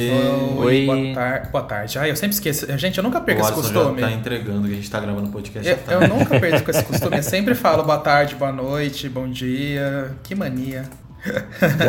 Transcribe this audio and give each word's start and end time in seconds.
Oi, 0.00 0.56
Oi. 0.58 0.86
Boa, 0.86 1.14
tar 1.14 1.48
boa 1.50 1.64
tarde. 1.64 1.98
Ah, 1.98 2.08
eu 2.08 2.16
sempre 2.16 2.34
esqueço. 2.34 2.66
Gente, 2.78 2.98
eu 2.98 3.04
nunca 3.04 3.20
perco 3.20 3.40
o 3.42 3.44
esse 3.44 3.52
Alisson 3.52 3.72
costume. 3.74 4.00
já 4.00 4.06
tá 4.08 4.12
entregando 4.12 4.66
que 4.66 4.72
a 4.72 4.76
gente 4.76 4.90
tá 4.90 5.00
gravando 5.00 5.30
podcast. 5.30 5.68
Eu, 5.70 5.78
já 5.86 5.92
eu 5.92 6.00
tá. 6.00 6.08
nunca 6.08 6.40
perco 6.40 6.70
esse 6.70 6.84
costume. 6.84 7.16
Eu 7.16 7.22
sempre 7.22 7.54
falo 7.54 7.82
boa 7.82 7.98
tarde, 7.98 8.34
boa 8.34 8.52
noite, 8.52 9.08
bom 9.08 9.28
dia. 9.28 10.12
Que 10.22 10.34
mania. 10.34 10.84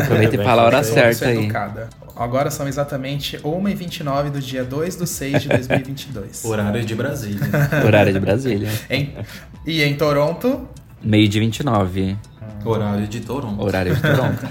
Aproveita 0.02 0.36
e 0.36 0.44
fala 0.44 0.64
a 0.64 0.66
hora 0.66 0.84
certa 0.84 1.28
aí. 1.28 1.38
educada. 1.38 1.90
Agora 2.16 2.52
são 2.52 2.68
exatamente 2.68 3.38
1h29 3.38 4.30
do 4.30 4.40
dia 4.42 4.64
2 4.64 4.98
de 4.98 5.08
6 5.08 5.44
de 5.44 5.48
2022. 5.50 6.44
Horário 6.46 6.84
de 6.84 6.94
Brasília. 6.96 7.40
Horário 7.86 8.12
de 8.14 8.20
Brasília. 8.20 8.70
Em- 8.90 9.16
e 9.66 9.82
em 9.82 9.96
Toronto, 9.96 10.68
Meio 11.04 11.28
de 11.28 11.40
29. 11.40 12.16
Horário 12.66 13.08
de 13.08 13.20
Toronto. 13.22 13.64
Horário 13.64 13.96
de 13.96 14.02
Toronto. 14.02 14.42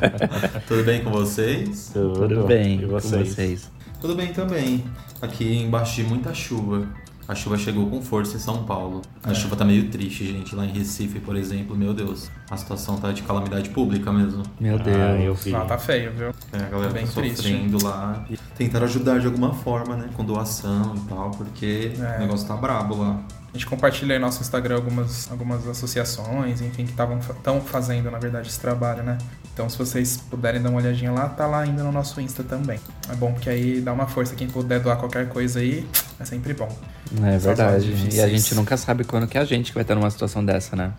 Tudo 0.66 0.84
bem 0.84 1.02
com 1.04 1.10
vocês? 1.10 1.90
Tudo 1.92 2.44
bem 2.46 2.78
E 2.78 2.82
com 2.82 2.88
vocês? 2.88 3.28
vocês. 3.34 3.70
Tudo 4.00 4.14
bem 4.14 4.32
também. 4.32 4.84
Aqui 5.20 5.58
embaixo 5.58 5.96
de 5.96 6.04
muita 6.04 6.32
chuva. 6.32 6.86
A 7.28 7.34
chuva 7.34 7.56
chegou 7.56 7.88
com 7.88 8.02
força 8.02 8.36
em 8.36 8.40
São 8.40 8.64
Paulo. 8.64 9.02
A 9.22 9.30
É. 9.30 9.34
chuva 9.34 9.54
tá 9.54 9.64
meio 9.64 9.88
triste, 9.88 10.26
gente. 10.26 10.52
Lá 10.56 10.64
em 10.64 10.72
Recife, 10.72 11.20
por 11.20 11.36
exemplo, 11.36 11.76
meu 11.76 11.94
Deus. 11.94 12.28
A 12.50 12.56
situação 12.56 12.96
tá 12.96 13.12
de 13.12 13.22
calamidade 13.22 13.68
pública 13.70 14.10
mesmo. 14.12 14.42
Meu 14.58 14.76
Ah, 14.76 14.80
eu 15.12 15.18
Deus. 15.34 15.44
vi. 15.44 15.54
ah, 15.54 15.60
tá 15.60 15.78
feio, 15.78 16.10
viu? 16.12 16.28
É, 16.52 16.56
a 16.56 16.68
galera 16.68 16.92
Bem 16.92 17.06
tá 17.06 17.12
triste. 17.12 17.36
sofrendo 17.36 17.84
lá. 17.84 18.24
E 18.28 18.36
tentaram 18.56 18.86
ajudar 18.86 19.20
de 19.20 19.26
alguma 19.26 19.54
forma, 19.54 19.94
né? 19.96 20.08
Com 20.16 20.24
doação 20.24 20.94
e 20.96 21.08
tal, 21.08 21.30
porque 21.30 21.92
É. 22.00 22.16
o 22.16 22.20
negócio 22.20 22.48
tá 22.48 22.56
brabo 22.56 22.96
lá. 22.96 23.20
A 23.52 23.56
gente 23.56 23.66
compartilha 23.66 24.14
aí 24.14 24.18
no 24.18 24.26
nosso 24.26 24.40
Instagram 24.40 24.76
algumas, 24.76 25.30
algumas 25.30 25.66
associações, 25.66 26.60
enfim, 26.60 26.84
que 26.84 26.92
estavam 26.92 27.18
estão 27.18 27.60
fazendo, 27.60 28.10
na 28.10 28.18
verdade, 28.18 28.48
esse 28.48 28.60
trabalho, 28.60 29.02
né? 29.02 29.18
Então, 29.52 29.68
se 29.68 29.76
vocês 29.76 30.18
puderem 30.30 30.62
dar 30.62 30.70
uma 30.70 30.78
olhadinha 30.78 31.10
lá, 31.10 31.28
tá 31.28 31.46
lá 31.46 31.60
ainda 31.60 31.82
no 31.82 31.90
nosso 31.90 32.20
Insta 32.20 32.44
também. 32.44 32.78
É 33.10 33.14
bom 33.16 33.32
porque 33.32 33.50
aí 33.50 33.80
dá 33.80 33.92
uma 33.92 34.06
força. 34.06 34.36
Quem 34.36 34.48
puder 34.48 34.78
doar 34.80 34.96
qualquer 34.96 35.28
coisa 35.28 35.58
aí, 35.58 35.86
é 36.18 36.24
sempre 36.24 36.54
bom. 36.54 36.68
É 37.24 37.38
verdade. 37.38 37.92
E 38.12 38.20
a 38.20 38.28
gente 38.28 38.54
nunca 38.54 38.76
sabe 38.76 39.02
quando 39.02 39.26
que 39.26 39.36
é 39.36 39.40
a 39.40 39.44
gente 39.44 39.70
que 39.70 39.74
vai 39.74 39.82
estar 39.82 39.96
numa 39.96 40.10
situação 40.10 40.44
dessa, 40.44 40.76
né? 40.76 40.92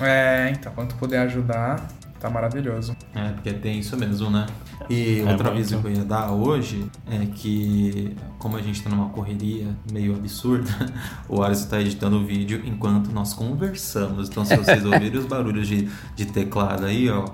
É, 0.00 0.50
então, 0.50 0.72
quanto 0.72 0.94
puder 0.94 1.18
ajudar, 1.22 1.88
tá 2.26 2.30
maravilhoso. 2.30 2.96
É, 3.14 3.30
porque 3.32 3.52
tem 3.52 3.78
isso 3.78 3.96
mesmo, 3.96 4.30
né? 4.30 4.46
E 4.90 5.20
É 5.20 5.30
outra 5.30 5.34
muito. 5.44 5.48
aviso 5.48 5.78
que 5.80 5.86
eu 5.86 5.92
ia 5.92 6.04
dar 6.04 6.30
hoje 6.32 6.86
é 7.10 7.26
que, 7.26 8.16
como 8.38 8.56
a 8.56 8.62
gente 8.62 8.82
tá 8.82 8.90
numa 8.90 9.08
correria 9.10 9.68
meio 9.92 10.14
absurda, 10.14 10.70
o 11.28 11.42
Alisson 11.42 11.68
tá 11.68 11.80
editando 11.80 12.16
o 12.18 12.24
vídeo 12.24 12.62
enquanto 12.64 13.10
nós 13.12 13.32
conversamos. 13.34 14.28
Então, 14.28 14.44
se 14.44 14.56
vocês 14.56 14.84
ouvirem 14.86 15.18
os 15.18 15.26
barulhos 15.26 15.66
de, 15.66 15.88
de 16.14 16.26
teclado 16.26 16.84
aí, 16.86 17.08
ó, 17.10 17.24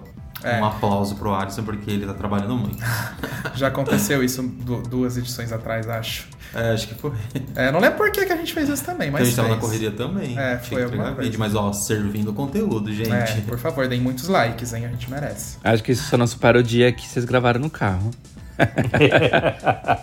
É. 0.45 0.61
um 0.61 0.65
aplauso 0.65 1.15
pro 1.17 1.35
Alisson, 1.35 1.63
porque 1.63 1.91
ele 1.91 2.07
tá 2.07 2.15
trabalhando 2.15 2.57
muito. 2.57 2.79
Já 3.55 3.69
aconteceu 3.69 4.23
isso 4.25 4.43
du- 4.43 4.83
duas 4.83 5.17
edições 5.17 5.53
atrás, 5.53 5.89
acho. 5.89 6.27
É, 6.55 6.73
acho 6.73 6.89
que 6.89 6.95
foi. 6.95 7.13
É, 7.55 7.71
não 7.73 7.81
lembro 7.81 7.97
por 7.97 8.11
que, 8.13 8.27
que 8.27 8.33
a 8.33 8.37
gente 8.37 8.53
fez 8.53 8.69
isso 8.69 8.85
também, 8.85 9.11
Porque 9.11 9.13
mas 9.13 9.23
a 9.23 9.25
gente 9.25 9.37
tava 9.37 9.49
na 9.49 9.55
fez. 9.55 9.65
correria 9.67 9.91
também. 9.91 10.39
É, 10.39 10.59
foi 10.59 10.83
alguma 10.85 11.05
coisa. 11.05 11.23
vídeo, 11.23 11.39
mas 11.41 11.55
ó, 11.55 11.73
servindo 11.73 12.33
conteúdo, 12.35 12.93
gente. 12.93 13.11
É, 13.11 13.41
por 13.47 13.59
favor, 13.59 13.89
deem 13.89 14.01
muitos 14.03 14.29
likes, 14.29 14.73
hein? 14.75 14.85
A 14.85 14.89
gente 14.89 15.11
merece. 15.11 15.57
Acho 15.65 15.83
que 15.83 15.93
isso 15.93 16.05
só 16.11 16.17
não 16.19 16.27
supera 16.27 16.59
o 16.59 16.63
dia 16.63 16.93
que 16.93 17.09
vocês 17.09 17.25
gravaram 17.25 17.61
no 17.61 17.71
carro. 17.71 18.11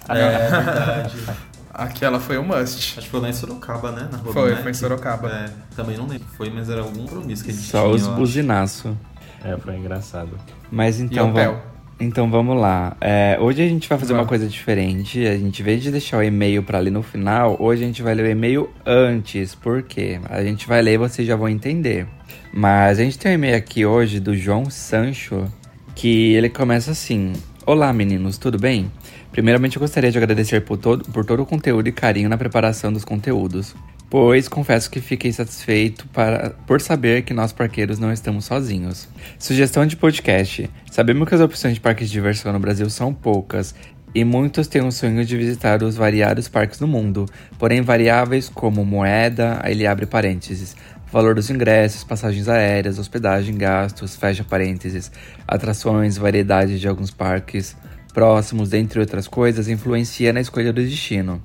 É, 0.09 0.49
verdade. 0.49 1.16
Aquela 1.73 2.19
foi 2.19 2.38
o 2.38 2.44
must. 2.44 2.95
Acho 2.97 3.01
que 3.01 3.09
foi 3.09 3.19
lá 3.22 3.29
em 3.29 3.33
Sorocaba, 3.33 3.91
né? 3.91 4.09
Na 4.11 4.17
Rua 4.17 4.33
Foi, 4.33 4.55
foi 4.55 4.72
em 4.72 4.73
Sorocaba. 4.73 5.29
É, 5.29 5.49
também 5.75 5.95
não 5.97 6.07
lembro. 6.07 6.28
Foi, 6.35 6.49
mas 6.49 6.69
era 6.69 6.81
algum 6.81 7.01
compromisso 7.05 7.44
que 7.44 7.51
a 7.51 7.53
gente 7.53 7.67
Só 7.67 7.83
tinha. 7.83 7.95
os 7.95 8.03
acho. 8.07 8.16
buzinaços. 8.16 8.91
É, 9.44 9.57
foi 9.57 9.75
engraçado. 9.77 10.31
Mas 10.72 11.00
então 11.00 11.31
vamos. 11.33 11.59
Então 12.01 12.31
vamos 12.31 12.57
lá. 12.57 12.95
É, 13.01 13.38
hoje 13.41 13.61
a 13.61 13.67
gente 13.67 13.89
vai 13.89 13.97
fazer 13.97 14.13
uma 14.13 14.25
coisa 14.25 14.47
diferente. 14.47 15.25
A 15.27 15.38
gente, 15.38 15.61
em 15.61 15.66
vez 15.66 15.83
de 15.83 15.91
deixar 15.91 16.17
o 16.17 16.23
e-mail 16.23 16.63
pra 16.63 16.79
ler 16.79 16.91
no 16.91 17.03
final, 17.03 17.57
hoje 17.59 17.83
a 17.83 17.88
gente 17.88 18.01
vai 18.01 18.16
ler 18.16 18.23
o 18.23 18.29
e-mail 18.29 18.69
antes. 18.85 19.53
Por 19.53 19.83
quê? 19.83 20.17
A 20.29 20.41
gente 20.41 20.66
vai 20.66 20.81
ler 20.81 20.94
e 20.94 20.97
vocês 20.97 21.28
já 21.28 21.35
vão 21.35 21.49
entender. 21.49 22.07
Mas 22.53 22.99
a 22.99 23.03
gente 23.03 23.19
tem 23.19 23.33
um 23.33 23.35
e-mail 23.35 23.57
aqui 23.57 23.85
hoje 23.85 24.22
do 24.22 24.33
João 24.33 24.69
Sancho, 24.69 25.44
que 25.94 26.33
ele 26.35 26.47
começa 26.47 26.91
assim: 26.91 27.33
Olá 27.66 27.91
meninos, 27.91 28.37
tudo 28.37 28.58
bem? 28.58 28.90
Primeiramente 29.31 29.75
eu 29.75 29.81
gostaria 29.81 30.09
de 30.09 30.17
agradecer 30.17 30.61
por 30.61 30.78
todo, 30.78 31.03
por 31.11 31.25
todo 31.25 31.43
o 31.43 31.46
conteúdo 31.46 31.87
e 31.87 31.91
carinho 31.91 32.29
na 32.29 32.37
preparação 32.37 32.93
dos 32.93 33.03
conteúdos. 33.03 33.75
Pois 34.09 34.47
confesso 34.47 34.90
que 34.90 35.00
fiquei 35.00 35.32
satisfeito 35.32 36.08
para, 36.08 36.56
por 36.66 36.82
saber 36.82 37.22
que 37.22 37.32
nós 37.32 37.53
parqueiros 37.53 38.00
não 38.00 38.11
estamos 38.11 38.46
sozinhos. 38.46 39.08
Sugestão 39.38 39.85
de 39.85 39.96
podcast. 39.96 40.67
Sabemos 40.90 41.29
que 41.29 41.35
as 41.35 41.41
opções 41.41 41.76
de 41.76 41.79
parques 41.79 42.08
de 42.08 42.14
diversão 42.14 42.52
no 42.52 42.59
Brasil 42.59 42.90
são 42.90 43.14
poucas 43.14 43.76
e 44.16 44.23
muitos 44.23 44.67
têm 44.67 44.82
o 44.82 44.91
sonho 44.91 45.23
de 45.23 45.38
visitar 45.38 45.84
os 45.84 45.96
variados 45.96 46.47
parques 46.47 46.79
do 46.79 46.88
mundo, 46.88 47.28
porém 47.59 47.82
variáveis 47.82 48.50
como 48.50 48.84
moeda, 48.84 49.59
aí 49.61 49.73
ele 49.73 49.85
abre 49.85 50.08
parênteses, 50.08 50.76
valor 51.12 51.35
dos 51.35 51.52
ingressos, 51.52 52.03
passagens 52.03 52.50
aéreas, 52.50 52.97
hospedagem, 52.97 53.55
gastos, 53.55 54.16
fecha 54.16 54.44
parênteses, 54.44 55.12
atrações, 55.47 56.17
variedade 56.17 56.79
de 56.79 56.88
alguns 56.88 57.12
parques 57.12 57.76
próximos, 58.12 58.70
dentre 58.70 59.00
outras 59.00 59.28
coisas, 59.28 59.67
influencia 59.67 60.34
na 60.34 60.41
escolha 60.41 60.73
do 60.73 60.82
destino. 60.82 61.40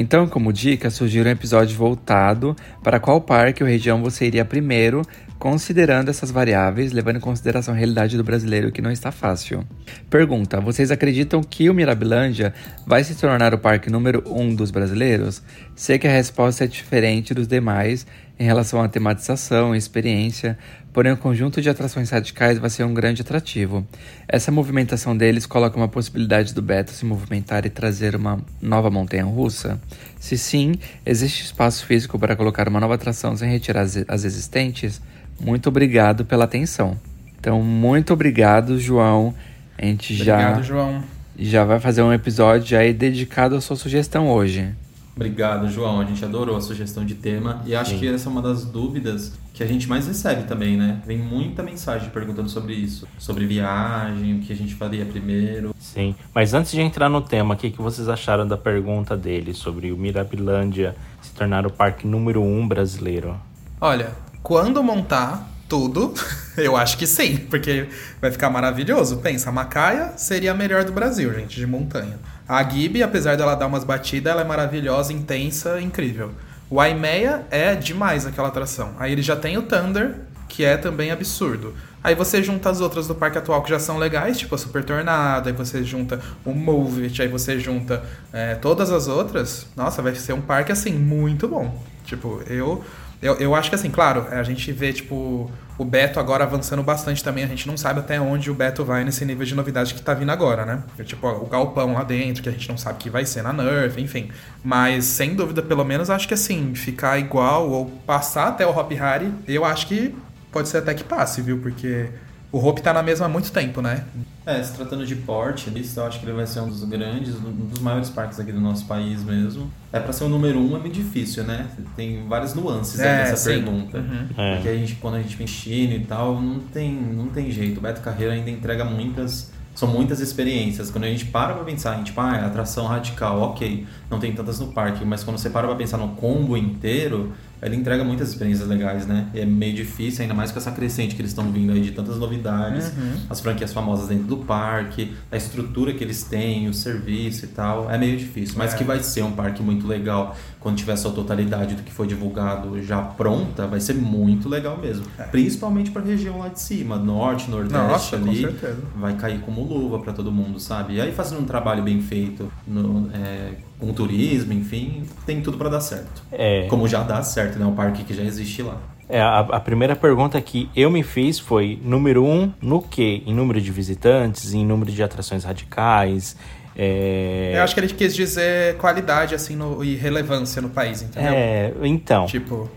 Então, 0.00 0.28
como 0.28 0.52
dica, 0.52 0.90
sugiro 0.90 1.28
um 1.28 1.32
episódio 1.32 1.76
voltado 1.76 2.54
para 2.84 3.00
qual 3.00 3.20
parque 3.20 3.64
ou 3.64 3.68
região 3.68 4.00
você 4.00 4.26
iria 4.26 4.44
primeiro 4.44 5.02
considerando 5.40 6.08
essas 6.08 6.30
variáveis, 6.30 6.92
levando 6.92 7.16
em 7.16 7.20
consideração 7.20 7.74
a 7.74 7.76
realidade 7.76 8.16
do 8.16 8.22
brasileiro 8.22 8.70
que 8.70 8.80
não 8.80 8.92
está 8.92 9.10
fácil. 9.10 9.64
Pergunta: 10.08 10.60
vocês 10.60 10.92
acreditam 10.92 11.42
que 11.42 11.68
o 11.68 11.74
Mirabilândia 11.74 12.54
vai 12.86 13.02
se 13.02 13.16
tornar 13.16 13.52
o 13.52 13.58
parque 13.58 13.90
número 13.90 14.22
um 14.24 14.54
dos 14.54 14.70
brasileiros? 14.70 15.42
Sei 15.74 15.98
que 15.98 16.06
a 16.06 16.12
resposta 16.12 16.62
é 16.62 16.68
diferente 16.68 17.34
dos 17.34 17.48
demais 17.48 18.06
em 18.38 18.44
relação 18.44 18.80
à 18.80 18.88
tematização 18.88 19.74
e 19.74 19.78
experiência, 19.78 20.56
porém 20.92 21.12
o 21.12 21.16
conjunto 21.16 21.60
de 21.60 21.68
atrações 21.68 22.10
radicais 22.10 22.58
vai 22.58 22.70
ser 22.70 22.84
um 22.84 22.94
grande 22.94 23.22
atrativo. 23.22 23.86
Essa 24.28 24.52
movimentação 24.52 25.16
deles 25.16 25.44
coloca 25.44 25.76
uma 25.76 25.88
possibilidade 25.88 26.54
do 26.54 26.62
Beto 26.62 26.92
se 26.92 27.04
movimentar 27.04 27.66
e 27.66 27.70
trazer 27.70 28.14
uma 28.14 28.40
nova 28.62 28.90
montanha 28.90 29.24
russa? 29.24 29.80
Se 30.20 30.38
sim, 30.38 30.74
existe 31.04 31.44
espaço 31.44 31.84
físico 31.84 32.18
para 32.18 32.36
colocar 32.36 32.68
uma 32.68 32.80
nova 32.80 32.94
atração 32.94 33.36
sem 33.36 33.50
retirar 33.50 33.86
as 34.06 34.24
existentes? 34.24 35.00
Muito 35.40 35.68
obrigado 35.68 36.24
pela 36.24 36.44
atenção. 36.44 36.98
Então, 37.40 37.62
muito 37.62 38.12
obrigado, 38.12 38.78
João. 38.78 39.34
A 39.76 39.84
gente 39.84 40.12
obrigado, 40.12 40.56
já, 40.56 40.62
João. 40.62 41.04
já 41.38 41.64
vai 41.64 41.78
fazer 41.78 42.02
um 42.02 42.12
episódio 42.12 42.76
aí 42.76 42.92
dedicado 42.92 43.54
à 43.54 43.60
sua 43.60 43.76
sugestão 43.76 44.28
hoje. 44.28 44.74
Obrigado, 45.18 45.68
João. 45.68 46.00
A 46.00 46.04
gente 46.04 46.24
adorou 46.24 46.56
a 46.56 46.60
sugestão 46.60 47.04
de 47.04 47.16
tema 47.16 47.60
e 47.66 47.74
acho 47.74 47.90
Sim. 47.90 47.98
que 47.98 48.06
essa 48.06 48.28
é 48.28 48.30
uma 48.30 48.40
das 48.40 48.64
dúvidas 48.64 49.32
que 49.52 49.64
a 49.64 49.66
gente 49.66 49.88
mais 49.88 50.06
recebe 50.06 50.44
também, 50.44 50.76
né? 50.76 51.02
Vem 51.04 51.18
muita 51.18 51.60
mensagem 51.60 52.08
perguntando 52.10 52.48
sobre 52.48 52.72
isso, 52.72 53.08
sobre 53.18 53.44
viagem, 53.44 54.36
o 54.36 54.38
que 54.38 54.52
a 54.52 54.56
gente 54.56 54.76
faria 54.76 55.04
primeiro. 55.04 55.74
Sim, 55.76 56.14
mas 56.32 56.54
antes 56.54 56.70
de 56.70 56.80
entrar 56.80 57.08
no 57.08 57.20
tema, 57.20 57.54
o 57.54 57.56
que, 57.56 57.68
que 57.68 57.82
vocês 57.82 58.08
acharam 58.08 58.46
da 58.46 58.56
pergunta 58.56 59.16
dele 59.16 59.52
sobre 59.52 59.90
o 59.90 59.96
Mirabilândia 59.96 60.94
se 61.20 61.32
tornar 61.32 61.66
o 61.66 61.72
parque 61.72 62.06
número 62.06 62.40
um 62.40 62.68
brasileiro? 62.68 63.36
Olha, 63.80 64.12
quando 64.40 64.80
montar 64.84 65.50
tudo, 65.68 66.14
eu 66.56 66.76
acho 66.76 66.96
que 66.96 67.08
sim, 67.08 67.38
porque 67.38 67.88
vai 68.20 68.30
ficar 68.30 68.50
maravilhoso. 68.50 69.16
Pensa, 69.16 69.48
a 69.48 69.52
Macaia 69.52 70.12
seria 70.16 70.52
a 70.52 70.54
melhor 70.54 70.84
do 70.84 70.92
Brasil, 70.92 71.34
gente, 71.34 71.56
de 71.56 71.66
montanha. 71.66 72.20
A 72.48 72.62
Gibi, 72.62 73.02
apesar 73.02 73.36
dela 73.36 73.54
dar 73.54 73.66
umas 73.66 73.84
batidas, 73.84 74.32
ela 74.32 74.40
é 74.40 74.44
maravilhosa, 74.44 75.12
intensa, 75.12 75.80
incrível. 75.80 76.30
O 76.70 76.80
Aimeia 76.80 77.44
é 77.50 77.74
demais 77.74 78.24
aquela 78.24 78.48
atração. 78.48 78.94
Aí 78.98 79.12
ele 79.12 79.20
já 79.20 79.36
tem 79.36 79.58
o 79.58 79.62
Thunder, 79.62 80.14
que 80.48 80.64
é 80.64 80.76
também 80.78 81.10
absurdo. 81.10 81.74
Aí 82.02 82.14
você 82.14 82.42
junta 82.42 82.70
as 82.70 82.80
outras 82.80 83.06
do 83.06 83.14
parque 83.14 83.36
atual 83.36 83.62
que 83.62 83.68
já 83.68 83.78
são 83.78 83.98
legais, 83.98 84.38
tipo 84.38 84.54
a 84.54 84.58
Super 84.58 84.82
Tornado, 84.82 85.48
aí 85.48 85.52
você 85.52 85.84
junta 85.84 86.20
o 86.44 86.52
Move 86.52 87.04
It, 87.04 87.20
aí 87.20 87.28
você 87.28 87.58
junta 87.58 88.02
é, 88.32 88.54
todas 88.54 88.90
as 88.90 89.08
outras. 89.08 89.66
Nossa, 89.76 90.00
vai 90.00 90.14
ser 90.14 90.32
um 90.32 90.40
parque 90.40 90.72
assim 90.72 90.92
muito 90.92 91.46
bom. 91.48 91.82
Tipo, 92.04 92.42
eu, 92.46 92.82
eu, 93.20 93.34
eu 93.34 93.54
acho 93.54 93.68
que 93.68 93.74
assim, 93.74 93.90
claro, 93.90 94.26
a 94.30 94.42
gente 94.42 94.72
vê 94.72 94.92
tipo 94.92 95.50
o 95.78 95.84
Beto 95.84 96.18
agora 96.18 96.42
avançando 96.42 96.82
bastante 96.82 97.22
também. 97.22 97.44
A 97.44 97.46
gente 97.46 97.68
não 97.68 97.76
sabe 97.76 98.00
até 98.00 98.20
onde 98.20 98.50
o 98.50 98.54
Beto 98.54 98.84
vai 98.84 99.04
nesse 99.04 99.24
nível 99.24 99.46
de 99.46 99.54
novidade 99.54 99.94
que 99.94 100.02
tá 100.02 100.12
vindo 100.12 100.30
agora, 100.30 100.66
né? 100.66 100.82
Tipo, 101.04 101.28
o 101.28 101.46
galpão 101.46 101.94
lá 101.94 102.02
dentro, 102.02 102.42
que 102.42 102.48
a 102.48 102.52
gente 102.52 102.68
não 102.68 102.76
sabe 102.76 102.98
que 102.98 103.08
vai 103.08 103.24
ser 103.24 103.42
na 103.42 103.52
Nerf, 103.52 104.00
enfim. 104.00 104.30
Mas, 104.62 105.04
sem 105.04 105.36
dúvida, 105.36 105.62
pelo 105.62 105.84
menos, 105.84 106.10
acho 106.10 106.26
que 106.26 106.34
assim, 106.34 106.74
ficar 106.74 107.18
igual 107.18 107.70
ou 107.70 107.86
passar 108.04 108.48
até 108.48 108.66
o 108.66 108.76
Hop 108.76 108.90
Harry, 108.92 109.32
eu 109.46 109.64
acho 109.64 109.86
que 109.86 110.14
pode 110.50 110.68
ser 110.68 110.78
até 110.78 110.92
que 110.94 111.04
passe, 111.04 111.40
viu? 111.40 111.58
Porque 111.58 112.08
o 112.50 112.58
Hope 112.58 112.80
tá 112.80 112.94
na 112.94 113.02
mesma 113.02 113.26
há 113.26 113.28
muito 113.28 113.52
tempo, 113.52 113.82
né? 113.82 114.04
É, 114.46 114.62
se 114.62 114.72
tratando 114.72 115.04
de 115.04 115.14
porte, 115.14 115.70
eu 115.96 116.04
acho 116.04 116.18
que 116.18 116.24
ele 116.24 116.32
vai 116.32 116.46
ser 116.46 116.60
um 116.60 116.68
dos 116.68 116.82
grandes, 116.84 117.34
um 117.34 117.66
dos 117.66 117.80
maiores 117.80 118.08
parques 118.08 118.40
aqui 118.40 118.50
do 118.50 118.60
nosso 118.60 118.86
país 118.86 119.22
mesmo. 119.22 119.70
É 119.92 120.00
para 120.00 120.12
ser 120.12 120.24
o 120.24 120.28
número 120.28 120.58
um 120.58 120.74
é 120.74 120.80
meio 120.80 120.92
difícil, 120.92 121.44
né? 121.44 121.66
Tem 121.94 122.26
várias 122.26 122.54
nuances 122.54 122.98
é, 123.00 123.10
aí 123.10 123.16
nessa 123.18 123.36
sim. 123.36 123.50
pergunta. 123.50 123.98
Uhum. 123.98 124.26
É. 124.36 124.54
Porque 124.54 124.68
a 124.70 124.74
gente, 124.74 124.94
quando 124.94 125.16
a 125.16 125.20
gente 125.20 125.36
vem 125.36 125.46
China 125.46 125.94
e 125.94 126.00
tal, 126.00 126.40
não 126.40 126.60
tem, 126.60 126.90
não 126.90 127.28
tem 127.28 127.50
jeito. 127.50 127.78
O 127.78 127.80
Beto 127.82 128.00
Carreira 128.00 128.32
ainda 128.32 128.50
entrega 128.50 128.84
muitas 128.84 129.52
são 129.78 129.86
muitas 129.86 130.18
experiências. 130.18 130.90
Quando 130.90 131.04
a 131.04 131.06
gente 131.06 131.26
para 131.26 131.54
pra 131.54 131.62
pensar 131.62 132.00
em, 132.00 132.02
tipo, 132.02 132.20
ah, 132.20 132.36
é 132.36 132.44
atração 132.44 132.86
radical, 132.86 133.40
ok, 133.40 133.86
não 134.10 134.18
tem 134.18 134.32
tantas 134.32 134.58
no 134.58 134.72
parque, 134.72 135.04
mas 135.04 135.22
quando 135.22 135.38
você 135.38 135.48
para 135.48 135.68
pra 135.68 135.76
pensar 135.76 135.98
no 135.98 136.08
combo 136.16 136.56
inteiro, 136.56 137.32
ele 137.62 137.76
entrega 137.76 138.04
muitas 138.04 138.28
experiências 138.28 138.68
legais, 138.68 139.06
né? 139.06 139.28
E 139.34 139.40
é 139.40 139.46
meio 139.46 139.74
difícil, 139.74 140.22
ainda 140.22 140.34
mais 140.34 140.52
com 140.52 140.58
essa 140.58 140.70
crescente 140.70 141.14
que 141.14 141.20
eles 141.20 141.30
estão 141.30 141.50
vindo 141.50 141.72
aí 141.72 141.80
de 141.80 141.90
tantas 141.90 142.16
novidades, 142.16 142.88
uhum. 142.88 143.20
as 143.28 143.40
franquias 143.40 143.72
famosas 143.72 144.08
dentro 144.08 144.24
do 144.24 144.36
parque, 144.38 145.14
a 145.30 145.36
estrutura 145.36 145.92
que 145.92 146.04
eles 146.04 146.22
têm, 146.22 146.68
o 146.68 146.74
serviço 146.74 147.44
e 147.44 147.48
tal. 147.48 147.90
É 147.90 147.98
meio 147.98 148.16
difícil, 148.16 148.56
mas 148.58 148.74
é. 148.74 148.76
que 148.76 148.84
vai 148.84 149.02
ser 149.02 149.22
um 149.22 149.32
parque 149.32 149.62
muito 149.62 149.86
legal 149.86 150.36
quando 150.60 150.76
tiver 150.76 150.96
sua 150.96 151.12
totalidade 151.12 151.74
do 151.74 151.82
que 151.82 151.92
foi 151.92 152.06
divulgado 152.06 152.82
já 152.82 153.00
pronta, 153.00 153.66
vai 153.66 153.80
ser 153.80 153.94
muito 153.94 154.48
legal 154.48 154.76
mesmo. 154.78 155.04
É. 155.18 155.24
Principalmente 155.24 155.90
para 155.90 156.02
a 156.02 156.04
região 156.04 156.38
lá 156.38 156.48
de 156.48 156.60
cima, 156.60 156.96
norte, 156.96 157.50
nordeste 157.50 158.16
Nossa, 158.16 158.16
ali, 158.16 158.56
vai 158.96 159.14
cair 159.16 159.40
como 159.40 159.62
luva 159.62 159.98
para 160.00 160.12
todo 160.12 160.30
mundo, 160.32 160.58
sabe? 160.58 160.94
E 160.94 161.00
aí 161.00 161.12
fazendo 161.12 161.40
um 161.40 161.44
trabalho 161.44 161.82
bem 161.82 162.00
feito 162.00 162.50
no, 162.66 163.10
é, 163.12 163.52
com 163.78 163.92
turismo, 163.92 164.52
enfim, 164.52 165.04
tem 165.24 165.40
tudo 165.40 165.56
para 165.56 165.68
dar 165.68 165.80
certo. 165.80 166.22
É. 166.32 166.66
Como 166.68 166.88
já 166.88 167.02
dá 167.02 167.22
certo, 167.22 167.58
né? 167.58 167.64
Um 167.64 167.74
parque 167.74 168.04
que 168.04 168.12
já 168.12 168.22
existe 168.22 168.62
lá. 168.62 168.78
É, 169.08 169.22
a, 169.22 169.38
a, 169.40 169.60
primeira 169.60 169.96
pergunta 169.96 170.38
que 170.40 170.68
eu 170.76 170.90
me 170.90 171.02
fiz 171.02 171.38
foi: 171.38 171.78
número 171.82 172.24
um, 172.24 172.52
no 172.60 172.82
que? 172.82 173.22
Em 173.26 173.34
número 173.34 173.60
de 173.60 173.72
visitantes, 173.72 174.52
em 174.52 174.66
número 174.66 174.92
de 174.92 175.02
atrações 175.02 175.44
radicais. 175.44 176.36
É... 176.76 177.54
Eu 177.56 177.62
acho 177.62 177.74
que 177.74 177.80
ele 177.80 177.88
quis 177.88 178.14
dizer 178.14 178.76
qualidade 178.76 179.34
assim 179.34 179.56
no, 179.56 179.82
e 179.82 179.96
relevância 179.96 180.62
no 180.62 180.68
país, 180.68 181.02
entendeu? 181.02 181.32
É, 181.32 181.72
então. 181.82 182.26
Tipo. 182.26 182.70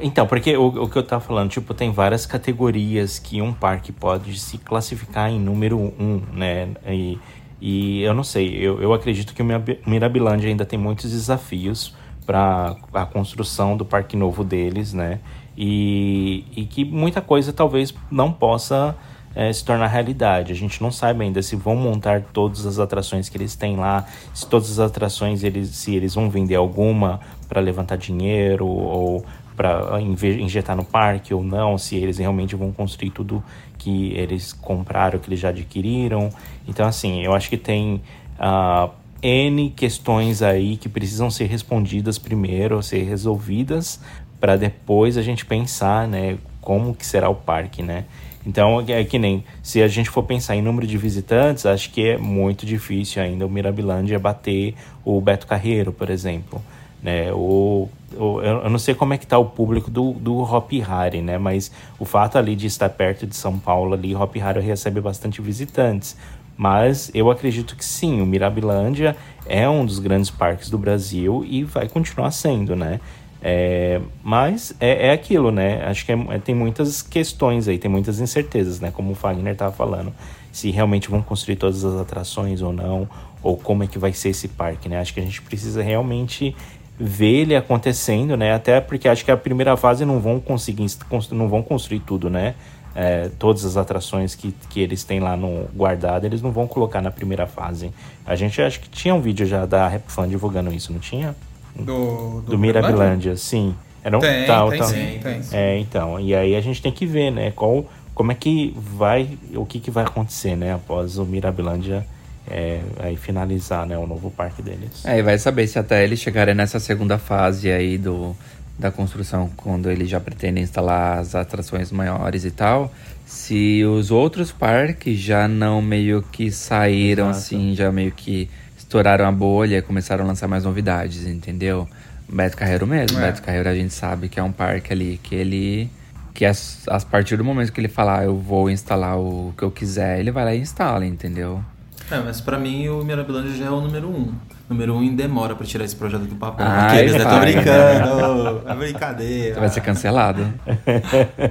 Então, 0.00 0.26
porque 0.26 0.56
o, 0.56 0.66
o, 0.66 0.88
que 0.88 0.96
eu 0.96 1.02
tava 1.02 1.22
falando, 1.22 1.50
tipo, 1.50 1.74
tem 1.74 1.92
várias 1.92 2.24
categorias 2.24 3.18
que 3.18 3.42
um 3.42 3.52
parque 3.52 3.92
pode 3.92 4.38
se 4.38 4.56
classificar 4.56 5.30
em 5.30 5.38
número 5.38 5.78
um, 5.78 6.22
né? 6.32 6.68
E, 6.86 7.18
e 7.60 8.02
eu 8.02 8.14
não 8.14 8.24
sei, 8.24 8.54
eu, 8.54 8.80
eu 8.80 8.92
acredito 8.92 9.34
que 9.34 9.42
o 9.42 9.46
Mirabilândia 9.86 10.48
ainda 10.48 10.64
tem 10.64 10.78
muitos 10.78 11.10
desafios 11.10 11.94
para 12.24 12.76
a 12.92 13.06
construção 13.06 13.76
do 13.76 13.84
parque 13.84 14.16
novo 14.16 14.44
deles, 14.44 14.92
né? 14.92 15.18
E, 15.56 16.44
e 16.54 16.66
que 16.66 16.84
muita 16.84 17.20
coisa 17.20 17.52
talvez 17.52 17.92
não 18.10 18.30
possa 18.32 18.94
é, 19.34 19.52
se 19.52 19.64
tornar 19.64 19.86
realidade. 19.86 20.52
A 20.52 20.54
gente 20.54 20.82
não 20.82 20.90
sabe 20.90 21.24
ainda 21.24 21.42
se 21.42 21.56
vão 21.56 21.74
montar 21.74 22.22
todas 22.32 22.66
as 22.66 22.78
atrações 22.78 23.28
que 23.28 23.36
eles 23.36 23.56
têm 23.56 23.76
lá, 23.76 24.04
se 24.34 24.46
todas 24.46 24.70
as 24.72 24.78
atrações 24.78 25.42
eles, 25.42 25.70
se 25.70 25.94
eles 25.94 26.14
vão 26.14 26.28
vender 26.28 26.54
alguma 26.54 27.20
para 27.48 27.60
levantar 27.60 27.96
dinheiro 27.96 28.66
ou 28.66 29.24
para 29.56 30.00
injetar 30.00 30.76
no 30.76 30.84
parque 30.84 31.34
ou 31.34 31.42
não, 31.42 31.76
se 31.76 31.96
eles 31.96 32.18
realmente 32.18 32.54
vão 32.54 32.70
construir 32.70 33.10
tudo 33.10 33.42
que 33.76 34.12
eles 34.12 34.52
compraram, 34.52 35.18
que 35.18 35.28
eles 35.28 35.40
já 35.40 35.48
adquiriram. 35.48 36.30
Então, 36.68 36.86
assim, 36.86 37.24
eu 37.24 37.34
acho 37.34 37.48
que 37.48 37.56
tem 37.56 38.02
uh, 38.38 38.90
N 39.22 39.70
questões 39.70 40.42
aí 40.42 40.76
que 40.76 40.88
precisam 40.88 41.30
ser 41.30 41.46
respondidas 41.46 42.18
primeiro, 42.18 42.82
ser 42.82 43.02
resolvidas, 43.02 44.00
para 44.38 44.56
depois 44.56 45.16
a 45.16 45.22
gente 45.22 45.44
pensar, 45.44 46.06
né, 46.06 46.38
como 46.60 46.94
que 46.94 47.04
será 47.04 47.28
o 47.28 47.34
parque, 47.34 47.82
né? 47.82 48.04
Então, 48.46 48.82
é 48.86 49.04
que 49.04 49.18
nem 49.18 49.44
se 49.62 49.82
a 49.82 49.88
gente 49.88 50.08
for 50.08 50.22
pensar 50.22 50.56
em 50.56 50.62
número 50.62 50.86
de 50.86 50.96
visitantes, 50.96 51.66
acho 51.66 51.90
que 51.90 52.10
é 52.10 52.18
muito 52.18 52.64
difícil 52.64 53.22
ainda 53.22 53.44
o 53.44 53.50
Mirabilândia 53.50 54.18
bater 54.18 54.74
o 55.04 55.20
Beto 55.20 55.46
Carreiro, 55.46 55.92
por 55.92 56.08
exemplo. 56.08 56.62
Né? 57.02 57.32
O, 57.32 57.88
o, 58.16 58.40
eu 58.40 58.70
não 58.70 58.78
sei 58.78 58.94
como 58.94 59.12
é 59.12 59.18
que 59.18 59.24
está 59.24 59.38
o 59.38 59.44
público 59.44 59.90
do, 59.90 60.12
do 60.12 60.38
Hop 60.38 60.70
Hari, 60.86 61.20
né? 61.20 61.36
Mas 61.36 61.70
o 61.98 62.04
fato 62.04 62.38
ali 62.38 62.56
de 62.56 62.66
estar 62.66 62.88
perto 62.88 63.26
de 63.26 63.36
São 63.36 63.58
Paulo 63.58 63.94
ali, 63.94 64.14
Hop 64.14 64.34
Hari 64.36 64.60
recebe 64.60 65.00
bastante 65.00 65.42
visitantes. 65.42 66.16
Mas 66.58 67.08
eu 67.14 67.30
acredito 67.30 67.76
que 67.76 67.84
sim, 67.84 68.20
o 68.20 68.26
Mirabilândia 68.26 69.16
é 69.46 69.68
um 69.68 69.86
dos 69.86 70.00
grandes 70.00 70.28
parques 70.28 70.68
do 70.68 70.76
Brasil 70.76 71.44
e 71.48 71.62
vai 71.62 71.88
continuar 71.88 72.32
sendo, 72.32 72.74
né? 72.74 72.98
É, 73.40 74.00
mas 74.24 74.74
é, 74.80 75.06
é, 75.06 75.12
aquilo, 75.12 75.52
né? 75.52 75.84
Acho 75.84 76.04
que 76.04 76.10
é, 76.10 76.18
é, 76.30 76.38
tem 76.40 76.56
muitas 76.56 77.00
questões 77.00 77.68
aí, 77.68 77.78
tem 77.78 77.88
muitas 77.88 78.18
incertezas, 78.18 78.80
né? 78.80 78.90
Como 78.90 79.12
o 79.12 79.14
Fagner 79.14 79.52
estava 79.52 79.72
falando, 79.72 80.12
se 80.50 80.72
realmente 80.72 81.08
vão 81.08 81.22
construir 81.22 81.54
todas 81.54 81.84
as 81.84 81.94
atrações 81.94 82.60
ou 82.60 82.72
não, 82.72 83.08
ou 83.40 83.56
como 83.56 83.84
é 83.84 83.86
que 83.86 83.96
vai 83.96 84.12
ser 84.12 84.30
esse 84.30 84.48
parque, 84.48 84.88
né? 84.88 84.98
Acho 84.98 85.14
que 85.14 85.20
a 85.20 85.22
gente 85.22 85.40
precisa 85.40 85.80
realmente 85.80 86.56
ver 86.98 87.42
ele 87.42 87.54
acontecendo, 87.54 88.36
né? 88.36 88.52
Até 88.52 88.80
porque 88.80 89.08
acho 89.08 89.24
que 89.24 89.30
a 89.30 89.36
primeira 89.36 89.76
fase 89.76 90.04
não 90.04 90.18
vão 90.18 90.40
conseguir, 90.40 90.86
não 91.30 91.48
vão 91.48 91.62
construir 91.62 92.00
tudo, 92.00 92.28
né? 92.28 92.56
É, 93.00 93.30
todas 93.38 93.64
as 93.64 93.76
atrações 93.76 94.34
que, 94.34 94.52
que 94.68 94.80
eles 94.80 95.04
têm 95.04 95.20
lá 95.20 95.36
no 95.36 95.68
guardado, 95.72 96.24
eles 96.24 96.42
não 96.42 96.50
vão 96.50 96.66
colocar 96.66 97.00
na 97.00 97.12
primeira 97.12 97.46
fase. 97.46 97.92
A 98.26 98.34
gente 98.34 98.60
acho 98.60 98.80
que 98.80 98.88
tinha 98.88 99.14
um 99.14 99.20
vídeo 99.20 99.46
já 99.46 99.64
da 99.64 99.86
Rap 99.86 100.02
Fan 100.08 100.28
divulgando 100.28 100.72
isso, 100.72 100.92
não 100.92 100.98
tinha? 100.98 101.36
Do, 101.76 102.40
do, 102.40 102.50
do 102.50 102.58
Mirabilândia, 102.58 103.36
sim. 103.36 103.72
Era 104.02 104.16
um 104.16 104.20
tem, 104.20 104.46
tal, 104.46 104.70
tem, 104.70 104.78
tal. 104.80 104.88
Sim, 104.88 105.20
tem, 105.22 105.42
sim. 105.44 105.56
É, 105.56 105.78
então. 105.78 106.18
E 106.18 106.34
aí 106.34 106.56
a 106.56 106.60
gente 106.60 106.82
tem 106.82 106.90
que 106.90 107.06
ver, 107.06 107.30
né? 107.30 107.52
Qual, 107.52 107.86
como 108.16 108.32
é 108.32 108.34
que 108.34 108.74
vai, 108.76 109.38
o 109.54 109.64
que, 109.64 109.78
que 109.78 109.92
vai 109.92 110.02
acontecer, 110.02 110.56
né? 110.56 110.74
Após 110.74 111.18
o 111.18 111.24
Mirabilândia 111.24 112.04
é, 112.50 112.80
aí 112.98 113.16
finalizar, 113.16 113.86
né? 113.86 113.96
O 113.96 114.08
novo 114.08 114.28
parque 114.28 114.60
deles. 114.60 115.04
É, 115.04 115.20
e 115.20 115.22
vai 115.22 115.38
saber 115.38 115.68
se 115.68 115.78
até 115.78 116.02
eles 116.02 116.18
chegarem 116.18 116.52
nessa 116.52 116.80
segunda 116.80 117.16
fase 117.16 117.70
aí 117.70 117.96
do 117.96 118.34
da 118.78 118.90
construção, 118.90 119.50
quando 119.56 119.90
ele 119.90 120.06
já 120.06 120.20
pretende 120.20 120.60
instalar 120.60 121.18
as 121.18 121.34
atrações 121.34 121.90
maiores 121.90 122.44
e 122.44 122.50
tal, 122.50 122.92
se 123.26 123.84
os 123.84 124.10
outros 124.10 124.52
parques 124.52 125.18
já 125.18 125.48
não 125.48 125.82
meio 125.82 126.22
que 126.22 126.50
saíram 126.50 127.30
Exato. 127.30 127.38
assim, 127.38 127.74
já 127.74 127.90
meio 127.90 128.12
que 128.12 128.48
estouraram 128.76 129.26
a 129.26 129.32
bolha 129.32 129.78
e 129.78 129.82
começaram 129.82 130.24
a 130.24 130.28
lançar 130.28 130.46
mais 130.46 130.64
novidades, 130.64 131.26
entendeu? 131.26 131.88
Beto 132.28 132.56
Carreiro 132.56 132.86
mesmo, 132.86 133.18
É. 133.18 133.22
Beto 133.22 133.42
Carreiro 133.42 133.68
a 133.68 133.74
gente 133.74 133.92
sabe 133.92 134.28
que 134.28 134.38
é 134.38 134.42
um 134.42 134.52
parque 134.52 134.92
ali 134.92 135.18
que 135.22 135.34
ele 135.34 135.90
que 136.32 136.44
as, 136.44 136.86
a 136.86 137.00
partir 137.00 137.36
do 137.36 137.44
momento 137.44 137.72
que 137.72 137.80
ele 137.80 137.88
falar 137.88 138.24
eu 138.24 138.36
vou 138.36 138.70
instalar 138.70 139.18
o 139.18 139.52
que 139.58 139.64
eu 139.64 139.72
quiser, 139.72 140.20
ele 140.20 140.30
vai 140.30 140.44
lá 140.44 140.54
e 140.54 140.60
instala, 140.60 141.04
entendeu? 141.04 141.64
É, 142.10 142.18
mas 142.20 142.40
pra 142.40 142.58
mim 142.58 142.88
o 142.88 143.04
Mirabilândia 143.04 143.52
já 143.56 143.66
é 143.66 143.70
o 143.70 143.80
número 143.80 144.08
um. 144.08 144.32
Número 144.68 144.94
um 144.94 145.02
em 145.02 145.14
demora 145.14 145.54
pra 145.54 145.66
tirar 145.66 145.84
esse 145.84 145.96
projeto 145.96 146.22
do 146.24 146.36
papel. 146.36 146.66
Ai, 146.66 146.86
Aqueles, 146.98 147.12
né? 147.12 147.24
Tô 147.24 147.30
vai, 147.30 147.40
brincando. 147.40 148.62
É 148.68 148.74
brincadeira. 148.74 149.54
Você 149.54 149.60
vai 149.60 149.68
ser 149.70 149.80
cancelado. 149.80 150.46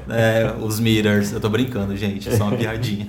É, 0.10 0.54
os 0.62 0.80
mirrors, 0.80 1.32
eu 1.32 1.40
tô 1.40 1.50
brincando, 1.50 1.96
gente, 1.98 2.32
só 2.36 2.46
uma 2.46 2.56
piadinha. 2.56 3.08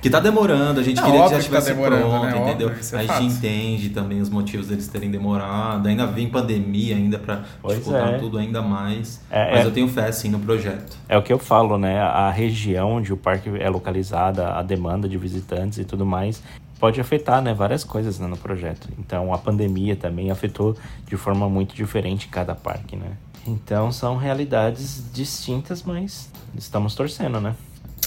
Que 0.00 0.08
tá 0.08 0.20
demorando, 0.20 0.78
a 0.78 0.82
gente 0.82 1.00
Não, 1.00 1.04
queria 1.04 1.22
que 1.22 1.30
já 1.30 1.30
que 1.30 1.32
tá 1.34 1.38
estivesse 1.58 1.68
demorando, 1.72 2.08
pronto, 2.08 2.24
né? 2.26 2.38
entendeu? 2.48 2.68
Óbvio, 2.68 2.96
é 2.96 2.98
a 2.98 3.02
gente 3.02 3.24
entende 3.32 3.88
também 3.90 4.20
os 4.20 4.30
motivos 4.30 4.68
deles 4.68 4.86
terem 4.86 5.10
demorado, 5.10 5.88
ainda 5.88 6.06
vem 6.06 6.28
pandemia 6.28 6.94
ainda 6.94 7.18
pra 7.18 7.42
Pois 7.60 7.78
dificultar 7.78 8.14
é. 8.14 8.18
tudo 8.18 8.38
ainda 8.38 8.62
mais. 8.62 9.20
É, 9.30 9.50
mas 9.52 9.60
é. 9.60 9.66
eu 9.66 9.70
tenho 9.72 9.88
fé 9.88 10.12
sim 10.12 10.28
no 10.28 10.38
projeto. 10.38 10.96
É 11.08 11.16
o 11.18 11.22
que 11.22 11.32
eu 11.32 11.38
falo, 11.38 11.76
né? 11.76 12.00
A 12.00 12.30
região 12.30 12.92
onde 12.92 13.12
o 13.12 13.16
parque 13.16 13.50
é 13.58 13.68
localizada, 13.68 14.50
a 14.50 14.62
demanda 14.62 15.08
de 15.08 15.18
visitantes 15.18 15.78
e 15.78 15.84
tudo 15.84 16.06
mais, 16.06 16.42
pode 16.78 17.00
afetar, 17.00 17.40
né, 17.42 17.54
várias 17.54 17.84
coisas 17.84 18.18
né, 18.18 18.26
no 18.26 18.36
projeto. 18.36 18.88
Então, 18.98 19.32
a 19.32 19.38
pandemia 19.38 19.96
também 19.96 20.30
afetou 20.30 20.76
de 21.06 21.16
forma 21.16 21.48
muito 21.48 21.74
diferente 21.74 22.28
cada 22.28 22.54
parque, 22.54 22.96
né? 22.96 23.12
Então, 23.46 23.92
são 23.92 24.16
realidades 24.16 25.04
distintas, 25.12 25.82
mas 25.82 26.30
estamos 26.56 26.94
torcendo, 26.94 27.40
né? 27.40 27.54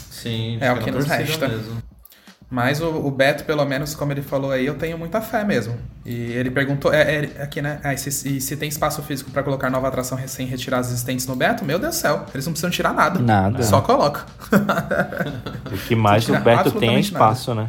Sim, 0.09 0.57
É 0.59 0.71
o 0.71 0.79
que 0.79 0.89
nos 0.89 1.05
resta. 1.05 1.47
mesmo. 1.47 1.81
Mas 2.49 2.81
o, 2.81 2.87
o 2.89 3.11
Beto, 3.11 3.43
pelo 3.43 3.65
menos, 3.65 3.93
como 3.93 4.13
ele 4.13 4.21
falou 4.21 4.51
aí, 4.51 4.65
eu 4.65 4.75
tenho 4.75 4.97
muita 4.97 5.19
fé 5.19 5.43
mesmo. 5.43 5.75
E 6.05 6.31
ele 6.31 6.49
perguntou, 6.49 6.93
é, 6.93 7.25
é, 7.25 7.41
aqui, 7.41 7.61
né? 7.61 7.79
Ah, 7.83 7.93
e 7.93 7.97
se, 7.97 8.39
se 8.39 8.55
tem 8.55 8.69
espaço 8.69 9.01
físico 9.03 9.29
pra 9.31 9.43
colocar 9.43 9.69
nova 9.69 9.89
atração 9.89 10.17
sem 10.27 10.47
retirar 10.47 10.79
as 10.79 10.87
existentes 10.87 11.27
no 11.27 11.35
Beto? 11.35 11.65
Meu 11.65 11.77
Deus 11.77 11.95
do 11.95 11.99
céu, 11.99 12.25
eles 12.33 12.45
não 12.45 12.53
precisam 12.53 12.69
tirar 12.69 12.93
nada. 12.93 13.19
Nada. 13.19 13.61
Só 13.63 13.81
coloca. 13.81 14.25
O 15.67 15.77
que 15.87 15.95
mais 15.95 16.27
o 16.29 16.31
Beto 16.31 16.43
tem 16.43 16.53
é 16.53 16.57
absolutamente 16.59 17.13
nada. 17.13 17.25
espaço, 17.25 17.53
né? 17.53 17.67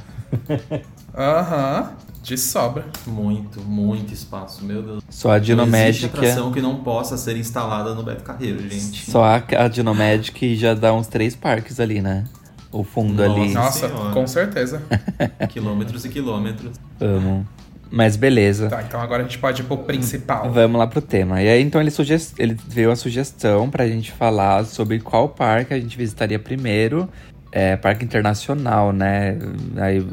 Aham, 1.17 1.93
de 2.23 2.37
sobra. 2.37 2.85
Muito, 3.07 3.61
muito 3.61 4.13
espaço, 4.13 4.65
meu 4.65 4.83
Deus. 4.83 5.05
Só 5.09 5.29
a 5.29 5.33
Não 5.33 5.37
existe 5.37 5.47
Dinomagic, 5.47 6.07
atração 6.07 6.53
que 6.53 6.61
não 6.61 6.77
possa 6.77 7.17
ser 7.17 7.37
instalada 7.37 7.95
no 7.95 8.03
Beto 8.03 8.23
Carreiro, 8.23 8.61
gente. 8.69 9.11
só 9.11 9.25
a, 9.25 9.37
a 9.37 9.69
Dinomagic 9.69 10.55
já 10.57 10.75
dá 10.75 10.93
uns 10.93 11.07
três 11.07 11.35
parques 11.35 11.81
ali, 11.81 12.01
né? 12.01 12.25
O 12.71 12.85
fundo 12.85 13.23
ali. 13.23 13.55
Nossa, 13.55 13.89
Senhora. 13.89 14.13
com 14.13 14.27
certeza. 14.27 14.83
Quilômetros 15.49 16.05
e 16.05 16.09
quilômetros. 16.11 16.77
Amo. 17.01 17.47
Mas 17.91 18.17
beleza. 18.17 18.69
Tá, 18.69 18.83
então 18.83 19.01
agora 19.01 19.23
a 19.23 19.25
gente 19.25 19.39
pode 19.39 19.63
ir 19.63 19.65
pro 19.65 19.79
principal. 19.79 20.53
Vamos 20.53 20.79
lá 20.79 20.87
pro 20.87 21.01
tema. 21.01 21.43
E 21.43 21.49
aí, 21.49 21.63
então, 21.63 21.81
ele, 21.81 21.91
suge... 21.91 22.15
ele 22.39 22.57
veio 22.69 22.91
a 22.91 22.97
sugestão 22.97 23.71
pra 23.71 23.89
gente 23.89 24.13
falar 24.13 24.67
sobre 24.67 25.01
qual 25.01 25.31
parque 25.31 25.73
a 25.73 25.81
gente 25.81 25.97
visitaria 25.97 26.39
primeiro. 26.39 27.09
É, 27.51 27.77
parque 27.77 28.05
internacional, 28.05 28.93
né? 28.93 29.39
Aí, 29.79 30.07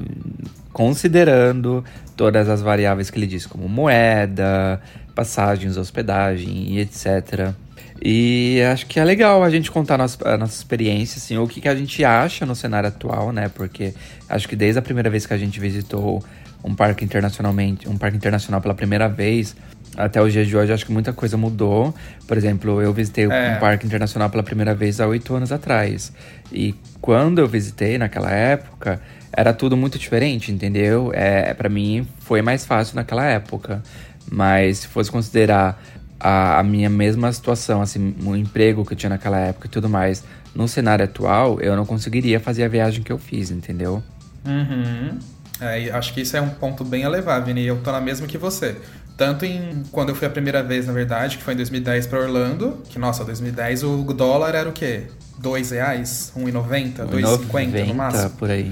considerando 0.72 1.84
todas 2.16 2.48
as 2.48 2.62
variáveis 2.62 3.10
que 3.10 3.20
ele 3.20 3.28
disse, 3.28 3.48
como 3.48 3.68
moeda, 3.68 4.82
passagens, 5.14 5.78
hospedagem 5.78 6.74
e 6.74 6.80
etc. 6.80 7.54
E 8.02 8.62
acho 8.72 8.86
que 8.86 9.00
é 9.00 9.04
legal 9.04 9.44
a 9.44 9.50
gente 9.50 9.72
contar 9.72 9.96
a 9.96 9.98
nossa, 10.00 10.30
a 10.30 10.38
nossa 10.38 10.56
experiência, 10.56 11.18
assim, 11.18 11.38
o 11.38 11.48
que, 11.48 11.62
que 11.62 11.68
a 11.68 11.76
gente 11.76 12.04
acha 12.04 12.46
no 12.46 12.56
cenário 12.56 12.90
atual, 12.90 13.32
né? 13.32 13.50
Porque 13.50 13.94
acho 14.30 14.48
que 14.48 14.56
desde 14.56 14.80
a 14.80 14.82
primeira 14.82 15.10
vez 15.10 15.26
que 15.26 15.34
a 15.34 15.38
gente 15.38 15.60
visitou 15.60 16.24
um 16.64 16.76
parque 16.76 17.06
internacionalmente, 17.06 17.88
um 17.88 17.98
parque 17.98 18.18
internacional 18.18 18.60
pela 18.60 18.74
primeira 18.74 19.08
vez, 19.08 19.56
até 19.98 20.22
os 20.22 20.32
dias 20.34 20.48
de 20.48 20.56
hoje, 20.58 20.72
acho 20.74 20.86
que 20.86 20.92
muita 20.92 21.14
coisa 21.14 21.38
mudou. 21.38 21.94
Por 22.28 22.38
exemplo, 22.38 22.82
eu 22.82 22.92
visitei 22.94 23.26
É. 23.26 23.56
um 23.56 23.60
parque 23.60 23.86
internacional 23.86 24.30
pela 24.30 24.44
primeira 24.44 24.74
vez 24.74 25.00
há 25.00 25.08
oito 25.08 25.34
anos 25.36 25.52
atrás. 25.52 26.12
E 26.52 26.76
quando 27.02 27.40
eu 27.40 27.48
visitei 27.48 27.98
naquela 27.98 28.32
época, 28.32 29.02
era 29.32 29.54
tudo 29.54 29.76
muito 29.76 29.98
diferente, 30.00 30.52
entendeu? 30.52 31.12
É, 31.14 31.54
para 31.54 31.70
mim 31.70 32.08
foi 32.20 32.42
mais 32.42 32.66
fácil 32.66 32.96
naquela 32.96 33.26
época. 33.26 33.82
Mas 34.32 34.80
se 34.80 34.88
fosse 34.88 35.12
considerar 35.12 35.82
a, 36.20 36.60
a 36.60 36.64
minha 36.64 36.90
mesma 36.90 37.32
situação, 37.32 37.82
assim, 37.82 38.16
o 38.26 38.36
emprego 38.36 38.84
que 38.86 38.94
eu 38.94 38.98
tinha 38.98 39.10
naquela 39.10 39.38
época 39.40 39.68
e 39.68 39.70
tudo 39.70 39.88
mais, 39.90 40.24
no 40.56 40.68
cenário 40.68 41.06
atual, 41.06 41.60
eu 41.62 41.76
não 41.76 41.86
conseguiria 41.86 42.40
fazer 42.40 42.64
a 42.64 42.68
viagem 42.68 43.04
que 43.04 43.12
eu 43.12 43.18
fiz, 43.20 43.52
entendeu? 43.52 44.02
Uhum. 44.46 45.20
É, 45.62 45.90
acho 45.92 46.14
que 46.14 46.22
isso 46.22 46.36
é 46.36 46.42
um 46.42 46.50
ponto 46.50 46.84
bem 46.84 47.04
elevado, 47.04 47.46
Vini. 47.46 47.66
Eu 47.66 47.78
tô 47.78 47.92
na 47.92 48.02
mesma 48.02 48.28
que 48.28 48.38
você. 48.38 48.76
Tanto 49.18 49.46
em 49.46 49.84
quando 49.92 50.10
eu 50.10 50.16
fui 50.16 50.28
a 50.28 50.30
primeira 50.30 50.62
vez, 50.62 50.88
na 50.88 50.94
verdade, 50.94 51.38
que 51.38 51.44
foi 51.44 51.54
em 51.54 51.58
2010 51.58 52.08
pra 52.08 52.20
Orlando, 52.20 52.82
que 52.90 53.00
nossa, 53.00 53.24
2010 53.24 53.84
o 53.84 54.04
dólar 54.14 54.56
era 54.56 54.68
o 54.68 54.74
quê? 54.74 55.04
dois 55.38 55.72
reais? 55.72 56.32
1,90? 56.36 57.06
2,50 57.08 57.08
no 57.08 57.14
90 57.14 57.94
máximo? 57.94 58.30
por 58.32 58.50
aí. 58.50 58.72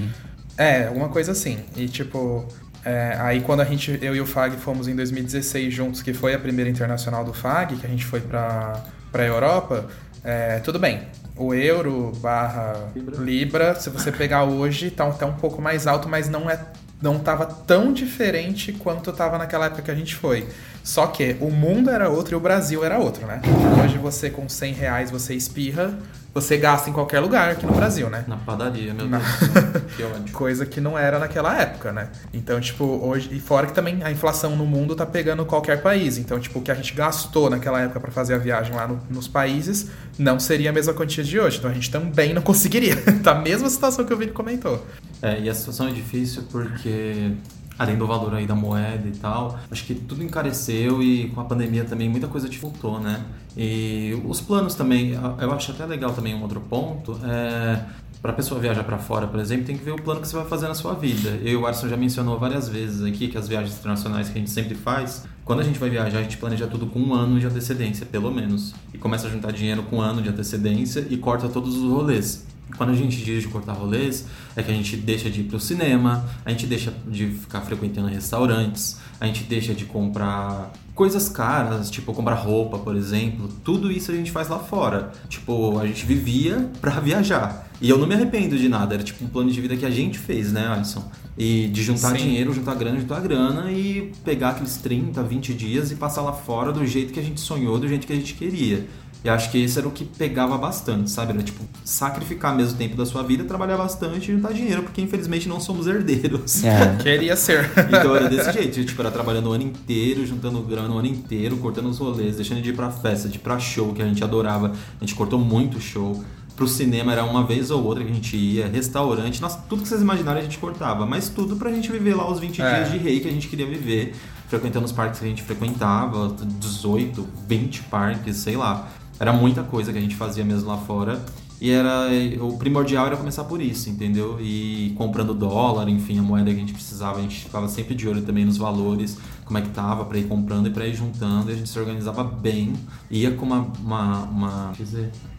É, 0.56 0.86
alguma 0.86 1.08
coisa 1.08 1.32
assim. 1.32 1.58
E 1.76 1.88
tipo, 1.88 2.46
é, 2.84 3.16
aí 3.20 3.40
quando 3.40 3.60
a 3.60 3.64
gente, 3.64 3.98
eu 4.02 4.14
e 4.14 4.20
o 4.20 4.26
Fag 4.26 4.56
fomos 4.56 4.88
em 4.88 4.94
2016 4.94 5.72
juntos, 5.72 6.02
que 6.02 6.12
foi 6.12 6.34
a 6.34 6.38
primeira 6.38 6.70
internacional 6.70 7.24
do 7.24 7.32
Fag, 7.32 7.76
que 7.76 7.86
a 7.86 7.88
gente 7.88 8.04
foi 8.04 8.20
pra, 8.20 8.82
pra 9.10 9.24
Europa, 9.24 9.86
é, 10.22 10.58
tudo 10.60 10.78
bem. 10.78 11.02
O 11.36 11.52
euro 11.52 12.12
barra 12.20 12.90
Libra. 13.18 13.74
se 13.74 13.90
você 13.90 14.12
pegar 14.12 14.44
hoje, 14.44 14.90
tá 14.90 15.04
até 15.06 15.26
um 15.26 15.34
pouco 15.34 15.60
mais 15.60 15.86
alto, 15.86 16.08
mas 16.08 16.28
não 16.28 16.48
é. 16.48 16.60
Não 17.04 17.18
tava 17.18 17.44
tão 17.44 17.92
diferente 17.92 18.72
quanto 18.72 19.12
tava 19.12 19.36
naquela 19.36 19.66
época 19.66 19.82
que 19.82 19.90
a 19.90 19.94
gente 19.94 20.14
foi. 20.16 20.48
Só 20.82 21.06
que 21.06 21.36
o 21.38 21.50
mundo 21.50 21.90
era 21.90 22.08
outro 22.08 22.32
e 22.32 22.34
o 22.34 22.40
Brasil 22.40 22.82
era 22.82 22.98
outro, 22.98 23.26
né? 23.26 23.42
Hoje 23.84 23.98
você 23.98 24.30
com 24.30 24.48
100 24.48 24.72
reais 24.72 25.10
você 25.10 25.34
espirra, 25.34 25.98
você 26.34 26.56
gasta 26.56 26.90
em 26.90 26.92
qualquer 26.92 27.20
lugar 27.20 27.50
aqui 27.52 27.64
no 27.64 27.72
Brasil, 27.72 28.10
né? 28.10 28.24
Na 28.26 28.36
padaria, 28.36 28.92
meu 28.92 29.06
Na- 29.08 29.18
Deus. 29.18 29.84
Que 29.96 30.02
ódio. 30.02 30.32
Coisa 30.34 30.66
que 30.66 30.80
não 30.80 30.98
era 30.98 31.18
naquela 31.20 31.56
época, 31.60 31.92
né? 31.92 32.08
Então, 32.32 32.60
tipo, 32.60 32.84
hoje. 32.84 33.28
E 33.32 33.38
fora 33.38 33.66
que 33.68 33.72
também 33.72 34.02
a 34.02 34.10
inflação 34.10 34.56
no 34.56 34.66
mundo 34.66 34.96
tá 34.96 35.06
pegando 35.06 35.44
qualquer 35.46 35.80
país. 35.80 36.18
Então, 36.18 36.40
tipo, 36.40 36.58
o 36.58 36.62
que 36.62 36.70
a 36.70 36.74
gente 36.74 36.92
gastou 36.94 37.48
naquela 37.48 37.80
época 37.80 38.00
pra 38.00 38.10
fazer 38.10 38.34
a 38.34 38.38
viagem 38.38 38.74
lá 38.74 38.88
no- 38.88 39.00
nos 39.08 39.28
países 39.28 39.88
não 40.18 40.40
seria 40.40 40.70
a 40.70 40.72
mesma 40.72 40.92
quantia 40.92 41.22
de 41.22 41.38
hoje. 41.38 41.58
Então 41.58 41.70
a 41.70 41.74
gente 41.74 41.90
também 41.90 42.34
não 42.34 42.42
conseguiria. 42.42 42.96
tá 43.22 43.30
a 43.32 43.40
mesma 43.40 43.70
situação 43.70 44.04
que 44.04 44.12
o 44.12 44.16
Vini 44.16 44.32
comentou. 44.32 44.84
É, 45.22 45.38
e 45.40 45.48
a 45.48 45.54
situação 45.54 45.86
é 45.88 45.92
difícil 45.92 46.42
porque, 46.50 47.32
além 47.78 47.96
do 47.96 48.06
valor 48.06 48.34
aí 48.34 48.46
da 48.46 48.54
moeda 48.54 49.06
e 49.06 49.12
tal, 49.12 49.58
acho 49.70 49.84
que 49.84 49.94
tudo 49.94 50.22
encareceu 50.22 51.02
e 51.02 51.28
com 51.30 51.40
a 51.40 51.44
pandemia 51.44 51.84
também 51.84 52.08
muita 52.08 52.28
coisa 52.28 52.48
dificultou, 52.48 53.00
né? 53.00 53.22
E 53.56 54.20
os 54.24 54.40
planos 54.40 54.74
também, 54.74 55.12
eu 55.40 55.52
acho 55.52 55.72
até 55.72 55.86
legal 55.86 56.12
também 56.12 56.34
um 56.34 56.42
outro 56.42 56.60
ponto, 56.60 57.18
é... 57.24 57.84
Para 58.22 58.32
a 58.32 58.34
pessoa 58.34 58.58
viajar 58.58 58.82
para 58.84 58.96
fora, 58.96 59.26
por 59.26 59.38
exemplo, 59.38 59.66
tem 59.66 59.76
que 59.76 59.84
ver 59.84 59.90
o 59.90 60.00
plano 60.00 60.22
que 60.22 60.26
você 60.26 60.34
vai 60.34 60.46
fazer 60.46 60.66
na 60.66 60.72
sua 60.72 60.94
vida. 60.94 61.28
Eu 61.42 61.52
e 61.52 61.56
o 61.56 61.66
Arson 61.66 61.88
já 61.88 61.96
mencionou 61.96 62.38
várias 62.38 62.66
vezes 62.66 63.02
aqui 63.02 63.28
que 63.28 63.36
as 63.36 63.46
viagens 63.46 63.76
internacionais 63.78 64.30
que 64.30 64.38
a 64.38 64.38
gente 64.38 64.50
sempre 64.50 64.74
faz, 64.74 65.26
quando 65.44 65.60
a 65.60 65.62
gente 65.62 65.78
vai 65.78 65.90
viajar, 65.90 66.20
a 66.20 66.22
gente 66.22 66.38
planeja 66.38 66.66
tudo 66.66 66.86
com 66.86 66.98
um 66.98 67.12
ano 67.12 67.38
de 67.38 67.44
antecedência, 67.44 68.06
pelo 68.06 68.30
menos. 68.30 68.74
E 68.94 68.96
começa 68.96 69.26
a 69.26 69.30
juntar 69.30 69.52
dinheiro 69.52 69.82
com 69.82 69.96
um 69.96 70.00
ano 70.00 70.22
de 70.22 70.30
antecedência 70.30 71.06
e 71.10 71.18
corta 71.18 71.50
todos 71.50 71.76
os 71.76 71.82
rolês. 71.92 72.46
Quando 72.76 72.90
a 72.90 72.94
gente 72.94 73.16
diz 73.22 73.42
de 73.42 73.48
cortar 73.48 73.72
rolês, 73.72 74.26
é 74.56 74.62
que 74.62 74.70
a 74.70 74.74
gente 74.74 74.96
deixa 74.96 75.30
de 75.30 75.40
ir 75.40 75.44
pro 75.44 75.60
cinema, 75.60 76.24
a 76.44 76.50
gente 76.50 76.66
deixa 76.66 76.92
de 77.06 77.26
ficar 77.28 77.60
frequentando 77.60 78.08
restaurantes, 78.08 78.98
a 79.20 79.26
gente 79.26 79.44
deixa 79.44 79.74
de 79.74 79.84
comprar 79.84 80.72
coisas 80.94 81.28
caras, 81.28 81.90
tipo 81.90 82.12
comprar 82.12 82.34
roupa, 82.34 82.78
por 82.78 82.96
exemplo. 82.96 83.48
Tudo 83.64 83.90
isso 83.90 84.10
a 84.10 84.14
gente 84.14 84.30
faz 84.30 84.48
lá 84.48 84.58
fora. 84.58 85.12
Tipo, 85.28 85.78
a 85.78 85.86
gente 85.86 86.06
vivia 86.06 86.70
pra 86.80 87.00
viajar. 87.00 87.68
E 87.80 87.90
eu 87.90 87.98
não 87.98 88.06
me 88.06 88.14
arrependo 88.14 88.56
de 88.56 88.68
nada, 88.68 88.94
era 88.94 89.02
tipo 89.02 89.24
um 89.24 89.28
plano 89.28 89.50
de 89.50 89.60
vida 89.60 89.76
que 89.76 89.84
a 89.84 89.90
gente 89.90 90.18
fez, 90.18 90.52
né, 90.52 90.66
Alisson? 90.68 91.10
E 91.36 91.68
de 91.68 91.82
juntar 91.82 92.10
Sim. 92.12 92.24
dinheiro, 92.24 92.54
juntar 92.54 92.74
grana, 92.76 92.98
juntar 93.00 93.20
grana 93.20 93.72
e 93.72 94.12
pegar 94.24 94.50
aqueles 94.50 94.76
30, 94.76 95.22
20 95.22 95.52
dias 95.52 95.90
e 95.90 95.96
passar 95.96 96.22
lá 96.22 96.32
fora 96.32 96.72
do 96.72 96.86
jeito 96.86 97.12
que 97.12 97.18
a 97.18 97.22
gente 97.22 97.40
sonhou, 97.40 97.78
do 97.78 97.88
jeito 97.88 98.06
que 98.06 98.12
a 98.12 98.16
gente 98.16 98.34
queria. 98.34 98.86
E 99.24 99.28
acho 99.30 99.50
que 99.50 99.56
esse 99.64 99.78
era 99.78 99.88
o 99.88 99.90
que 99.90 100.04
pegava 100.04 100.58
bastante, 100.58 101.10
sabe? 101.10 101.32
Era 101.32 101.42
tipo 101.42 101.64
sacrificar 101.82 102.54
mesmo 102.54 102.74
o 102.74 102.76
tempo 102.76 102.94
da 102.94 103.06
sua 103.06 103.22
vida, 103.22 103.42
trabalhar 103.44 103.78
bastante 103.78 104.30
e 104.30 104.34
juntar 104.34 104.52
dinheiro, 104.52 104.82
porque 104.82 105.00
infelizmente 105.00 105.48
não 105.48 105.58
somos 105.58 105.86
herdeiros. 105.86 106.62
É. 106.62 106.96
Queria 107.02 107.34
ser. 107.34 107.70
Então 107.88 108.14
era 108.14 108.28
desse 108.28 108.52
jeito, 108.52 108.84
tipo, 108.84 109.00
era 109.00 109.10
trabalhando 109.10 109.48
o 109.48 109.52
ano 109.52 109.64
inteiro, 109.64 110.26
juntando 110.26 110.60
grana 110.60 110.94
o 110.94 110.98
ano 110.98 111.08
inteiro, 111.08 111.56
cortando 111.56 111.86
os 111.88 111.98
rolês, 111.98 112.36
deixando 112.36 112.60
de 112.60 112.68
ir 112.68 112.74
pra 112.76 112.90
festa, 112.90 113.26
de 113.28 113.36
ir 113.36 113.40
pra 113.40 113.58
show, 113.58 113.94
que 113.94 114.02
a 114.02 114.06
gente 114.06 114.22
adorava. 114.22 114.72
A 115.00 115.04
gente 115.04 115.14
cortou 115.14 115.38
muito 115.38 115.80
show. 115.80 116.22
pro 116.54 116.68
cinema 116.68 117.10
era 117.10 117.24
uma 117.24 117.44
vez 117.44 117.70
ou 117.72 117.82
outra 117.82 118.04
que 118.04 118.10
a 118.12 118.14
gente 118.14 118.36
ia, 118.36 118.68
restaurante, 118.68 119.40
nossa, 119.42 119.58
tudo 119.68 119.82
que 119.82 119.88
vocês 119.88 120.00
imaginaram 120.02 120.38
a 120.38 120.42
gente 120.42 120.56
cortava, 120.58 121.04
mas 121.04 121.28
tudo 121.28 121.56
pra 121.56 121.68
gente 121.72 121.90
viver 121.90 122.14
lá 122.14 122.30
os 122.30 122.38
20 122.38 122.62
É. 122.62 122.74
dias 122.84 122.92
de 122.92 122.98
rei 122.98 123.18
que 123.18 123.26
a 123.28 123.32
gente 123.32 123.48
queria 123.48 123.66
viver, 123.66 124.14
frequentando 124.48 124.84
os 124.84 124.92
parques 124.92 125.18
que 125.18 125.24
a 125.26 125.28
gente 125.28 125.42
frequentava, 125.42 126.32
18, 126.60 127.26
20 127.48 127.82
parques, 127.84 128.36
sei 128.36 128.56
lá. 128.56 128.88
Era 129.18 129.32
muita 129.32 129.62
coisa 129.62 129.92
que 129.92 129.98
a 129.98 130.00
gente 130.00 130.16
fazia 130.16 130.44
mesmo 130.44 130.68
lá 130.68 130.78
fora. 130.78 131.24
E 131.60 131.70
era 131.70 132.08
o 132.40 132.58
primordial 132.58 133.06
era 133.06 133.16
começar 133.16 133.44
por 133.44 133.60
isso, 133.62 133.88
entendeu? 133.88 134.38
E 134.40 134.92
comprando 134.98 135.32
dólar, 135.32 135.88
enfim, 135.88 136.18
a 136.18 136.22
moeda 136.22 136.50
que 136.50 136.56
a 136.56 136.60
gente 136.60 136.74
precisava, 136.74 137.18
a 137.18 137.22
gente 137.22 137.44
ficava 137.44 137.68
sempre 137.68 137.94
de 137.94 138.08
olho 138.08 138.22
também 138.22 138.44
nos 138.44 138.56
valores, 138.56 139.16
como 139.44 139.56
é 139.56 139.62
que 139.62 139.68
tava, 139.68 140.04
pra 140.04 140.18
ir 140.18 140.24
comprando 140.24 140.66
e 140.66 140.70
pra 140.70 140.86
ir 140.86 140.94
juntando, 140.94 141.50
e 141.50 141.54
a 141.54 141.56
gente 141.56 141.68
se 141.68 141.78
organizava 141.78 142.24
bem, 142.24 142.74
ia 143.10 143.30
com 143.30 143.46
uma, 143.46 143.72
uma, 143.82 144.22
uma 144.24 144.72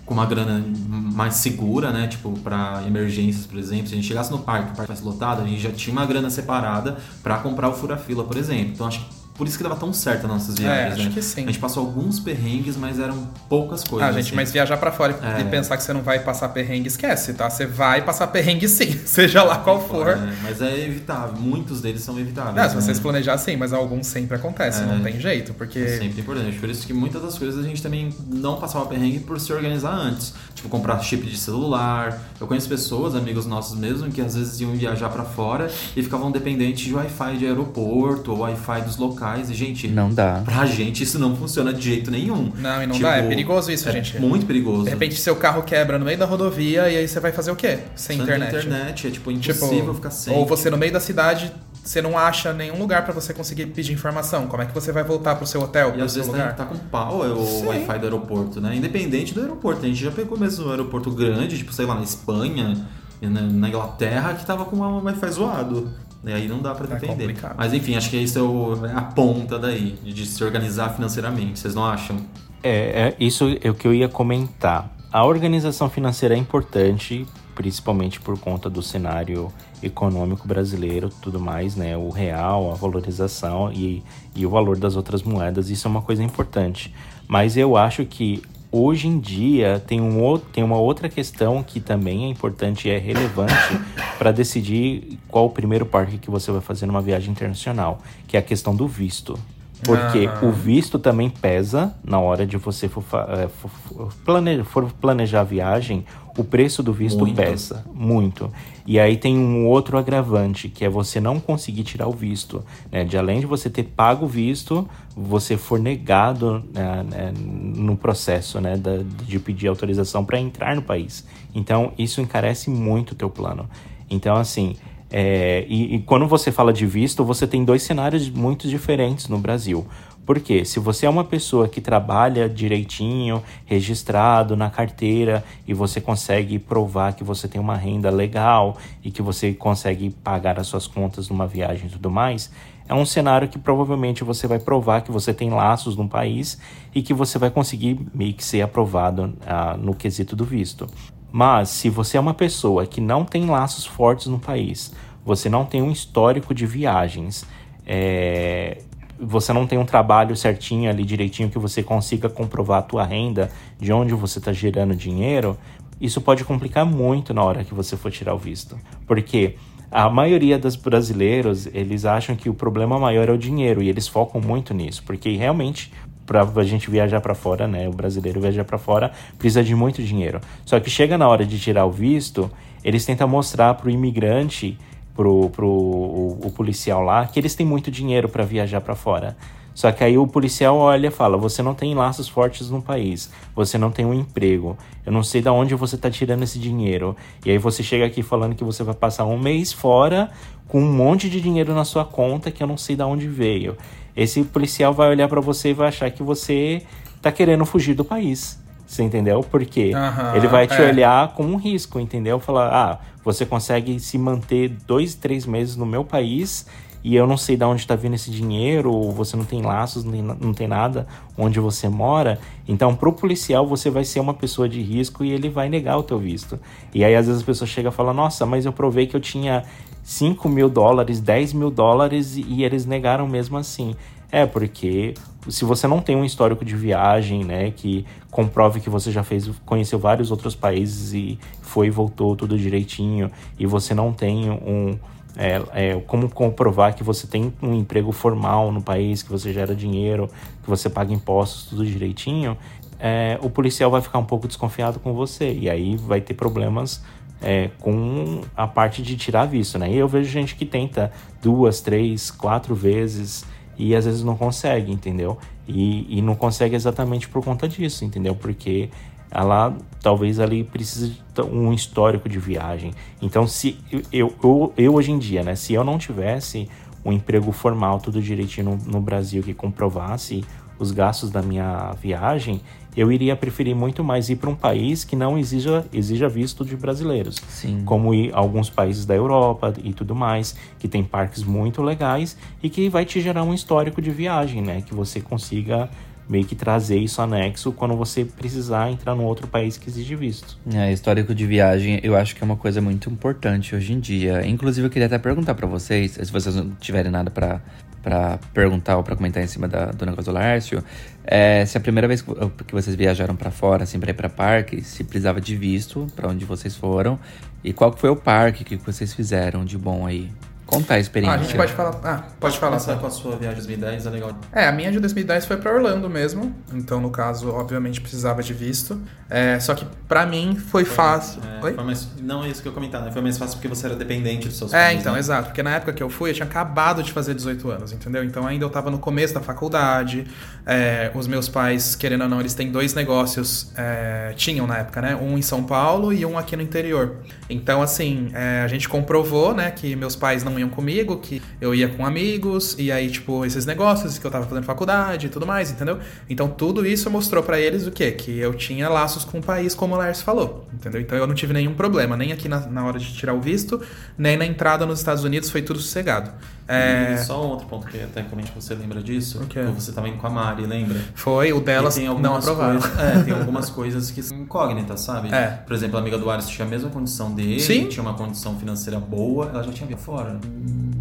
com 0.05 0.13
uma 0.13 0.25
grana 0.25 0.63
mais 0.87 1.35
segura, 1.35 1.91
né? 1.91 2.07
Tipo, 2.07 2.31
pra 2.39 2.83
emergências, 2.87 3.45
por 3.45 3.57
exemplo. 3.57 3.87
Se 3.87 3.93
a 3.93 3.95
gente 3.97 4.07
chegasse 4.07 4.31
no 4.31 4.39
parque, 4.39 4.71
o 4.71 4.75
parque 4.75 4.91
mais 4.91 5.01
lotado, 5.01 5.41
a 5.41 5.45
gente 5.45 5.61
já 5.61 5.71
tinha 5.71 5.91
uma 5.91 6.05
grana 6.05 6.29
separada 6.29 6.97
pra 7.21 7.39
comprar 7.39 7.69
o 7.69 7.73
fura-fila, 7.73 8.23
por 8.23 8.37
exemplo. 8.37 8.71
Então 8.73 8.87
acho 8.87 8.99
que 8.99 9.24
por 9.37 9.47
isso 9.47 9.57
que 9.57 9.63
dava 9.63 9.75
tão 9.75 9.91
certo 9.93 10.23
as 10.25 10.29
nossas 10.29 10.55
viagens, 10.55 10.93
acho 10.93 11.03
né? 11.09 11.11
que 11.13 11.21
sim. 11.21 11.43
A 11.43 11.47
gente 11.47 11.59
passou 11.59 11.85
alguns 11.85 12.19
perrengues, 12.19 12.77
mas 12.77 12.99
eram 12.99 13.27
poucas 13.49 13.83
coisas. 13.83 14.07
Ah, 14.09 14.11
gente, 14.11 14.27
assim. 14.27 14.35
mas 14.35 14.51
viajar 14.51 14.77
pra 14.77 14.91
fora 14.91 15.17
e 15.37 15.41
É. 15.41 15.43
pensar 15.43 15.77
que 15.77 15.83
você 15.83 15.91
não 15.93 16.01
vai 16.01 16.19
passar 16.19 16.49
perrengue, 16.49 16.87
esquece, 16.87 17.33
tá? 17.33 17.49
Você 17.49 17.65
vai 17.65 18.01
passar 18.01 18.27
perrengue 18.27 18.67
sim, 18.69 18.91
seja 19.05 19.43
lá 19.43 19.57
qual 19.59 19.85
for. 19.87 20.07
É, 20.09 20.33
mas 20.41 20.61
é 20.61 20.85
evitável. 20.85 21.35
Muitos 21.39 21.81
deles 21.81 22.01
são 22.01 22.17
evitáveis. 22.19 22.57
Ah, 22.57 22.69
se 22.69 22.75
né? 22.75 22.81
vocês 22.81 22.99
planejar 22.99 23.37
sim, 23.37 23.55
mas 23.57 23.73
alguns 23.73 24.07
sempre 24.07 24.37
acontece, 24.37 24.81
É. 24.81 24.85
não 24.85 25.01
tem 25.01 25.19
jeito, 25.19 25.53
porque... 25.53 25.79
É 25.79 25.97
sempre 25.99 26.21
importante. 26.21 26.57
Por 26.57 26.69
isso 26.69 26.87
que 26.87 26.93
muitas 26.93 27.21
das 27.21 27.37
coisas 27.37 27.63
a 27.63 27.67
gente 27.67 27.81
também 27.83 28.13
não 28.27 28.57
passava 28.57 28.85
perrengue 28.85 29.19
por 29.19 29.39
se 29.39 29.51
organizar 29.51 29.93
antes. 29.93 30.33
Tipo, 30.65 30.69
comprar 30.69 30.99
chip 30.99 31.25
de 31.25 31.37
celular. 31.37 32.19
Eu 32.39 32.47
conheço 32.47 32.67
pessoas, 32.67 33.15
amigos 33.15 33.45
nossos 33.45 33.77
mesmo, 33.77 34.09
que 34.11 34.19
às 34.21 34.35
vezes 34.35 34.59
iam 34.59 34.71
viajar 34.71 35.09
pra 35.09 35.23
fora 35.23 35.69
e 35.95 36.01
ficavam 36.03 36.31
dependentes 36.31 36.85
de 36.85 36.93
Wi-Fi 36.93 37.37
de 37.37 37.45
aeroporto 37.45 38.31
ou 38.31 38.39
Wi-Fi 38.39 38.81
dos 38.81 38.97
locais. 38.97 39.49
E, 39.49 39.53
gente, 39.53 39.87
Não 39.87 40.11
dá. 40.11 40.41
pra 40.43 40.65
gente 40.65 41.03
isso 41.03 41.19
não 41.19 41.35
funciona 41.35 41.73
de 41.73 41.81
jeito 41.81 42.09
nenhum. 42.11 42.51
Não, 42.57 42.81
e 42.81 42.87
não 42.87 42.93
Tipo, 42.95 43.07
dá, 43.07 43.17
é 43.17 43.21
perigoso 43.27 43.71
isso, 43.71 43.87
é 43.87 43.91
gente. 43.91 44.19
Muito 44.19 44.45
perigoso. 44.45 44.83
De 44.85 44.89
repente 44.89 45.15
seu 45.15 45.35
carro 45.35 45.63
quebra 45.63 45.97
no 45.99 46.05
meio 46.05 46.17
da 46.17 46.25
rodovia 46.25 46.89
e 46.89 46.97
aí 46.97 47.07
você 47.07 47.19
vai 47.19 47.31
fazer 47.31 47.51
o 47.51 47.55
quê? 47.55 47.79
Sem 47.95 48.15
Sem 48.17 48.23
internet. 48.23 48.49
internet, 48.49 49.07
é 49.07 49.11
tipo 49.11 49.25
Tipo, 49.25 49.31
impossível 49.65 49.93
ficar 49.93 50.11
sem. 50.11 50.35
Ou 50.35 50.45
você 50.45 50.69
no 50.69 50.77
meio 50.77 50.91
da 50.93 50.99
cidade, 50.99 51.51
você 51.85 52.01
não 52.01 52.17
acha 52.17 52.51
nenhum 52.51 52.79
lugar 52.79 53.03
pra 53.05 53.13
você 53.13 53.33
conseguir 53.33 53.67
pedir 53.67 53.93
informação. 53.93 54.47
Como 54.47 54.61
é 54.61 54.65
que 54.65 54.73
você 54.73 54.91
vai 54.91 55.03
voltar 55.03 55.35
pro 55.35 55.45
seu 55.45 55.61
hotel, 55.61 55.89
E 55.89 55.91
pro 55.93 56.03
às 56.05 56.11
seu 56.13 56.23
vezes 56.23 56.35
lugar? 56.37 56.55
tá, 56.55 56.65
tá 56.65 56.69
com 56.71 56.77
pau 56.77 57.23
é 57.23 57.29
o 57.29 57.45
Sim. 57.45 57.67
Wi-Fi 57.67 57.99
do 57.99 58.05
aeroporto, 58.05 58.59
né? 58.59 58.75
Independente 58.75 59.33
do 59.33 59.41
aeroporto. 59.41 59.85
A 59.85 59.87
gente 59.87 60.03
já 60.03 60.11
pegou 60.11 60.37
mesmo 60.37 60.65
um 60.65 60.71
aeroporto 60.71 61.11
grande, 61.11 61.57
tipo, 61.57 61.71
sei 61.71 61.85
lá, 61.85 61.93
na 61.95 62.01
Espanha, 62.03 62.75
e 63.21 63.27
na, 63.27 63.41
na 63.41 63.69
Inglaterra, 63.69 64.33
que 64.33 64.45
tava 64.45 64.65
com 64.65 64.75
um 64.77 65.03
Wi-Fi 65.03 65.29
zoado. 65.31 65.89
E 66.25 66.33
aí 66.33 66.47
não 66.47 66.59
dá 66.59 66.73
pra 66.73 66.85
É 66.87 66.89
depender. 66.99 67.13
complicado. 67.27 67.55
Mas 67.55 67.71
enfim, 67.71 67.95
acho 67.95 68.09
que 68.09 68.17
isso 68.17 68.39
é, 68.39 68.41
o- 68.41 68.83
é 68.85 68.91
a 68.95 69.01
ponta 69.01 69.59
daí, 69.59 69.91
de 70.03 70.25
se 70.25 70.43
organizar 70.43 70.89
financeiramente. 70.89 71.59
Vocês 71.59 71.75
não 71.75 71.85
acham? 71.85 72.17
É, 72.63 73.09
é, 73.09 73.15
isso 73.19 73.45
é 73.61 73.69
o 73.69 73.75
que 73.75 73.87
eu 73.87 73.93
ia 73.93 74.09
comentar. 74.09 74.89
A 75.13 75.23
organização 75.23 75.87
financeira 75.87 76.33
é 76.33 76.37
importante, 76.37 77.27
principalmente 77.55 78.19
por 78.19 78.37
conta 78.39 78.69
do 78.69 78.81
cenário 78.81 79.51
econômico 79.81 80.47
brasileiro, 80.47 81.09
tudo 81.21 81.39
mais, 81.39 81.75
né? 81.75 81.95
O 81.97 82.09
real, 82.09 82.71
a 82.71 82.75
valorização 82.75 83.71
e, 83.71 84.03
e 84.35 84.45
o 84.45 84.49
valor 84.49 84.77
das 84.77 84.95
outras 84.95 85.23
moedas, 85.23 85.69
isso 85.69 85.87
é 85.87 85.91
uma 85.91 86.01
coisa 86.01 86.23
importante. 86.23 86.93
Mas 87.27 87.55
eu 87.57 87.75
acho 87.77 88.05
que 88.05 88.41
hoje 88.71 89.07
em 89.07 89.19
dia 89.19 89.81
tem, 89.87 90.01
um, 90.01 90.21
outro, 90.21 90.47
tem 90.51 90.63
uma 90.63 90.77
outra 90.77 91.07
questão 91.07 91.63
que 91.63 91.79
também 91.79 92.25
é 92.25 92.27
importante 92.27 92.87
e 92.87 92.91
é 92.91 92.97
relevante 92.97 93.53
para 94.19 94.31
decidir 94.31 95.17
qual 95.27 95.45
o 95.45 95.49
primeiro 95.49 95.85
parque 95.85 96.17
que 96.17 96.29
você 96.29 96.51
vai 96.51 96.61
fazer 96.61 96.85
numa 96.85 97.01
viagem 97.01 97.31
internacional, 97.31 97.99
que 98.27 98.35
é 98.35 98.39
a 98.39 98.43
questão 98.43 98.75
do 98.75 98.87
visto. 98.87 99.39
Porque 99.83 100.27
Ah. 100.27 100.45
o 100.45 100.51
visto 100.51 100.97
também 100.97 101.29
pesa 101.29 101.93
na 102.03 102.19
hora 102.19 102.45
de 102.45 102.57
você 102.57 102.87
for, 102.87 103.03
eh, 103.29 103.47
for- 103.49 103.69
for 103.69 104.13
plane- 104.25 104.63
for 104.63 104.89
planejar 104.99 105.41
a 105.41 105.43
viagem. 105.43 106.05
O 106.37 106.43
preço 106.43 106.83
do 106.83 106.91
visto 106.91 107.19
Muito. 107.19 107.35
pesa 107.35 107.85
muito. 107.93 108.51
E 108.85 108.99
aí 108.99 109.17
tem 109.17 109.37
um 109.37 109.65
outro 109.65 109.97
agravante, 109.97 110.69
que 110.69 110.85
é 110.85 110.89
você 110.89 111.19
não 111.19 111.39
conseguir 111.39 111.83
tirar 111.83 112.07
o 112.07 112.11
visto. 112.11 112.63
Né? 112.91 113.03
De 113.03 113.17
além 113.17 113.39
de 113.39 113.45
você 113.45 113.69
ter 113.69 113.83
pago 113.83 114.25
o 114.25 114.27
visto, 114.27 114.87
você 115.15 115.57
for 115.57 115.79
negado 115.79 116.63
né, 116.73 117.03
né, 117.09 117.33
no 117.35 117.97
processo 117.97 118.61
né, 118.61 118.75
de 119.23 119.39
pedir 119.39 119.67
autorização 119.67 120.23
para 120.23 120.39
entrar 120.39 120.75
no 120.75 120.81
país. 120.81 121.25
Então, 121.53 121.93
isso 121.97 122.21
encarece 122.21 122.69
muito 122.69 123.11
o 123.11 123.15
teu 123.15 123.29
plano. 123.29 123.67
Então, 124.09 124.35
assim, 124.35 124.75
é, 125.09 125.65
e, 125.67 125.95
e 125.95 125.99
quando 126.01 126.27
você 126.27 126.51
fala 126.51 126.73
de 126.73 126.85
visto, 126.85 127.23
você 127.23 127.47
tem 127.47 127.63
dois 127.63 127.81
cenários 127.81 128.29
muito 128.29 128.67
diferentes 128.67 129.27
no 129.29 129.37
Brasil. 129.37 129.87
Porque 130.25 130.65
se 130.65 130.79
você 130.79 131.05
é 131.05 131.09
uma 131.09 131.23
pessoa 131.23 131.67
que 131.67 131.79
trabalha 131.79 132.49
direitinho, 132.49 133.43
registrado 133.65 134.55
na 134.55 134.69
carteira, 134.69 135.43
e 135.67 135.73
você 135.73 136.01
consegue 136.01 136.57
provar 136.57 137.13
que 137.13 137.23
você 137.23 137.47
tem 137.47 137.61
uma 137.61 137.75
renda 137.75 138.09
legal 138.09 138.77
e 139.03 139.11
que 139.11 139.21
você 139.21 139.53
consegue 139.53 140.09
pagar 140.09 140.59
as 140.59 140.67
suas 140.67 140.87
contas 140.87 141.29
numa 141.29 141.45
viagem 141.45 141.87
e 141.87 141.89
tudo 141.89 142.09
mais, 142.09 142.51
é 142.87 142.93
um 142.93 143.05
cenário 143.05 143.47
que 143.47 143.57
provavelmente 143.57 144.23
você 144.23 144.47
vai 144.47 144.59
provar 144.59 145.01
que 145.01 145.11
você 145.11 145.33
tem 145.33 145.49
laços 145.49 145.95
no 145.95 146.07
país 146.07 146.59
e 146.93 147.01
que 147.01 147.13
você 147.13 147.37
vai 147.39 147.49
conseguir 147.49 147.99
meio 148.13 148.33
que 148.33 148.43
ser 148.43 148.61
aprovado 148.61 149.33
ah, 149.45 149.75
no 149.77 149.93
quesito 149.95 150.35
do 150.35 150.45
visto. 150.45 150.87
Mas 151.31 151.69
se 151.69 151.89
você 151.89 152.17
é 152.17 152.19
uma 152.19 152.33
pessoa 152.33 152.85
que 152.85 153.01
não 153.01 153.25
tem 153.25 153.45
laços 153.47 153.85
fortes 153.85 154.27
no 154.27 154.39
país, 154.39 154.93
você 155.25 155.49
não 155.49 155.65
tem 155.65 155.81
um 155.81 155.91
histórico 155.91 156.53
de 156.53 156.65
viagens, 156.67 157.43
é, 157.85 158.81
você 159.19 159.53
não 159.53 159.65
tem 159.65 159.77
um 159.79 159.85
trabalho 159.85 160.35
certinho 160.35 160.89
ali 160.89 161.03
direitinho 161.03 161.49
que 161.49 161.59
você 161.59 161.81
consiga 161.81 162.29
comprovar 162.29 162.79
a 162.79 162.81
tua 162.81 163.05
renda, 163.05 163.51
de 163.79 163.91
onde 163.91 164.13
você 164.13 164.39
está 164.39 164.51
gerando 164.51 164.95
dinheiro, 164.95 165.57
isso 165.99 166.19
pode 166.21 166.43
complicar 166.43 166.85
muito 166.85 167.33
na 167.33 167.43
hora 167.43 167.63
que 167.63 167.73
você 167.73 167.95
for 167.95 168.11
tirar 168.11 168.33
o 168.33 168.37
visto. 168.37 168.77
Porque 169.07 169.55
a 169.89 170.09
maioria 170.09 170.57
dos 170.59 170.75
brasileiros, 170.75 171.67
eles 171.67 172.05
acham 172.05 172.35
que 172.35 172.49
o 172.49 172.53
problema 172.53 172.99
maior 172.99 173.29
é 173.29 173.31
o 173.31 173.37
dinheiro 173.37 173.81
e 173.81 173.89
eles 173.89 174.07
focam 174.07 174.41
muito 174.41 174.73
nisso, 174.73 175.03
porque 175.05 175.35
realmente 175.35 175.91
para 176.25 176.41
a 176.41 176.63
gente 176.63 176.89
viajar 176.89 177.21
para 177.21 177.35
fora, 177.35 177.67
né, 177.67 177.87
o 177.87 177.91
brasileiro 177.91 178.41
viajar 178.41 178.65
para 178.65 178.77
fora 178.77 179.11
precisa 179.37 179.63
de 179.63 179.75
muito 179.75 180.01
dinheiro. 180.01 180.41
Só 180.65 180.79
que 180.79 180.89
chega 180.89 181.17
na 181.17 181.27
hora 181.27 181.45
de 181.45 181.59
tirar 181.59 181.85
o 181.85 181.91
visto, 181.91 182.51
eles 182.83 183.05
tentam 183.05 183.27
mostrar 183.27 183.75
para 183.75 183.87
o 183.87 183.91
imigrante, 183.91 184.77
pro, 185.15 185.49
pro 185.49 185.67
o, 185.67 186.39
o 186.45 186.51
policial 186.51 187.01
lá, 187.01 187.25
que 187.25 187.39
eles 187.39 187.55
têm 187.55 187.65
muito 187.65 187.89
dinheiro 187.89 188.27
para 188.27 188.43
viajar 188.43 188.81
para 188.81 188.95
fora. 188.95 189.35
Só 189.73 189.91
que 189.91 190.03
aí 190.03 190.17
o 190.17 190.25
policial 190.25 190.77
olha 190.77 191.07
e 191.07 191.11
fala: 191.11 191.37
você 191.37 191.61
não 191.61 191.73
tem 191.73 191.93
laços 191.93 192.29
fortes 192.29 192.69
no 192.69 192.81
país, 192.81 193.29
você 193.53 193.77
não 193.77 193.91
tem 193.91 194.05
um 194.05 194.13
emprego, 194.13 194.77
eu 195.05 195.11
não 195.11 195.21
sei 195.21 195.41
de 195.41 195.49
onde 195.49 195.75
você 195.75 195.95
está 195.95 196.09
tirando 196.09 196.43
esse 196.43 196.57
dinheiro. 196.57 197.15
E 197.45 197.51
aí 197.51 197.57
você 197.57 197.83
chega 197.83 198.05
aqui 198.05 198.23
falando 198.23 198.55
que 198.55 198.63
você 198.63 198.83
vai 198.83 198.95
passar 198.95 199.25
um 199.25 199.37
mês 199.37 199.73
fora 199.73 200.31
com 200.67 200.79
um 200.79 200.91
monte 200.91 201.29
de 201.29 201.41
dinheiro 201.41 201.75
na 201.75 201.83
sua 201.83 202.05
conta 202.05 202.49
que 202.49 202.63
eu 202.63 202.67
não 202.67 202.77
sei 202.77 202.95
de 202.95 203.03
onde 203.03 203.27
veio. 203.27 203.77
Esse 204.15 204.43
policial 204.43 204.93
vai 204.93 205.09
olhar 205.09 205.27
para 205.27 205.41
você 205.41 205.71
e 205.71 205.73
vai 205.73 205.89
achar 205.89 206.09
que 206.09 206.23
você 206.23 206.81
tá 207.21 207.29
querendo 207.29 207.65
fugir 207.65 207.93
do 207.93 208.05
país. 208.05 208.57
Você 208.87 209.03
entendeu? 209.03 209.41
Porque 209.43 209.91
Aham, 209.93 210.35
ele 210.35 210.47
vai 210.47 210.67
te 210.67 210.75
é. 210.81 210.87
olhar 210.87 211.33
como 211.33 211.51
um 211.51 211.57
risco, 211.57 211.99
entendeu? 211.99 212.39
Falar, 212.39 212.69
ah, 212.71 212.99
você 213.25 213.45
consegue 213.45 213.99
se 213.99 214.17
manter 214.17 214.69
dois, 214.87 215.15
três 215.15 215.45
meses 215.45 215.75
no 215.75 215.85
meu 215.85 216.05
país 216.05 216.65
e 217.03 217.15
eu 217.15 217.27
não 217.27 217.37
sei 217.37 217.55
de 217.55 217.63
onde 217.63 217.81
está 217.81 217.95
vindo 217.95 218.15
esse 218.15 218.31
dinheiro, 218.31 218.91
ou 218.91 219.11
você 219.11 219.37
não 219.37 219.45
tem 219.45 219.61
laços, 219.61 220.03
nem, 220.03 220.23
na- 220.23 220.35
não 220.39 220.53
tem 220.53 220.67
nada 220.67 221.05
onde 221.37 221.59
você 221.59 221.87
mora. 221.87 222.39
Então, 222.67 222.95
pro 222.95 223.13
policial, 223.13 223.67
você 223.67 223.91
vai 223.91 224.03
ser 224.03 224.19
uma 224.19 224.33
pessoa 224.33 224.67
de 224.67 224.81
risco 224.81 225.23
e 225.23 225.29
ele 225.31 225.47
vai 225.47 225.69
negar 225.69 225.97
o 225.99 226.03
teu 226.03 226.17
visto. 226.17 226.59
E 226.93 227.03
aí, 227.03 227.15
às 227.15 227.27
vezes, 227.27 227.43
a 227.43 227.45
pessoa 227.45 227.67
chega 227.67 227.89
e 227.89 227.91
fala, 227.91 228.11
nossa, 228.11 228.43
mas 228.43 228.65
eu 228.65 228.73
provei 228.73 229.05
que 229.05 229.15
eu 229.15 229.19
tinha 229.21 229.63
5 230.03 230.49
mil 230.49 230.67
dólares, 230.67 231.19
10 231.19 231.53
mil 231.53 231.69
dólares 231.69 232.37
e 232.37 232.63
eles 232.63 232.87
negaram 232.87 233.27
mesmo 233.27 233.55
assim. 233.57 233.95
É, 234.31 234.47
porque 234.47 235.13
se 235.49 235.65
você 235.65 235.87
não 235.87 236.01
tem 236.01 236.15
um 236.15 236.25
histórico 236.25 236.63
de 236.65 236.75
viagem, 236.75 237.43
né, 237.43 237.71
que 237.71 238.05
comprove 238.31 238.79
que 238.79 238.89
você 238.89 239.11
já 239.11 239.23
fez, 239.23 239.49
conheceu 239.65 239.99
vários 239.99 240.31
outros 240.31 240.55
países 240.55 241.13
e 241.13 241.39
foi 241.61 241.87
e 241.87 241.89
voltou 241.89 242.35
tudo 242.35 242.57
direitinho, 242.57 243.31
e 243.57 243.65
você 243.65 243.93
não 243.93 244.11
tem 244.11 244.49
um. 244.49 244.97
É, 245.37 245.61
é, 245.73 246.01
como 246.07 246.29
comprovar 246.29 246.95
que 246.95 247.03
você 247.03 247.27
tem 247.27 247.53
um 247.61 247.73
emprego 247.73 248.13
formal 248.13 248.71
no 248.71 248.81
país, 248.81 249.21
que 249.21 249.29
você 249.29 249.51
gera 249.51 249.75
dinheiro, 249.75 250.29
que 250.63 250.69
você 250.69 250.89
paga 250.89 251.13
impostos, 251.13 251.65
tudo 251.65 251.85
direitinho, 251.85 252.57
é, 252.97 253.37
o 253.41 253.49
policial 253.49 253.91
vai 253.91 253.99
ficar 254.01 254.17
um 254.17 254.23
pouco 254.23 254.47
desconfiado 254.47 254.97
com 254.97 255.13
você. 255.13 255.51
E 255.51 255.69
aí 255.69 255.97
vai 255.97 256.21
ter 256.21 256.35
problemas 256.35 257.03
é, 257.41 257.69
com 257.79 258.41
a 258.55 258.65
parte 258.65 259.01
de 259.01 259.17
tirar 259.17 259.45
visto, 259.45 259.77
né? 259.77 259.91
E 259.91 259.97
eu 259.97 260.07
vejo 260.07 260.29
gente 260.29 260.55
que 260.55 260.65
tenta 260.65 261.11
duas, 261.41 261.81
três, 261.81 262.31
quatro 262.31 262.73
vezes 262.73 263.45
e 263.77 263.95
às 263.95 264.05
vezes 264.05 264.23
não 264.23 264.35
consegue, 264.35 264.91
entendeu? 264.91 265.37
E, 265.67 266.17
e 266.17 266.21
não 266.21 266.35
consegue 266.35 266.75
exatamente 266.75 267.27
por 267.27 267.43
conta 267.43 267.67
disso, 267.67 268.05
entendeu? 268.05 268.35
Porque 268.35 268.89
ela 269.31 269.75
talvez 270.01 270.39
ali 270.39 270.63
precise 270.63 271.17
de 271.33 271.41
um 271.41 271.73
histórico 271.73 272.29
de 272.29 272.39
viagem. 272.39 272.93
Então, 273.21 273.47
se 273.47 273.77
eu, 274.11 274.33
eu, 274.41 274.73
eu 274.77 274.93
hoje 274.93 275.11
em 275.11 275.19
dia, 275.19 275.43
né, 275.43 275.55
se 275.55 275.73
eu 275.73 275.83
não 275.83 275.97
tivesse 275.97 276.69
um 277.03 277.11
emprego 277.11 277.51
formal 277.51 277.99
tudo 277.99 278.21
direitinho 278.21 278.71
no, 278.71 278.93
no 278.93 279.01
Brasil 279.01 279.43
que 279.43 279.53
comprovasse 279.53 280.43
os 280.79 280.91
gastos 280.91 281.29
da 281.29 281.41
minha 281.41 281.91
viagem, 282.01 282.61
eu 282.95 283.11
iria 283.11 283.35
preferir 283.35 283.75
muito 283.75 284.03
mais 284.03 284.29
ir 284.29 284.37
para 284.37 284.49
um 284.49 284.55
país 284.55 285.03
que 285.03 285.15
não 285.15 285.37
exija, 285.37 285.85
exija 285.91 286.29
visto 286.29 286.63
de 286.63 286.75
brasileiros. 286.75 287.35
Sim. 287.49 287.83
Como 287.85 288.13
ir 288.13 288.31
alguns 288.33 288.69
países 288.69 289.05
da 289.05 289.15
Europa 289.15 289.73
e 289.83 289.93
tudo 289.93 290.15
mais, 290.15 290.55
que 290.79 290.87
tem 290.87 291.03
parques 291.03 291.43
muito 291.43 291.81
legais 291.81 292.37
e 292.61 292.69
que 292.69 292.89
vai 292.89 293.05
te 293.05 293.19
gerar 293.21 293.43
um 293.43 293.53
histórico 293.53 294.01
de 294.01 294.11
viagem, 294.11 294.61
né? 294.61 294.81
Que 294.81 294.93
você 294.93 295.19
consiga 295.19 295.89
meio 296.27 296.45
que 296.45 296.55
trazer 296.55 296.97
isso 296.97 297.21
anexo 297.21 297.71
quando 297.71 297.95
você 297.95 298.25
precisar 298.25 298.91
entrar 298.91 299.15
num 299.15 299.25
outro 299.25 299.47
país 299.47 299.77
que 299.77 299.89
exige 299.89 300.15
visto. 300.15 300.57
É, 300.73 300.91
histórico 300.91 301.35
de 301.35 301.45
viagem 301.45 301.99
eu 302.03 302.15
acho 302.15 302.35
que 302.35 302.43
é 302.43 302.45
uma 302.45 302.55
coisa 302.55 302.81
muito 302.81 303.09
importante 303.09 303.75
hoje 303.75 303.93
em 303.93 303.99
dia. 303.99 304.45
Inclusive 304.45 304.87
eu 304.87 304.91
queria 304.91 305.05
até 305.05 305.19
perguntar 305.19 305.53
para 305.53 305.67
vocês, 305.67 306.13
se 306.13 306.31
vocês 306.31 306.55
não 306.55 306.71
tiverem 306.79 307.11
nada 307.11 307.29
para 307.29 307.61
para 308.05 308.37
perguntar 308.53 308.97
ou 308.97 309.03
para 309.03 309.15
comentar 309.15 309.43
em 309.43 309.47
cima 309.47 309.67
da, 309.67 309.87
do 309.87 310.05
negócio 310.05 310.31
do 310.31 310.35
Lárcio, 310.35 310.83
é, 311.27 311.65
se 311.65 311.77
a 311.77 311.81
primeira 311.81 312.07
vez 312.07 312.21
que 312.21 312.73
vocês 312.73 312.95
viajaram 312.95 313.35
para 313.35 313.51
fora, 313.51 313.83
assim, 313.83 313.99
para 313.99 314.11
ir 314.11 314.13
para 314.13 314.29
parque, 314.29 314.81
se 314.81 315.03
precisava 315.03 315.41
de 315.41 315.55
visto 315.55 316.07
para 316.15 316.29
onde 316.29 316.45
vocês 316.45 316.75
foram 316.75 317.19
e 317.63 317.73
qual 317.73 317.91
foi 317.97 318.09
o 318.09 318.15
parque 318.15 318.63
que 318.63 318.75
vocês 318.75 319.13
fizeram 319.13 319.65
de 319.65 319.77
bom 319.77 320.05
aí? 320.05 320.29
Contar 320.65 320.95
a 320.95 320.99
experiência. 320.99 321.37
Ah, 321.37 321.39
a 321.39 321.43
gente 321.43 321.55
pode 321.55 321.73
falar. 321.73 321.99
Ah, 322.03 322.23
pode 322.39 322.57
falar. 322.57 322.71
Começar 322.77 322.95
com 322.97 323.05
a 323.05 323.09
sua 323.11 323.35
viagem 323.37 323.61
de 323.61 323.67
2010, 323.67 324.05
é 324.05 324.09
legal. 324.09 324.31
É, 324.51 324.67
a 324.67 324.71
minha 324.71 324.91
de 324.91 324.99
2010 324.99 325.45
foi 325.45 325.57
pra 325.57 325.71
Orlando 325.73 326.09
mesmo. 326.09 326.55
Então, 326.73 326.99
no 326.99 327.11
caso, 327.11 327.49
obviamente 327.49 328.01
precisava 328.01 328.41
de 328.41 328.53
visto. 328.53 328.99
É, 329.29 329.59
só 329.59 329.73
que 329.75 329.85
pra 330.07 330.25
mim 330.25 330.55
foi, 330.55 330.83
Foi- 330.83 330.95
fácil. 330.95 331.41
é, 331.43 331.63
Oi? 331.65 331.73
foi 331.73 331.83
mais- 331.83 332.07
não 332.21 332.43
é 332.43 332.49
isso 332.49 332.61
que 332.61 332.67
eu 332.67 332.71
ia 332.71 332.75
comentar, 332.75 333.01
né? 333.03 333.11
Foi 333.11 333.21
mais 333.21 333.37
fácil 333.37 333.55
porque 333.57 333.67
você 333.67 333.85
era 333.85 333.95
dependente 333.95 334.47
dos 334.47 334.57
seus 334.57 334.73
É, 334.73 334.87
pais, 334.87 334.99
então, 334.99 335.13
né? 335.13 335.19
exato. 335.19 335.45
Porque 335.49 335.61
na 335.63 335.75
época 335.75 335.93
que 335.93 336.01
eu 336.03 336.09
fui, 336.09 336.31
eu 336.31 336.33
tinha 336.33 336.45
acabado 336.47 337.01
de 337.03 337.11
fazer 337.11 337.33
18 337.35 337.69
anos, 337.69 337.91
entendeu? 337.91 338.23
Então 338.23 338.45
ainda 338.47 338.65
eu 338.65 338.69
tava 338.69 338.89
no 338.89 338.97
começo 338.99 339.33
da 339.33 339.41
faculdade. 339.41 340.25
é, 340.67 341.11
os 341.13 341.27
meus 341.27 341.47
pais, 341.47 341.95
querendo 341.95 342.21
ou 342.23 342.27
não, 342.29 342.39
eles 342.39 342.55
têm 342.55 342.71
dois 342.71 342.95
negócios. 342.95 343.71
é, 343.77 344.33
tinham 344.35 344.65
na 344.65 344.79
época, 344.79 344.99
né? 345.01 345.15
Um 345.15 345.37
em 345.37 345.41
São 345.43 345.63
Paulo 345.63 346.11
e 346.11 346.25
um 346.25 346.37
aqui 346.39 346.55
no 346.55 346.61
interior. 346.63 347.17
Então, 347.49 347.81
assim, 347.83 348.31
é, 348.33 348.61
a 348.63 348.67
gente 348.67 348.89
comprovou, 348.89 349.53
né, 349.53 349.69
que 349.69 349.95
meus 349.95 350.15
pais 350.15 350.43
não 350.43 350.54
iam 350.59 350.69
comigo, 350.69 351.17
que 351.17 351.41
eu 351.59 351.73
ia 351.73 351.87
com 351.87 352.05
amigos, 352.05 352.75
e 352.77 352.91
aí, 352.91 353.09
tipo, 353.09 353.45
esses 353.45 353.65
negócios 353.65 354.17
que 354.17 354.25
eu 354.25 354.31
tava 354.31 354.45
fazendo 354.45 354.63
faculdade 354.63 355.27
e 355.27 355.29
tudo 355.29 355.45
mais, 355.45 355.71
entendeu? 355.71 355.99
Então, 356.29 356.47
tudo 356.47 356.85
isso 356.85 357.09
mostrou 357.09 357.43
pra 357.43 357.59
eles 357.59 357.87
o 357.87 357.91
quê? 357.91 358.11
Que 358.11 358.37
eu 358.37 358.53
tinha 358.53 358.89
laços 358.89 359.23
com 359.23 359.39
o 359.39 359.43
país, 359.43 359.73
como 359.75 359.95
o 359.95 359.97
Lars 359.97 360.21
falou, 360.21 360.67
entendeu? 360.73 361.01
Então, 361.01 361.17
eu 361.17 361.27
não 361.27 361.35
tive 361.35 361.53
nenhum 361.53 361.73
problema, 361.73 362.15
nem 362.17 362.31
aqui 362.31 362.47
na, 362.47 362.59
na 362.67 362.85
hora 362.85 362.99
de 362.99 363.13
tirar 363.13 363.33
o 363.33 363.41
visto, 363.41 363.81
nem 364.17 364.37
na 364.37 364.45
entrada 364.45 364.85
nos 364.85 364.99
Estados 364.99 365.23
Unidos, 365.23 365.49
foi 365.49 365.61
tudo 365.61 365.79
sossegado. 365.79 366.31
É, 366.67 367.13
E 367.13 367.17
só 367.19 367.45
um 367.45 367.49
outro 367.49 367.67
ponto 367.67 367.85
que 367.87 368.01
até 368.01 368.23
comente 368.23 368.51
você 368.55 368.73
lembra 368.73 369.01
disso. 369.01 369.39
O 369.41 369.45
quê? 369.47 369.63
que 369.63 369.71
Você 369.81 369.91
tava 369.91 370.07
indo 370.09 370.17
com 370.17 370.25
a 370.27 370.29
Mari, 370.29 370.65
lembra? 370.65 370.99
Foi, 371.13 371.53
o 371.53 371.59
delas 371.59 371.95
tem 371.95 372.05
não 372.05 372.13
algumas 372.13 372.47
aprovaram. 372.47 372.79
coisas- 372.81 372.99
é, 372.99 373.23
tem 373.23 373.33
algumas 373.33 373.69
coisas 373.69 374.09
que 374.11 374.23
são 374.23 374.37
incógnitas, 374.39 375.01
sabe? 375.01 375.33
É. 375.33 375.47
Por 375.65 375.73
exemplo, 375.75 375.97
a 375.97 375.99
amiga 376.01 376.17
do 376.17 376.29
Ares 376.29 376.47
tinha 376.47 376.65
a 376.65 376.69
mesma 376.69 376.89
condição 376.89 377.31
dele, 377.33 377.59
Sim. 377.59 377.87
tinha 377.87 378.01
uma 378.01 378.13
condição 378.15 378.57
financeira 378.57 378.99
boa, 378.99 379.49
ela 379.53 379.63
já 379.63 379.71
tinha 379.71 379.87
vindo 379.87 379.97
fora. 379.99 380.39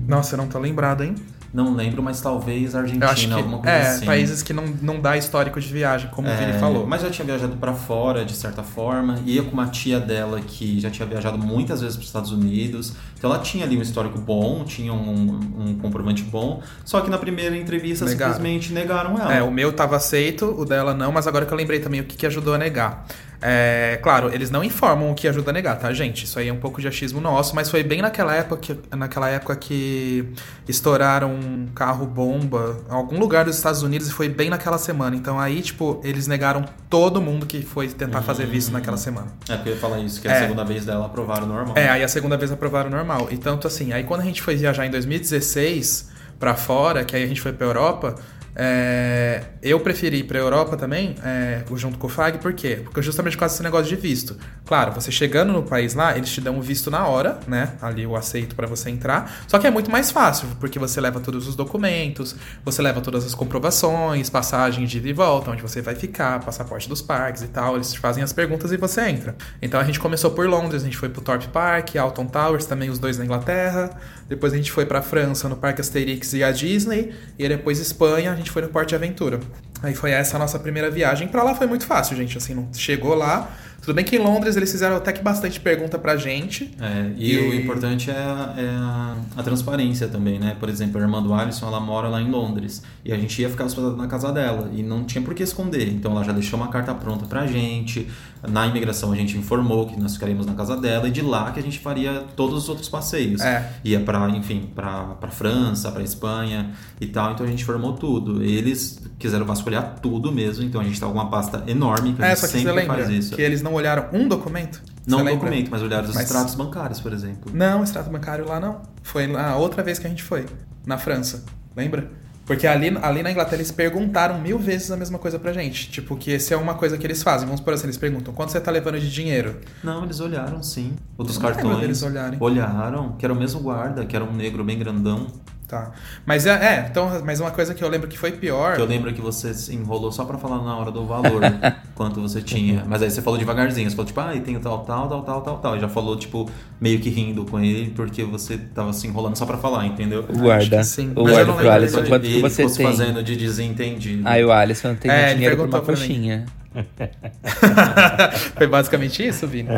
Nossa, 0.07 0.37
não 0.37 0.46
tô 0.46 0.59
lembrado, 0.59 1.03
hein? 1.03 1.14
Não 1.53 1.72
lembro, 1.72 2.03
mas 2.03 2.20
talvez 2.20 2.74
Argentina, 2.74 3.07
Eu 3.07 3.11
acho 3.11 3.29
que 3.29 3.33
alguma 3.33 3.59
coisa 3.59 3.70
é, 3.77 3.87
assim. 3.90 4.05
países 4.07 4.42
que 4.42 4.53
não, 4.53 4.64
não 4.83 5.00
dá 5.00 5.16
histórico 5.16 5.61
de 5.61 5.68
viagem, 5.72 6.11
como 6.11 6.27
o 6.29 6.37
Vini 6.37 6.50
É, 6.50 6.59
falou. 6.59 6.85
Mas 6.85 7.00
já 7.00 7.11
tinha 7.11 7.24
viajado 7.24 7.57
pra 7.57 7.72
fora, 7.72 8.24
de 8.24 8.35
certa 8.35 8.64
forma. 8.64 9.20
Ia 9.24 9.40
com 9.44 9.53
uma 9.53 9.68
tia 9.68 10.00
dela 10.00 10.40
que 10.40 10.81
já 10.81 10.90
tinha 10.90 11.07
viajado 11.07 11.38
muitas 11.38 11.81
vezes 11.81 11.94
para 11.94 12.03
os 12.03 12.09
Estados 12.09 12.33
Unidos. 12.33 12.94
Então 13.16 13.31
ela 13.33 13.38
tinha 13.38 13.64
ali 13.64 13.79
um 13.79 13.83
histórico 13.83 14.18
bom, 14.18 14.64
tinha 14.64 14.92
um, 14.92 15.38
um 15.56 15.78
comprovante 15.78 16.22
bom. 16.22 16.62
Só 16.84 17.00
que 17.00 17.10
na 17.10 17.18
primeira 17.18 17.56
entrevista 17.56 18.04
Negaram. 18.04 18.34
simplesmente 18.34 18.72
negaram 18.72 19.18
ela. 19.18 19.34
É, 19.34 19.42
o 19.42 19.50
meu 19.50 19.72
tava 19.72 19.96
aceito, 19.96 20.46
o 20.46 20.64
dela 20.64 20.94
não, 20.94 21.12
mas 21.12 21.26
agora 21.26 21.46
que 21.46 21.52
eu 21.52 21.56
lembrei 21.56 21.80
também 21.80 22.00
o 22.00 22.04
que, 22.04 22.16
que 22.16 22.26
ajudou 22.26 22.54
a 22.54 22.58
negar. 22.58 23.06
É, 23.46 23.98
claro, 24.02 24.33
eles 24.33 24.50
não 24.50 24.64
informam 24.64 25.11
o 25.11 25.14
que 25.14 25.28
ajuda 25.28 25.50
a 25.50 25.52
negar, 25.52 25.78
tá, 25.78 25.92
gente? 25.92 26.24
Isso 26.24 26.38
aí 26.38 26.48
é 26.48 26.52
um 26.52 26.57
pouco 26.57 26.80
de 26.80 26.88
achismo 26.88 27.20
nosso, 27.20 27.54
mas 27.54 27.68
foi 27.70 27.83
bem 27.83 28.00
naquela 28.00 28.35
época 28.35 28.57
que, 28.57 28.96
naquela 28.96 29.28
época 29.28 29.54
que 29.54 30.26
estouraram 30.66 31.30
um 31.35 31.66
carro-bomba 31.74 32.78
em 32.88 32.92
algum 32.94 33.18
lugar 33.18 33.44
dos 33.44 33.54
Estados 33.57 33.83
Unidos 33.83 34.09
e 34.09 34.12
foi 34.12 34.30
bem 34.30 34.48
naquela 34.48 34.78
semana. 34.78 35.14
Então 35.14 35.38
aí, 35.38 35.61
tipo, 35.61 36.00
eles 36.02 36.26
negaram 36.26 36.64
todo 36.88 37.20
mundo 37.20 37.44
que 37.44 37.61
foi 37.62 37.87
tentar 37.88 38.22
fazer 38.22 38.46
visto 38.46 38.72
naquela 38.72 38.96
semana. 38.96 39.26
É 39.46 39.57
porque 39.57 39.68
eu 39.68 39.74
ia 39.74 39.78
falar 39.80 39.98
isso, 39.98 40.22
que 40.22 40.26
É. 40.28 40.33
a 40.33 40.40
segunda 40.40 40.64
vez 40.64 40.87
dela 40.87 41.04
aprovaram 41.04 41.46
normal. 41.46 41.76
É, 41.76 41.90
aí 41.90 42.02
a 42.02 42.09
segunda 42.09 42.38
vez 42.38 42.50
aprovaram 42.50 42.88
normal. 42.88 43.28
E 43.30 43.37
tanto 43.37 43.66
assim, 43.66 43.92
aí 43.92 44.04
quando 44.04 44.22
a 44.22 44.24
gente 44.24 44.40
foi 44.40 44.57
viajar 44.57 44.87
em 44.87 44.90
2016 44.90 46.09
pra 46.38 46.54
fora, 46.54 47.04
que 47.04 47.14
aí 47.14 47.22
a 47.22 47.26
gente 47.26 47.42
foi 47.42 47.52
pra 47.52 47.66
Europa, 47.66 48.14
é, 48.56 49.42
eu 49.62 49.80
preferi 49.80 50.18
ir 50.18 50.24
pra 50.24 50.38
Europa 50.38 50.76
também, 50.76 51.16
é, 51.24 51.62
junto 51.74 51.98
com 51.98 52.06
o 52.06 52.10
FAG, 52.10 52.38
por 52.38 52.52
quê? 52.52 52.80
Porque 52.82 53.02
justamente 53.02 53.34
por 53.34 53.40
causa 53.40 53.54
desse 53.54 53.62
negócio 53.62 53.88
de 53.88 53.96
visto. 53.96 54.36
Claro, 54.64 54.92
você 54.92 55.10
chegando 55.10 55.52
no 55.52 55.62
país 55.62 55.94
lá, 55.94 56.16
eles 56.16 56.30
te 56.30 56.40
dão 56.40 56.58
o 56.58 56.62
visto 56.62 56.90
na 56.90 57.06
hora, 57.06 57.40
né? 57.46 57.72
Ali 57.82 58.06
o 58.06 58.14
aceito 58.14 58.54
pra 58.54 58.66
você 58.66 58.90
entrar. 58.90 59.44
Só 59.48 59.58
que 59.58 59.66
é 59.66 59.70
muito 59.70 59.90
mais 59.90 60.10
fácil, 60.10 60.48
porque 60.60 60.78
você 60.78 61.00
leva 61.00 61.20
todos 61.20 61.48
os 61.48 61.56
documentos, 61.56 62.36
você 62.64 62.80
leva 62.80 63.00
todas 63.00 63.24
as 63.24 63.34
comprovações, 63.34 64.30
passagem 64.30 64.86
de 64.86 64.98
ida 64.98 65.08
e 65.08 65.12
volta, 65.12 65.50
onde 65.50 65.62
você 65.62 65.82
vai 65.82 65.94
ficar, 65.94 66.40
passaporte 66.40 66.88
dos 66.88 67.02
parques 67.02 67.42
e 67.42 67.48
tal. 67.48 67.74
Eles 67.74 67.92
te 67.92 67.98
fazem 67.98 68.22
as 68.22 68.32
perguntas 68.32 68.72
e 68.72 68.76
você 68.76 69.08
entra. 69.08 69.34
Então 69.60 69.80
a 69.80 69.84
gente 69.84 69.98
começou 69.98 70.30
por 70.30 70.48
Londres, 70.48 70.82
a 70.82 70.84
gente 70.84 70.96
foi 70.96 71.08
pro 71.08 71.20
Thorpe 71.20 71.48
Park, 71.48 71.96
Alton 71.96 72.26
Towers, 72.26 72.66
também 72.66 72.88
os 72.88 72.98
dois 72.98 73.18
na 73.18 73.24
Inglaterra. 73.24 73.90
Depois 74.28 74.52
a 74.52 74.56
gente 74.56 74.72
foi 74.72 74.86
pra 74.86 75.02
França, 75.02 75.48
no 75.48 75.56
Parque 75.56 75.80
Asterix 75.80 76.32
e 76.32 76.42
a 76.42 76.50
Disney. 76.50 77.14
E 77.38 77.48
depois 77.48 77.78
Espanha, 77.78 78.32
a 78.32 78.36
gente 78.36 78.43
foi 78.50 78.62
no 78.62 78.68
Porte 78.68 78.94
Aventura. 78.94 79.40
Aí 79.83 79.94
foi 79.94 80.11
essa 80.11 80.37
a 80.37 80.38
nossa 80.38 80.59
primeira 80.59 80.90
viagem. 80.90 81.28
Pra 81.28 81.42
lá 81.42 81.54
foi 81.54 81.66
muito 81.66 81.87
fácil, 81.87 82.16
gente. 82.16 82.38
Assim, 82.38 82.68
chegou 82.74 83.14
lá. 83.14 83.50
Tudo 83.84 83.94
bem 83.94 84.04
que 84.04 84.16
em 84.16 84.18
Londres 84.18 84.56
eles 84.56 84.70
fizeram 84.72 84.96
até 84.96 85.12
que 85.12 85.22
bastante 85.22 85.60
pergunta 85.60 85.98
pra 85.98 86.16
gente. 86.16 86.70
É, 86.80 87.10
e, 87.18 87.36
o 87.38 87.54
importante 87.54 88.10
é, 88.10 88.14
a, 88.14 88.54
é 88.56 88.68
a- 88.68 89.16
a 89.36 89.42
transparência 89.42 90.08
também, 90.08 90.38
né? 90.38 90.56
Por 90.58 90.68
exemplo, 90.68 90.98
a 90.98 91.02
irmã 91.02 91.22
do 91.22 91.34
Alisson, 91.34 91.66
ela 91.66 91.80
mora 91.80 92.08
lá 92.08 92.20
em 92.20 92.30
Londres. 92.30 92.82
E 93.04 93.12
a 93.12 93.16
gente 93.16 93.40
ia 93.42 93.48
ficar 93.50 93.64
hospedado 93.64 93.96
na 93.96 94.06
casa 94.06 94.32
dela. 94.32 94.70
E 94.74 94.82
não 94.82 95.04
tinha 95.04 95.22
por 95.22 95.34
que 95.34 95.42
esconder. 95.42 95.88
Então 95.88 96.12
ela 96.12 96.24
já 96.24 96.32
deixou 96.32 96.58
uma 96.58 96.68
carta 96.68 96.94
pronta 96.94 97.26
pra 97.26 97.46
gente. 97.46 98.08
Na 98.48 98.66
imigração 98.66 99.12
a 99.12 99.16
gente 99.16 99.36
informou 99.38 99.86
que 99.86 99.98
nós 99.98 100.14
ficaríamos 100.14 100.46
na 100.46 100.54
casa 100.54 100.76
dela. 100.76 101.08
E 101.08 101.10
de 101.10 101.20
lá 101.22 101.50
que 101.52 101.60
a 101.60 101.62
gente 101.62 101.78
faria 101.78 102.24
todos 102.36 102.62
os 102.64 102.68
outros 102.68 102.88
passeios. 102.88 103.40
É. 103.42 103.70
Ia 103.84 104.00
pra, 104.00 104.28
enfim, 104.30 104.70
pra, 104.74 105.04
pra 105.20 105.30
França, 105.30 105.90
pra 105.92 106.02
Espanha 106.02 106.70
e 107.00 107.06
tal. 107.06 107.32
Então 107.32 107.44
a 107.44 107.48
gente 107.48 107.62
informou 107.62 107.92
tudo. 107.94 108.42
Eles 108.42 109.02
quiseram 109.18 109.44
vasculhar 109.44 109.96
tudo 110.02 110.32
mesmo. 110.32 110.64
Então 110.64 110.80
a 110.80 110.84
gente 110.84 110.98
tá 110.98 111.06
com 111.06 111.12
uma 111.12 111.28
pasta 111.30 111.62
enorme. 111.66 112.14
Que 112.14 112.22
a 112.22 112.26
É, 112.26 112.28
gente 112.30 112.40
só 112.40 112.46
que 112.46 112.52
sempre 112.52 112.72
lembra 112.72 112.96
faz 112.96 113.08
isso. 113.10 113.34
que 113.36 113.42
eles 113.42 113.60
não 113.62 113.73
olharam 113.74 114.08
um 114.12 114.26
documento? 114.28 114.82
Não 115.06 115.18
lembra? 115.18 115.34
documento, 115.34 115.70
mas 115.70 115.82
olharam 115.82 116.08
os 116.08 116.14
Mas- 116.14 116.24
extratos 116.24 116.54
bancários, 116.54 116.98
por 117.00 117.12
exemplo. 117.12 117.50
Não, 117.54 117.82
extrato 117.84 118.08
bancário 118.10 118.46
lá 118.48 118.58
não. 118.58 118.80
Foi 119.02 119.26
na 119.26 119.54
outra 119.56 119.82
vez 119.82 119.98
que 119.98 120.06
a 120.06 120.10
gente 120.10 120.22
foi, 120.22 120.46
na 120.87 120.96
França. 120.96 121.44
Lembra? 121.76 122.10
Porque 122.46 122.66
ali, 122.66 122.94
ali 123.00 123.22
na 123.22 123.30
Inglaterra 123.30 123.56
eles 123.56 123.70
perguntaram 123.72 124.38
mil 124.38 124.58
vezes 124.58 124.90
a 124.90 124.96
mesma 124.98 125.18
coisa 125.18 125.38
pra 125.38 125.50
gente. 125.52 125.90
Tipo, 125.90 126.14
que 126.14 126.30
esse 126.30 126.52
é 126.52 126.56
uma 126.56 126.74
coisa 126.74 126.98
que 126.98 127.06
eles 127.06 127.22
fazem. 127.22 127.46
Vamos 127.46 127.60
por 127.62 127.72
assim, 127.72 127.84
eles 127.87 127.96
perguntam, 127.96 128.34
quanto 128.34 128.52
você 128.52 128.60
tá 128.60 128.70
levando 128.70 129.00
de 129.00 129.10
dinheiro? 129.10 129.60
Não, 129.82 130.04
eles 130.04 130.20
olharam 130.20 130.62
sim. 130.62 130.92
O 131.16 131.24
dos 131.24 131.37
Eu 131.37 131.42
não 131.42 131.48
lembro 131.48 131.62
cartões. 131.62 131.80
deles 131.82 132.02
olharem. 132.02 132.37
Olharam, 132.40 133.12
que 133.12 133.24
era 133.24 133.32
o 133.32 133.37
mesmo 133.37 133.60
guarda, 133.60 134.04
que 134.04 134.14
era 134.14 134.24
um 134.24 134.32
negro 134.34 134.62
bem 134.62 134.78
grandão. 134.78 135.26
Tá. 135.66 135.92
Mas 136.27 136.44
é, 136.44 136.50
é, 136.50 136.87
então, 136.90 137.22
mas 137.24 137.40
uma 137.40 137.50
coisa 137.50 137.74
que 137.74 137.83
eu 137.83 137.88
lembro 137.88 138.07
que 138.07 138.18
foi 138.18 138.33
pior. 138.33 138.77
Que 138.77 138.83
eu 138.83 138.87
lembro 138.87 139.12
que 139.14 139.20
você 139.20 139.55
se 139.55 139.74
enrolou 139.74 140.12
só 140.12 140.24
pra 140.24 140.37
falar 140.37 140.62
na 140.62 140.77
hora 140.77 140.90
do 140.90 141.07
valor 141.07 141.40
quanto 141.94 142.20
você 142.20 142.42
tinha. 142.42 142.85
Mas 142.87 143.03
aí 143.03 143.11
você 143.11 143.22
falou 143.22 143.38
devagarzinho, 143.38 143.88
você 143.88 143.96
falou 143.96 144.07
tipo, 144.07 144.20
ah, 144.20 144.35
e 144.35 144.40
tem 144.40 144.59
tal, 144.61 144.81
tal, 144.81 145.09
tal, 145.09 145.22
tal, 145.22 145.40
tal, 145.42 145.59
tal. 145.59 145.77
E 145.77 145.81
já 145.81 145.88
falou, 145.88 146.16
tipo, 146.16 146.48
meio 146.81 147.00
que 147.00 147.09
rindo 147.09 147.44
com 147.46 147.59
ele, 147.59 147.90
porque 147.90 148.22
você 148.22 148.59
tava 148.59 148.92
se 148.92 149.07
enrolando 149.07 149.37
só 149.37 149.46
pra 149.46 149.57
falar, 149.57 149.87
entendeu? 149.87 150.24
O 150.29 150.38
guarda. 150.38 150.85
sim. 150.85 151.12
O 151.16 151.22
Mas 151.24 151.33
eu 151.33 151.35
guarda 151.35 151.46
não 151.46 151.57
pro 151.57 151.70
Alisson, 151.70 152.05
quanto 152.05 152.22
que 152.22 152.33
ele 152.33 152.40
você 152.42 152.57
ficou 152.57 152.68
se 152.68 152.77
tem? 152.77 152.87
fazendo 152.87 153.22
de 153.22 153.37
desentendido. 153.37 154.29
Aí 154.29 154.44
o 154.44 154.53
Alisson 154.53 154.94
tem 154.94 155.11
É, 155.11 155.33
dinheiro 155.35 155.57
pra 155.57 155.81
uma 155.81 155.96
mim. 155.96 156.44
Foi 158.56 158.66
basicamente 158.66 159.26
isso, 159.26 159.46
Vini. 159.46 159.68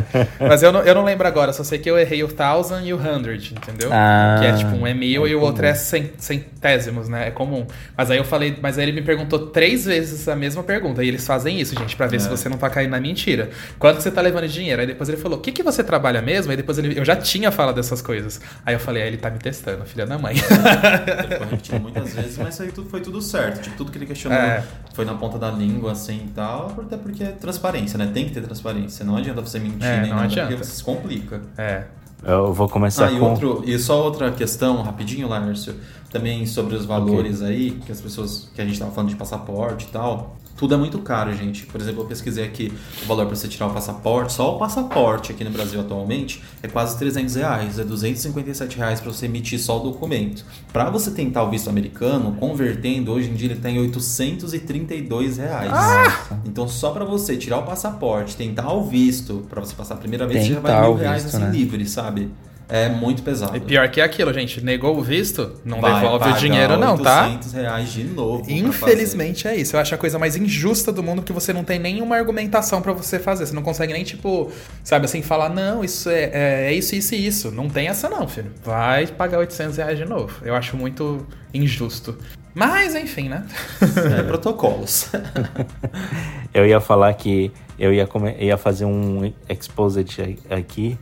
Mas 0.40 0.62
eu 0.62 0.72
não, 0.72 0.80
eu 0.80 0.94
não 0.94 1.04
lembro 1.04 1.26
agora, 1.26 1.52
só 1.52 1.62
sei 1.62 1.78
que 1.78 1.90
eu 1.90 1.98
errei 1.98 2.22
o 2.22 2.28
thousand 2.28 2.82
e 2.84 2.92
o 2.92 2.96
hundred, 2.96 3.52
entendeu? 3.54 3.90
Ah, 3.92 4.36
que 4.40 4.46
é 4.46 4.52
tipo 4.54 4.70
um 4.76 4.86
é 4.86 4.94
mil 4.94 5.26
e 5.26 5.34
o 5.34 5.40
outro 5.40 5.66
é 5.66 5.74
cen- 5.74 6.10
centésimos, 6.66 7.08
né? 7.08 7.28
É 7.28 7.30
comum. 7.30 7.66
Mas 7.96 8.10
aí 8.10 8.18
eu 8.18 8.24
falei, 8.24 8.58
mas 8.60 8.78
aí 8.78 8.84
ele 8.84 8.92
me 8.92 9.02
perguntou 9.02 9.38
três 9.48 9.84
vezes 9.84 10.28
a 10.28 10.34
mesma 10.36 10.62
pergunta. 10.62 11.02
E 11.02 11.08
eles 11.08 11.26
fazem 11.26 11.60
isso, 11.60 11.74
gente, 11.78 11.96
pra 11.96 12.06
ver 12.06 12.20
se 12.20 12.28
você 12.28 12.48
não 12.48 12.58
tá 12.58 12.68
caindo 12.68 12.90
na 12.90 13.00
mentira. 13.00 13.50
Quanto 13.78 14.00
você 14.02 14.10
tá 14.10 14.20
levando 14.20 14.46
de 14.48 14.52
dinheiro? 14.54 14.80
Aí 14.80 14.86
depois 14.86 15.08
ele 15.08 15.18
falou, 15.18 15.38
o 15.38 15.40
que, 15.40 15.52
que 15.52 15.62
você 15.62 15.82
trabalha 15.84 16.20
mesmo? 16.20 16.50
Aí 16.50 16.56
depois 16.56 16.78
ele, 16.78 16.98
eu 16.98 17.04
já 17.04 17.16
tinha 17.16 17.50
falado 17.50 17.76
dessas 17.76 18.02
coisas. 18.02 18.40
Aí 18.64 18.74
eu 18.74 18.80
falei, 18.80 19.02
ah, 19.02 19.06
ele 19.06 19.16
tá 19.16 19.30
me 19.30 19.38
testando, 19.38 19.84
filha 19.84 20.06
da 20.06 20.18
mãe. 20.18 20.34
Ele 20.36 21.38
repetindo 21.44 21.80
muitas 21.80 22.14
vezes, 22.14 22.38
mas 22.38 22.60
aí 22.60 22.72
tudo, 22.72 22.88
foi 22.88 23.00
tudo 23.00 23.20
certo. 23.20 23.62
Tipo, 23.62 23.76
tudo 23.76 23.90
que 23.92 23.98
ele 23.98 24.06
questionou 24.06 24.38
É. 24.38 24.62
foi 24.94 25.04
na 25.04 25.14
ponta 25.14 25.38
da 25.38 25.50
língua, 25.50 25.92
assim 25.92 26.22
e 26.26 26.30
tal. 26.34 26.74
até 26.80 26.96
porque 26.96 27.22
é 27.24 27.28
transparência, 27.28 27.98
né? 27.98 28.10
Tem 28.12 28.24
que 28.26 28.32
ter 28.32 28.40
transparência. 28.42 29.04
Não 29.04 29.16
adianta 29.16 29.40
você 29.40 29.58
mentir 29.58 29.84
É, 29.86 30.00
nem 30.00 30.10
não 30.10 30.16
nada, 30.16 30.24
adianta. 30.28 30.48
porque 30.50 30.64
você 30.64 30.72
se 30.76 30.82
complica. 30.84 31.40
É. 31.56 31.84
Eu 32.24 32.52
vou 32.52 32.68
começar 32.68 33.06
Ah, 33.08 33.12
e, 33.12 33.18
com. 33.18 33.30
outro, 33.30 33.62
e 33.66 33.78
só 33.78 34.02
outra 34.02 34.30
questão, 34.32 34.82
rapidinho, 34.82 35.28
Lárcio, 35.28 35.74
também 36.10 36.46
sobre 36.46 36.74
os 36.74 36.84
valores 36.84 37.42
aí, 37.42 37.72
que 37.84 37.92
as 37.92 38.00
pessoas, 38.00 38.48
que 38.54 38.60
a 38.60 38.64
gente 38.64 38.78
tava 38.78 38.90
falando 38.90 39.10
de 39.10 39.16
passaporte 39.16 39.86
e 39.86 39.88
tal. 39.88 40.36
Tudo 40.56 40.72
é 40.72 40.78
muito 40.78 40.98
caro, 41.00 41.34
gente. 41.34 41.66
Por 41.66 41.78
exemplo, 41.78 42.02
eu 42.02 42.06
pesquisei 42.06 42.42
aqui 42.42 42.72
o 43.02 43.06
valor 43.06 43.26
para 43.26 43.36
você 43.36 43.46
tirar 43.46 43.66
o 43.66 43.74
passaporte. 43.74 44.32
Só 44.32 44.56
o 44.56 44.58
passaporte 44.58 45.30
aqui 45.30 45.44
no 45.44 45.50
Brasil 45.50 45.78
atualmente 45.78 46.42
é 46.62 46.68
quase 46.68 46.98
300 46.98 47.34
reais. 47.34 47.78
É 47.78 47.84
257 47.84 48.78
reais 48.78 48.98
para 48.98 49.12
você 49.12 49.26
emitir 49.26 49.60
só 49.60 49.78
o 49.78 49.80
documento. 49.90 50.46
Para 50.72 50.88
você 50.88 51.10
tentar 51.10 51.42
o 51.42 51.50
visto 51.50 51.68
americano, 51.68 52.34
convertendo, 52.40 53.12
hoje 53.12 53.28
em 53.28 53.34
dia 53.34 53.50
ele 53.50 53.60
tá 53.60 53.68
em 53.68 53.78
832 53.80 55.36
reais. 55.36 55.70
Então 56.46 56.66
só 56.66 56.90
para 56.90 57.04
você 57.04 57.36
tirar 57.36 57.58
o 57.58 57.62
passaporte, 57.64 58.34
tentar 58.34 58.72
o 58.72 58.82
visto, 58.82 59.46
para 59.50 59.60
você 59.60 59.74
passar 59.74 59.94
a 59.94 59.98
primeira 59.98 60.26
vez, 60.26 60.46
você 60.46 60.54
já 60.54 60.60
vai 60.60 60.72
Tentar 60.72 60.88
mil 60.88 60.96
reais 60.96 61.22
visto, 61.22 61.36
assim 61.36 61.44
né? 61.44 61.50
livre, 61.50 61.86
sabe? 61.86 62.30
É 62.68 62.88
muito 62.88 63.22
pesado. 63.22 63.56
E 63.56 63.60
pior 63.60 63.88
que 63.88 64.00
aquilo, 64.00 64.32
gente. 64.32 64.60
Negou 64.60 64.96
o 64.96 65.02
visto, 65.02 65.60
não 65.64 65.80
Vai 65.80 65.94
devolve 65.94 66.30
o 66.30 66.32
dinheiro, 66.34 66.76
não, 66.76 66.98
tá? 66.98 67.26
800 67.26 67.52
reais 67.52 67.92
de 67.92 68.04
novo. 68.04 68.50
Infelizmente 68.50 69.46
é 69.46 69.54
isso. 69.54 69.76
Eu 69.76 69.80
acho 69.80 69.94
a 69.94 69.98
coisa 69.98 70.18
mais 70.18 70.36
injusta 70.36 70.92
do 70.92 71.02
mundo 71.02 71.22
que 71.22 71.32
você 71.32 71.52
não 71.52 71.62
tem 71.62 71.78
nenhuma 71.78 72.16
argumentação 72.16 72.82
pra 72.82 72.92
você 72.92 73.18
fazer. 73.18 73.46
Você 73.46 73.54
não 73.54 73.62
consegue 73.62 73.92
nem, 73.92 74.02
tipo, 74.02 74.50
sabe 74.82 75.04
assim, 75.04 75.22
falar, 75.22 75.48
não, 75.48 75.84
isso 75.84 76.10
é, 76.10 76.24
é, 76.24 76.66
é 76.66 76.72
isso, 76.72 76.96
isso 76.96 77.14
e 77.14 77.26
isso. 77.26 77.50
Não 77.52 77.68
tem 77.68 77.86
essa, 77.86 78.08
não, 78.08 78.26
filho. 78.26 78.50
Vai 78.64 79.06
pagar 79.06 79.38
800 79.38 79.76
reais 79.76 79.98
de 79.98 80.04
novo. 80.04 80.34
Eu 80.44 80.54
acho 80.56 80.76
muito 80.76 81.24
injusto. 81.54 82.18
Mas, 82.52 82.94
enfim, 82.94 83.28
né? 83.28 83.46
É, 84.18 84.22
protocolos. 84.22 85.10
Eu 86.52 86.66
ia 86.66 86.80
falar 86.80 87.12
que 87.12 87.52
eu 87.78 87.92
ia, 87.92 88.08
ia 88.38 88.56
fazer 88.56 88.86
um 88.86 89.30
exposit 89.46 90.38
aqui, 90.48 90.96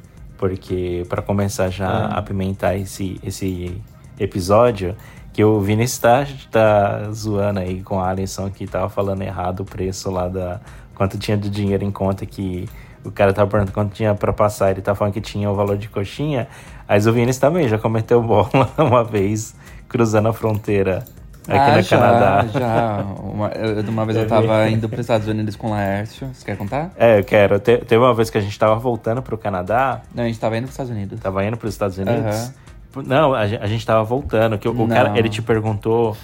porque 0.48 1.06
para 1.08 1.22
começar 1.22 1.70
já 1.70 1.88
Ah. 1.88 2.06
a 2.08 2.18
apimentar 2.18 2.76
esse, 2.76 3.18
esse 3.24 3.80
episódio, 4.20 4.94
que 5.32 5.42
o 5.42 5.58
Vinícius 5.58 5.98
tá, 5.98 6.26
tá 6.50 7.10
zoando 7.12 7.60
aí 7.60 7.80
com 7.82 7.98
a 7.98 8.10
Alisson 8.10 8.50
que 8.50 8.66
tava 8.66 8.90
falando 8.90 9.22
errado 9.22 9.60
o 9.60 9.64
preço 9.64 10.10
lá 10.10 10.28
da. 10.28 10.60
quanto 10.94 11.18
tinha 11.18 11.34
de 11.36 11.48
dinheiro 11.48 11.82
em 11.82 11.90
conta 11.90 12.26
que. 12.26 12.68
O 13.02 13.10
cara 13.10 13.32
tava 13.32 13.50
perguntando 13.50 13.72
quanto 13.74 13.94
tinha 13.94 14.14
pra 14.14 14.32
passar, 14.34 14.70
ele 14.70 14.80
tava 14.82 14.96
falando 14.96 15.14
que 15.14 15.20
tinha 15.20 15.50
o 15.50 15.54
valor 15.54 15.78
de 15.78 15.88
coxinha. 15.88 16.46
Mas 16.86 17.06
o 17.06 17.12
Vinícius 17.12 17.38
também 17.38 17.66
já 17.66 17.78
cometeu 17.78 18.22
bola 18.22 18.68
uma 18.76 19.02
vez 19.02 19.54
cruzando 19.88 20.28
a 20.28 20.32
fronteira 20.32 21.04
aqui 21.48 21.58
ah, 21.58 21.76
no 21.76 21.82
já, 21.82 21.98
Canadá. 21.98 22.46
já. 22.52 23.04
Uma, 23.22 23.48
eu- 23.48 23.90
uma 23.90 24.04
vez 24.06 24.18
eu 24.18 24.26
tava 24.26 24.68
indo 24.68 24.88
para 24.88 24.96
os 24.96 25.00
Estados 25.00 25.28
Unidos 25.28 25.56
com 25.56 25.68
o 25.68 25.70
Laércio. 25.70 26.28
Você 26.32 26.44
quer 26.44 26.56
contar? 26.56 26.90
É, 26.96 27.18
eu 27.18 27.24
quero. 27.24 27.58
Te- 27.58 27.78
teve 27.78 27.96
uma 28.02 28.14
vez 28.14 28.30
que 28.30 28.38
a 28.38 28.40
gente 28.40 28.58
tava 28.58 28.74
voltando 28.76 29.22
pro 29.22 29.36
Canadá, 29.36 30.00
Não, 30.14 30.24
a 30.24 30.26
gente 30.26 30.38
tava 30.40 30.56
indo 30.56 30.62
para 30.64 30.68
os 30.68 30.74
Estados 30.74 30.90
Unidos. 30.92 31.20
tava 31.20 31.44
indo 31.44 31.56
pros 31.56 31.72
Estados 31.74 31.98
Unidos. 31.98 32.52
Não, 33.06 33.34
a, 33.34 33.40
a 33.40 33.66
gente 33.66 33.84
tava 33.84 34.04
voltando, 34.04 34.56
que 34.56 34.68
o, 34.68 34.82
o 34.82 34.88
cara, 34.88 35.18
ele 35.18 35.28
te 35.28 35.42
perguntou 35.42 36.16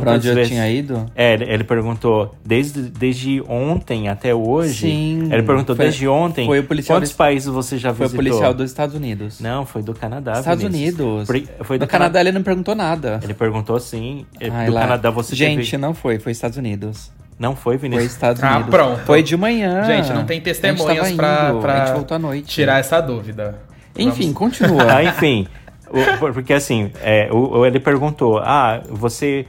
quantas 0.00 0.04
Pra 0.08 0.16
onde 0.16 0.28
eu 0.28 0.34
vezes... 0.34 0.50
tinha 0.50 0.68
ido? 0.70 1.06
É, 1.14 1.34
ele, 1.34 1.64
perguntou 1.64 2.34
desde, 2.44 2.82
desde 2.82 3.42
ontem 3.48 4.08
até 4.08 4.34
hoje. 4.34 4.88
Sim. 4.90 5.28
Ele 5.32 5.42
perguntou 5.42 5.76
Foi- 5.76 5.84
desde 5.84 6.08
ontem 6.08 6.46
foi 6.46 6.58
o 6.60 6.64
policial 6.64 6.96
quantos 6.98 7.10
desse- 7.10 7.18
países 7.18 7.48
você 7.48 7.78
já 7.78 7.92
Foi 7.94 8.06
o 8.06 8.08
visitou. 8.08 8.24
policial 8.24 8.54
dos 8.54 8.70
Estados 8.70 8.94
Unidos. 8.94 9.40
Não, 9.40 9.64
foi 9.66 9.82
do 9.82 9.94
Canadá. 9.94 10.32
Estados 10.38 10.62
Vinícius. 10.64 10.98
Unidos. 11.00 11.26
Por- 11.26 11.64
Foi 11.66 11.78
do 11.78 11.82
no 11.82 11.86
Canadá 11.88 12.20
ele 12.20 12.32
não 12.32 12.42
perguntou 12.42 12.74
nada. 12.74 13.20
Ele 13.22 13.34
perguntou 13.34 13.78
sim. 13.78 14.24
Ai, 14.40 14.66
do 14.66 14.72
lá- 14.72 14.80
Canadá 14.82 15.10
você 15.10 15.34
Gente, 15.36 15.64
teve... 15.70 15.76
não 15.78 15.94
foi, 15.94 16.18
foi 16.18 16.32
Estados 16.32 16.56
Unidos. 16.58 17.10
Não 17.38 17.56
foi, 17.56 17.76
Foi 17.78 17.88
Vinícius? 17.88 18.12
Estados 18.12 18.42
Ah, 18.42 18.52
Unidos. 18.56 18.70
pronto. 18.70 19.00
Foi 19.00 19.22
de 19.22 19.36
manhã. 19.36 19.82
Gente, 19.84 20.12
não 20.12 20.24
tem 20.24 20.40
testemunhas 20.40 21.10
pra, 21.12 21.54
pra 21.54 21.72
A 21.82 21.86
gente 21.86 21.94
voltou 21.96 22.14
à 22.14 22.18
noite. 22.18 22.46
tirar 22.46 22.78
essa 22.78 23.00
dúvida. 23.00 23.58
Enfim, 23.98 24.32
Vamos- 24.32 24.38
continua. 24.58 24.84
Ah, 24.98 25.02
enfim, 25.02 25.46
o- 25.90 26.18
por- 26.18 26.32
porque 26.32 26.52
assim, 26.52 26.90
é, 27.02 27.28
o- 27.32 27.66
ele 27.66 27.80
perguntou: 27.80 28.38
ah, 28.38 28.80
você 28.88 29.44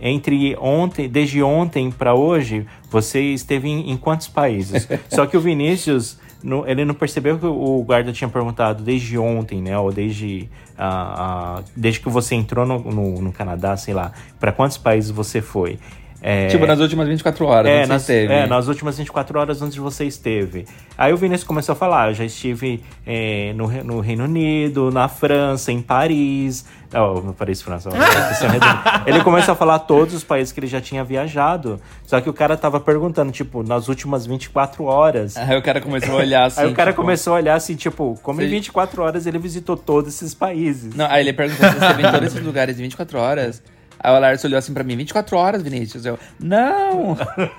entre 0.00 0.56
ontem, 0.56 1.08
desde 1.08 1.42
ontem 1.42 1.90
pra 1.90 2.14
hoje, 2.14 2.66
você 2.90 3.20
esteve 3.20 3.68
em, 3.68 3.90
em 3.90 3.96
quantos 3.96 4.28
países? 4.28 4.88
Só 5.08 5.26
que 5.26 5.36
o 5.36 5.40
Vinícius, 5.40 6.18
não- 6.42 6.66
ele 6.66 6.84
não 6.84 6.94
percebeu 6.94 7.38
que 7.38 7.46
o 7.46 7.82
guarda 7.84 8.12
tinha 8.12 8.28
perguntado 8.28 8.82
desde 8.82 9.18
ontem, 9.18 9.60
né? 9.62 9.78
Ou 9.78 9.92
desde, 9.92 10.48
ah, 10.76 11.58
ah, 11.58 11.62
desde 11.76 12.00
que 12.00 12.08
você 12.08 12.34
entrou 12.34 12.64
no, 12.66 12.78
no, 12.78 13.22
no 13.22 13.32
Canadá, 13.32 13.76
sei 13.76 13.94
lá, 13.94 14.12
pra 14.38 14.52
quantos 14.52 14.78
países 14.78 15.10
você 15.10 15.40
foi? 15.40 15.78
É, 16.20 16.48
Tipo, 16.48 16.66
nas 16.66 16.80
últimas 16.80 17.06
24 17.06 17.46
horas, 17.46 17.70
é, 17.70 17.78
onde 17.80 17.88
nas, 17.88 18.02
você 18.02 18.22
esteve. 18.22 18.32
é, 18.32 18.46
nas 18.46 18.68
últimas 18.68 18.98
24 18.98 19.38
horas 19.38 19.62
onde 19.62 19.78
você 19.78 20.04
esteve. 20.04 20.66
Aí 20.96 21.12
o 21.12 21.16
Vinícius 21.16 21.46
começou 21.46 21.74
a 21.74 21.76
falar, 21.76 22.10
eu 22.10 22.14
já 22.14 22.24
estive 22.24 22.82
é, 23.06 23.52
no, 23.54 23.68
no 23.84 24.00
Reino 24.00 24.24
Unido, 24.24 24.90
na 24.90 25.08
França, 25.08 25.70
em 25.70 25.80
Paris. 25.80 26.64
Oh, 26.92 27.20
no 27.20 27.34
Paris, 27.34 27.60
França. 27.62 27.90
redonda. 27.92 29.02
ele 29.06 29.22
começou 29.22 29.52
a 29.52 29.56
falar 29.56 29.78
todos 29.80 30.14
os 30.14 30.24
países 30.24 30.52
que 30.52 30.58
ele 30.58 30.66
já 30.66 30.80
tinha 30.80 31.04
viajado. 31.04 31.80
Só 32.04 32.20
que 32.20 32.28
o 32.28 32.32
cara 32.32 32.56
tava 32.56 32.80
perguntando, 32.80 33.30
tipo, 33.30 33.62
nas 33.62 33.88
últimas 33.88 34.26
24 34.26 34.84
horas. 34.84 35.36
Aí 35.36 35.56
o 35.56 35.62
cara 35.62 35.80
começou 35.80 36.14
a 36.14 36.18
olhar 36.18 36.46
assim. 36.46 36.60
Aí 36.62 36.72
o 36.72 36.74
cara 36.74 36.92
tipo, 36.92 37.02
começou 37.02 37.34
a 37.34 37.36
olhar 37.36 37.54
assim, 37.54 37.76
tipo, 37.76 38.18
como 38.22 38.40
em 38.40 38.44
Sim. 38.44 38.50
24 38.50 39.02
horas 39.02 39.26
ele 39.26 39.38
visitou 39.38 39.76
todos 39.76 40.14
esses 40.14 40.34
países. 40.34 40.94
Não, 40.94 41.06
aí 41.06 41.22
ele 41.22 41.32
perguntou 41.32 41.68
se 41.68 41.74
você 41.78 42.00
em 42.00 42.10
todos 42.10 42.26
esses 42.28 42.42
lugares 42.44 42.78
em 42.78 42.82
24 42.82 43.18
horas. 43.18 43.62
Aí 44.00 44.12
o 44.16 44.18
Lars 44.20 44.44
olhou 44.44 44.58
assim 44.58 44.72
pra 44.72 44.84
mim, 44.84 44.96
24 44.96 45.36
horas, 45.36 45.62
Vinícius. 45.62 46.06
Eu, 46.06 46.18
não! 46.38 47.16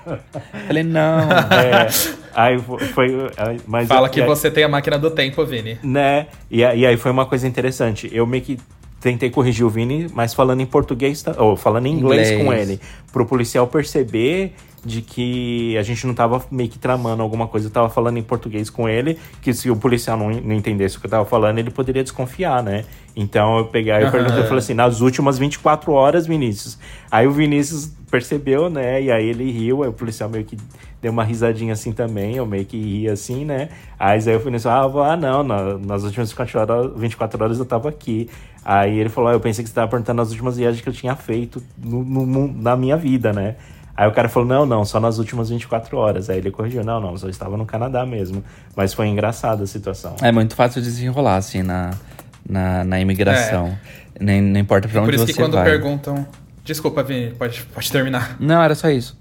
Falei, 0.66 0.82
não. 0.82 1.20
É, 1.30 1.88
aí 2.34 2.58
foi. 2.58 3.08
mas 3.66 3.88
Fala 3.88 4.06
eu- 4.08 4.10
que 4.10 4.22
você 4.22 4.50
tem 4.50 4.64
a 4.64 4.68
máquina 4.68 4.98
do 4.98 5.10
tempo, 5.10 5.44
Vini. 5.44 5.78
né? 5.82 6.26
E, 6.50 6.60
e 6.60 6.64
aí 6.86 6.96
foi 6.96 7.10
uma 7.10 7.26
coisa 7.26 7.46
interessante. 7.46 8.08
Eu 8.12 8.26
meio 8.26 8.42
que 8.42 8.58
tentei 9.00 9.30
corrigir 9.30 9.64
o 9.64 9.70
Vini, 9.70 10.08
mas 10.12 10.34
falando 10.34 10.60
em 10.60 10.66
português, 10.66 11.24
ou 11.38 11.56
falando 11.56 11.86
em 11.86 11.92
inglês, 11.92 12.30
Inglês. 12.30 12.44
com 12.46 12.52
ele, 12.52 12.80
pro 13.12 13.24
policial 13.26 13.66
perceber 13.66 14.54
de 14.84 15.02
que 15.02 15.76
a 15.76 15.82
gente 15.82 16.06
não 16.06 16.14
tava 16.14 16.42
meio 16.50 16.68
que 16.68 16.78
tramando 16.78 17.22
alguma 17.22 17.46
coisa, 17.46 17.66
eu 17.68 17.70
tava 17.70 17.88
falando 17.90 18.16
em 18.18 18.22
português 18.22 18.70
com 18.70 18.88
ele, 18.88 19.18
que 19.42 19.52
se 19.52 19.70
o 19.70 19.76
policial 19.76 20.16
não, 20.16 20.30
não 20.30 20.54
entendesse 20.54 20.96
o 20.96 21.00
que 21.00 21.06
eu 21.06 21.10
tava 21.10 21.24
falando, 21.24 21.58
ele 21.58 21.70
poderia 21.70 22.02
desconfiar, 22.02 22.62
né? 22.62 22.84
Então 23.14 23.58
eu 23.58 23.66
peguei, 23.66 23.92
eu 24.02 24.08
Aham, 24.08 24.08
perguntei, 24.08 24.42
eu 24.42 24.46
falei 24.46 24.60
assim, 24.62 24.74
nas 24.74 25.00
últimas 25.00 25.38
24 25.38 25.92
horas, 25.92 26.26
Vinícius. 26.26 26.78
Aí 27.10 27.26
o 27.26 27.32
Vinícius 27.32 27.92
percebeu, 28.10 28.70
né? 28.70 29.02
E 29.02 29.10
aí 29.10 29.26
ele 29.26 29.50
riu, 29.50 29.82
aí 29.82 29.88
o 29.88 29.92
policial 29.92 30.28
meio 30.30 30.44
que 30.44 30.56
deu 31.00 31.12
uma 31.12 31.24
risadinha 31.24 31.72
assim 31.72 31.92
também, 31.92 32.36
eu 32.36 32.46
meio 32.46 32.64
que 32.64 32.76
ri 32.78 33.08
assim, 33.08 33.44
né? 33.44 33.70
Aí, 33.98 34.18
aí 34.28 34.36
o 34.36 34.40
Vinícius, 34.40 34.66
ah, 34.66 34.82
ah 34.84 35.16
não, 35.16 35.42
na- 35.42 35.78
nas 35.78 36.04
últimas 36.04 36.28
24 36.30 36.58
horas, 36.60 36.92
24 37.00 37.42
horas 37.42 37.58
eu 37.58 37.64
tava 37.64 37.88
aqui. 37.88 38.28
Aí 38.64 38.98
ele 38.98 39.08
falou, 39.08 39.30
ah, 39.30 39.32
eu 39.32 39.40
pensei 39.40 39.62
que 39.64 39.68
você 39.70 39.74
tava 39.74 39.88
perguntando 39.88 40.18
nas 40.18 40.30
últimas 40.30 40.56
viagens 40.56 40.82
que 40.82 40.88
eu 40.88 40.92
tinha 40.92 41.16
feito 41.16 41.62
no, 41.78 42.04
no 42.04 42.48
na 42.52 42.76
minha 42.76 42.96
vida, 42.96 43.32
né? 43.32 43.56
Aí 43.96 44.08
o 44.08 44.12
cara 44.12 44.28
falou, 44.28 44.48
não, 44.48 44.64
não, 44.64 44.84
só 44.84 44.98
nas 44.98 45.18
últimas 45.18 45.50
24 45.50 45.96
horas. 45.96 46.30
Aí 46.30 46.38
ele 46.38 46.50
corrigiu, 46.50 46.82
não, 46.84 47.00
não, 47.00 47.16
só 47.16 47.28
estava 47.28 47.56
no 47.56 47.66
Canadá 47.66 48.06
mesmo. 48.06 48.42
Mas 48.74 48.94
foi 48.94 49.08
engraçada 49.08 49.64
a 49.64 49.66
situação. 49.66 50.16
É 50.22 50.32
muito 50.32 50.54
fácil 50.54 50.80
de 50.80 50.88
desenrolar, 50.88 51.36
assim, 51.36 51.62
na, 51.62 51.90
na, 52.48 52.84
na 52.84 53.00
imigração. 53.00 53.76
Nem, 54.18 54.40
não 54.40 54.60
importa 54.60 54.88
pra 54.88 55.00
Por 55.00 55.08
onde 55.08 55.16
isso 55.16 55.26
você 55.26 55.32
que 55.32 55.38
quando 55.38 55.54
vai. 55.54 55.64
perguntam. 55.64 56.26
Desculpa, 56.64 57.02
Vini, 57.02 57.32
pode, 57.32 57.62
pode 57.64 57.90
terminar. 57.90 58.36
Não, 58.38 58.62
era 58.62 58.74
só 58.74 58.88
isso. 58.90 59.18